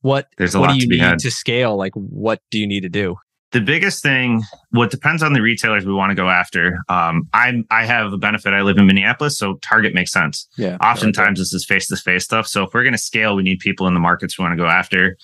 what 0.00 0.28
there's 0.38 0.54
a 0.54 0.60
what 0.60 0.70
lot 0.70 0.72
do 0.72 0.80
you 0.80 0.88
to 0.88 0.96
need 0.96 1.00
had. 1.00 1.18
to 1.20 1.30
scale. 1.30 1.76
Like, 1.76 1.92
what 1.94 2.40
do 2.50 2.58
you 2.58 2.66
need 2.66 2.80
to 2.80 2.88
do? 2.88 3.16
the 3.52 3.60
biggest 3.60 4.02
thing 4.02 4.42
what 4.70 4.90
depends 4.90 5.22
on 5.22 5.32
the 5.32 5.42
retailers 5.42 5.84
we 5.84 5.92
want 5.92 6.10
to 6.10 6.14
go 6.14 6.28
after 6.28 6.78
um, 6.88 7.28
i'm 7.32 7.64
i 7.70 7.84
have 7.84 8.12
a 8.12 8.18
benefit 8.18 8.52
i 8.52 8.62
live 8.62 8.76
in 8.78 8.86
minneapolis 8.86 9.36
so 9.36 9.54
target 9.56 9.94
makes 9.94 10.12
sense 10.12 10.48
yeah 10.56 10.76
oftentimes 10.76 11.38
okay. 11.38 11.40
this 11.40 11.52
is 11.52 11.64
face-to-face 11.64 12.24
stuff 12.24 12.46
so 12.46 12.64
if 12.64 12.74
we're 12.74 12.82
going 12.82 12.92
to 12.92 12.98
scale 12.98 13.36
we 13.36 13.42
need 13.42 13.58
people 13.58 13.86
in 13.86 13.94
the 13.94 14.00
markets 14.00 14.38
we 14.38 14.42
want 14.42 14.52
to 14.52 14.62
go 14.62 14.68
after 14.68 15.16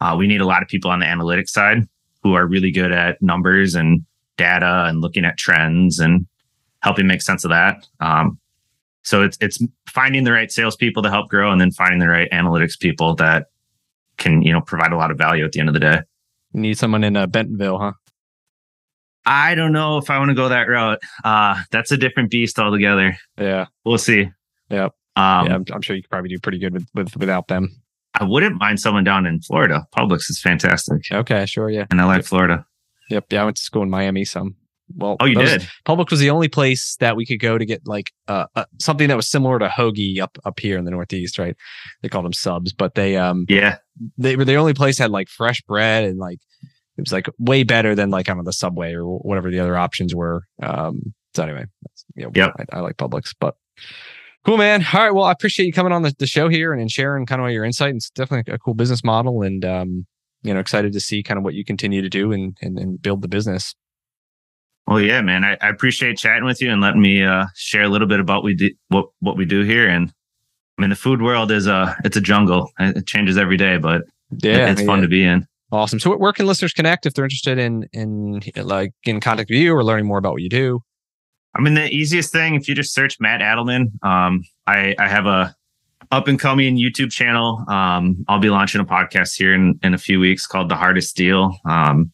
uh, 0.00 0.14
we 0.18 0.26
need 0.26 0.40
a 0.40 0.46
lot 0.46 0.62
of 0.62 0.68
people 0.68 0.90
on 0.90 0.98
the 0.98 1.06
analytics 1.06 1.50
side 1.50 1.86
who 2.22 2.34
are 2.34 2.46
really 2.46 2.70
good 2.70 2.92
at 2.92 3.20
numbers 3.22 3.74
and 3.74 4.04
data 4.36 4.84
and 4.88 5.00
looking 5.00 5.24
at 5.24 5.36
trends 5.36 5.98
and 5.98 6.26
helping 6.80 7.06
make 7.06 7.22
sense 7.22 7.44
of 7.44 7.50
that 7.50 7.86
um, 8.00 8.38
so 9.04 9.22
it's 9.22 9.38
it's 9.40 9.62
finding 9.88 10.24
the 10.24 10.32
right 10.32 10.50
salespeople 10.50 11.02
to 11.02 11.10
help 11.10 11.28
grow 11.28 11.52
and 11.52 11.60
then 11.60 11.70
finding 11.70 12.00
the 12.00 12.08
right 12.08 12.30
analytics 12.32 12.78
people 12.78 13.14
that 13.14 13.46
can 14.16 14.42
you 14.42 14.52
know 14.52 14.60
provide 14.60 14.92
a 14.92 14.96
lot 14.96 15.10
of 15.10 15.18
value 15.18 15.44
at 15.44 15.52
the 15.52 15.60
end 15.60 15.68
of 15.68 15.74
the 15.74 15.80
day 15.80 16.00
you 16.54 16.60
need 16.60 16.78
someone 16.78 17.02
in 17.02 17.16
uh, 17.16 17.26
Bentonville, 17.26 17.78
huh? 17.78 17.92
I 19.26 19.56
don't 19.56 19.72
know 19.72 19.98
if 19.98 20.08
I 20.08 20.18
want 20.18 20.28
to 20.28 20.34
go 20.34 20.48
that 20.48 20.68
route. 20.68 21.00
Uh, 21.24 21.60
that's 21.70 21.90
a 21.90 21.96
different 21.96 22.30
beast 22.30 22.58
altogether. 22.58 23.16
Yeah, 23.36 23.66
we'll 23.84 23.98
see. 23.98 24.30
Yep. 24.70 24.92
Um, 25.16 25.46
yeah, 25.46 25.54
I'm, 25.54 25.64
I'm, 25.72 25.82
sure 25.82 25.96
you 25.96 26.02
could 26.02 26.10
probably 26.10 26.28
do 26.28 26.38
pretty 26.38 26.58
good 26.58 26.72
with, 26.72 26.86
with 26.94 27.16
without 27.16 27.48
them. 27.48 27.70
I 28.20 28.24
wouldn't 28.24 28.60
mind 28.60 28.78
someone 28.78 29.02
down 29.02 29.26
in 29.26 29.40
Florida. 29.40 29.86
Publix 29.96 30.30
is 30.30 30.40
fantastic. 30.40 31.10
Okay, 31.10 31.44
sure, 31.46 31.70
yeah. 31.70 31.86
And 31.90 32.00
I 32.00 32.04
like 32.04 32.18
yep. 32.18 32.26
Florida. 32.26 32.66
Yep. 33.10 33.32
Yeah, 33.32 33.42
I 33.42 33.44
went 33.46 33.56
to 33.56 33.62
school 33.62 33.82
in 33.82 33.90
Miami. 33.90 34.24
Some. 34.24 34.54
Well, 34.96 35.16
oh, 35.20 35.24
you 35.24 35.34
did. 35.34 35.68
Publix 35.86 36.10
was 36.10 36.20
the 36.20 36.30
only 36.30 36.48
place 36.48 36.96
that 37.00 37.16
we 37.16 37.26
could 37.26 37.40
go 37.40 37.58
to 37.58 37.64
get 37.64 37.86
like 37.86 38.12
uh, 38.28 38.46
uh, 38.54 38.64
something 38.80 39.08
that 39.08 39.16
was 39.16 39.28
similar 39.28 39.58
to 39.58 39.68
hoagie 39.68 40.20
up 40.20 40.38
up 40.44 40.60
here 40.60 40.78
in 40.78 40.84
the 40.84 40.90
Northeast, 40.90 41.38
right? 41.38 41.56
They 42.02 42.08
called 42.08 42.24
them 42.24 42.32
subs, 42.32 42.72
but 42.72 42.94
they 42.94 43.16
um 43.16 43.46
yeah 43.48 43.78
they 44.18 44.36
were 44.36 44.44
the 44.44 44.54
only 44.54 44.74
place 44.74 44.98
had 44.98 45.10
like 45.10 45.28
fresh 45.28 45.62
bread 45.62 46.04
and 46.04 46.18
like 46.18 46.38
it 46.96 47.00
was 47.00 47.12
like 47.12 47.28
way 47.38 47.64
better 47.64 47.94
than 47.94 48.10
like 48.10 48.28
I 48.28 48.32
don't 48.32 48.38
know 48.38 48.44
the 48.44 48.52
subway 48.52 48.92
or 48.92 49.04
whatever 49.04 49.50
the 49.50 49.60
other 49.60 49.76
options 49.76 50.14
were. 50.14 50.44
Um, 50.62 51.14
so 51.34 51.42
anyway, 51.42 51.64
know, 52.16 52.30
Yep. 52.34 52.54
I, 52.72 52.76
I 52.76 52.80
like 52.80 52.96
Publix, 52.96 53.34
but 53.38 53.56
cool, 54.44 54.56
man. 54.56 54.84
All 54.92 55.00
right, 55.00 55.10
well, 55.10 55.24
I 55.24 55.32
appreciate 55.32 55.66
you 55.66 55.72
coming 55.72 55.92
on 55.92 56.02
the, 56.02 56.14
the 56.18 56.26
show 56.26 56.48
here 56.48 56.72
and, 56.72 56.80
and 56.80 56.90
sharing 56.90 57.26
kind 57.26 57.42
of 57.42 57.50
your 57.50 57.64
insight. 57.64 57.94
It's 57.96 58.10
definitely 58.10 58.52
a 58.52 58.58
cool 58.58 58.74
business 58.74 59.02
model, 59.02 59.42
and 59.42 59.64
um, 59.64 60.06
you 60.42 60.54
know, 60.54 60.60
excited 60.60 60.92
to 60.92 61.00
see 61.00 61.22
kind 61.22 61.38
of 61.38 61.44
what 61.44 61.54
you 61.54 61.64
continue 61.64 62.02
to 62.02 62.08
do 62.08 62.30
and 62.30 62.56
and, 62.62 62.78
and 62.78 63.02
build 63.02 63.22
the 63.22 63.28
business. 63.28 63.74
Well, 64.86 65.00
yeah, 65.00 65.20
man. 65.22 65.44
I, 65.44 65.56
I 65.60 65.68
appreciate 65.68 66.18
chatting 66.18 66.44
with 66.44 66.60
you 66.60 66.70
and 66.70 66.80
letting 66.80 67.00
me 67.00 67.24
uh, 67.24 67.46
share 67.54 67.82
a 67.84 67.88
little 67.88 68.06
bit 68.08 68.20
about 68.20 68.44
we 68.44 68.54
do, 68.54 68.70
what 68.88 69.06
what 69.20 69.36
we 69.36 69.44
do 69.44 69.62
here. 69.62 69.88
And 69.88 70.12
I 70.78 70.82
mean, 70.82 70.90
the 70.90 70.96
food 70.96 71.22
world 71.22 71.50
is 71.50 71.66
a 71.66 71.96
it's 72.04 72.16
a 72.16 72.20
jungle. 72.20 72.70
It 72.78 73.06
changes 73.06 73.38
every 73.38 73.56
day, 73.56 73.78
but 73.78 74.02
Yeah, 74.42 74.70
it's 74.70 74.82
fun 74.82 74.98
yeah. 74.98 75.02
to 75.02 75.08
be 75.08 75.24
in. 75.24 75.46
Awesome. 75.72 75.98
So, 75.98 76.14
where 76.16 76.32
can 76.32 76.46
listeners 76.46 76.72
connect 76.72 77.06
if 77.06 77.14
they're 77.14 77.24
interested 77.24 77.58
in 77.58 77.88
in 77.92 78.40
like 78.56 78.92
in 79.04 79.20
contact 79.20 79.50
with 79.50 79.58
you 79.58 79.74
or 79.74 79.82
learning 79.82 80.06
more 80.06 80.18
about 80.18 80.32
what 80.32 80.42
you 80.42 80.50
do? 80.50 80.80
I 81.56 81.62
mean, 81.62 81.74
the 81.74 81.88
easiest 81.88 82.32
thing 82.32 82.54
if 82.54 82.68
you 82.68 82.74
just 82.74 82.92
search 82.92 83.18
Matt 83.20 83.40
Adelmann. 83.40 83.86
Um, 84.04 84.42
I 84.66 84.94
I 84.98 85.08
have 85.08 85.26
a 85.26 85.54
up 86.10 86.28
and 86.28 86.38
coming 86.38 86.76
YouTube 86.76 87.10
channel. 87.10 87.64
Um, 87.68 88.24
I'll 88.28 88.38
be 88.38 88.50
launching 88.50 88.80
a 88.80 88.84
podcast 88.84 89.36
here 89.36 89.54
in 89.54 89.78
in 89.82 89.94
a 89.94 89.98
few 89.98 90.20
weeks 90.20 90.46
called 90.46 90.68
The 90.68 90.76
Hardest 90.76 91.16
Deal. 91.16 91.56
Um, 91.64 92.12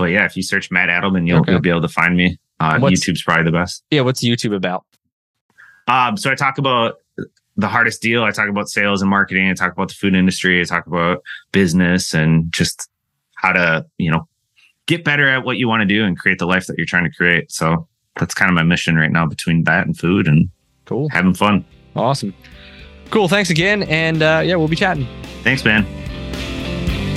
but 0.00 0.10
yeah, 0.10 0.24
if 0.24 0.36
you 0.36 0.42
search 0.42 0.70
Matt 0.70 0.88
Adelmann, 0.88 1.26
you'll, 1.28 1.40
Okay. 1.40 1.52
you'll 1.52 1.60
be 1.60 1.70
able 1.70 1.82
to 1.82 1.88
find 1.88 2.16
me. 2.16 2.38
Uh, 2.58 2.74
YouTube's 2.74 3.22
probably 3.22 3.44
the 3.44 3.52
best. 3.52 3.84
Yeah, 3.90 4.00
what's 4.02 4.22
YouTube 4.24 4.54
about? 4.54 4.84
Um, 5.88 6.16
so 6.16 6.30
I 6.30 6.34
talk 6.34 6.58
about 6.58 6.96
the 7.56 7.68
hardest 7.68 8.02
deal. 8.02 8.22
I 8.24 8.30
talk 8.32 8.48
about 8.48 8.68
sales 8.68 9.00
and 9.02 9.10
marketing. 9.10 9.48
I 9.48 9.54
talk 9.54 9.72
about 9.72 9.88
the 9.88 9.94
food 9.94 10.14
industry. 10.14 10.60
I 10.60 10.64
talk 10.64 10.86
about 10.86 11.22
business 11.52 12.14
and 12.14 12.52
just 12.52 12.88
how 13.36 13.52
to, 13.52 13.86
you 13.98 14.10
know, 14.10 14.26
get 14.86 15.04
better 15.04 15.28
at 15.28 15.44
what 15.44 15.56
you 15.56 15.68
want 15.68 15.80
to 15.82 15.86
do 15.86 16.04
and 16.04 16.18
create 16.18 16.38
the 16.38 16.46
life 16.46 16.66
that 16.66 16.76
you're 16.76 16.86
trying 16.86 17.04
to 17.04 17.10
create. 17.10 17.50
So 17.52 17.86
that's 18.16 18.34
kind 18.34 18.50
of 18.50 18.54
my 18.54 18.62
mission 18.62 18.96
right 18.96 19.10
now 19.10 19.26
between 19.26 19.64
that 19.64 19.86
and 19.86 19.96
food 19.96 20.26
and 20.26 20.48
Cool. 20.86 21.08
having 21.10 21.34
fun. 21.34 21.64
Awesome. 21.96 22.34
Cool. 23.10 23.28
Thanks 23.28 23.50
again. 23.50 23.82
And 23.84 24.22
uh, 24.22 24.42
yeah, 24.44 24.56
we'll 24.56 24.68
be 24.68 24.76
chatting. 24.76 25.06
Thanks, 25.42 25.64
man. 25.64 25.86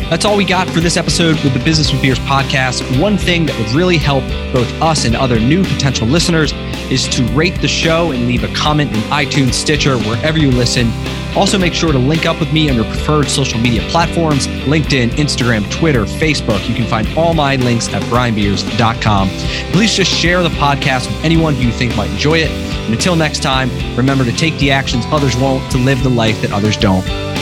That's 0.10 0.26
all 0.26 0.38
we 0.38 0.46
got 0.46 0.70
for 0.70 0.80
this 0.80 0.98
episode 0.98 1.42
with 1.44 1.54
the 1.54 1.64
Business 1.64 1.92
with 1.92 2.02
Beers 2.02 2.20
podcast. 2.20 3.02
One 3.02 3.18
thing 3.18 3.46
that 3.48 3.58
would 3.58 3.72
really 3.72 3.98
help 3.98 4.24
both 4.54 4.72
us 4.82 5.06
and 5.06 5.16
other 5.16 5.40
new 5.40 5.64
potential 5.64 6.08
listeners 6.08 6.54
is 6.92 7.08
to 7.08 7.24
rate 7.34 7.60
the 7.62 7.68
show 7.68 8.12
and 8.12 8.28
leave 8.28 8.44
a 8.44 8.54
comment 8.54 8.92
in 8.92 9.02
iTunes, 9.04 9.54
Stitcher, 9.54 9.98
wherever 9.98 10.38
you 10.38 10.52
listen. 10.52 10.92
Also, 11.36 11.58
make 11.58 11.74
sure 11.74 11.92
to 11.92 11.98
link 11.98 12.28
up 12.28 12.40
with 12.40 12.54
me 12.54 12.70
on 12.70 12.76
your 12.76 12.86
preferred 12.86 13.28
social 13.28 13.60
media 13.60 13.82
platforms 13.90 14.46
LinkedIn, 14.66 15.10
Instagram, 15.12 15.70
Twitter, 15.72 16.06
Facebook. 16.06 16.68
You 16.70 16.76
can 16.76 16.88
find 16.88 17.08
all 17.18 17.34
my 17.34 17.56
links 17.56 17.92
at 17.92 18.04
brianbeers.com. 18.04 19.30
Please 19.72 19.96
just 19.96 20.12
share 20.12 20.44
the 20.44 20.50
podcast 20.50 21.08
with 21.08 21.26
anyone 21.26 21.56
who 21.56 21.64
you 21.64 21.72
think 21.72 21.96
might 21.98 22.12
enjoy 22.12 22.38
it. 22.38 22.52
And 22.52 22.94
until 22.94 23.16
next 23.16 23.42
time, 23.42 23.70
remember 23.96 24.26
to 24.26 24.32
take 24.34 24.56
the 24.60 24.70
actions 24.70 25.06
others 25.08 25.36
won't 25.36 25.72
to 25.72 25.80
live 25.80 26.04
the 26.04 26.10
life 26.10 26.40
that 26.42 26.52
others 26.52 26.78
don't. 26.78 27.33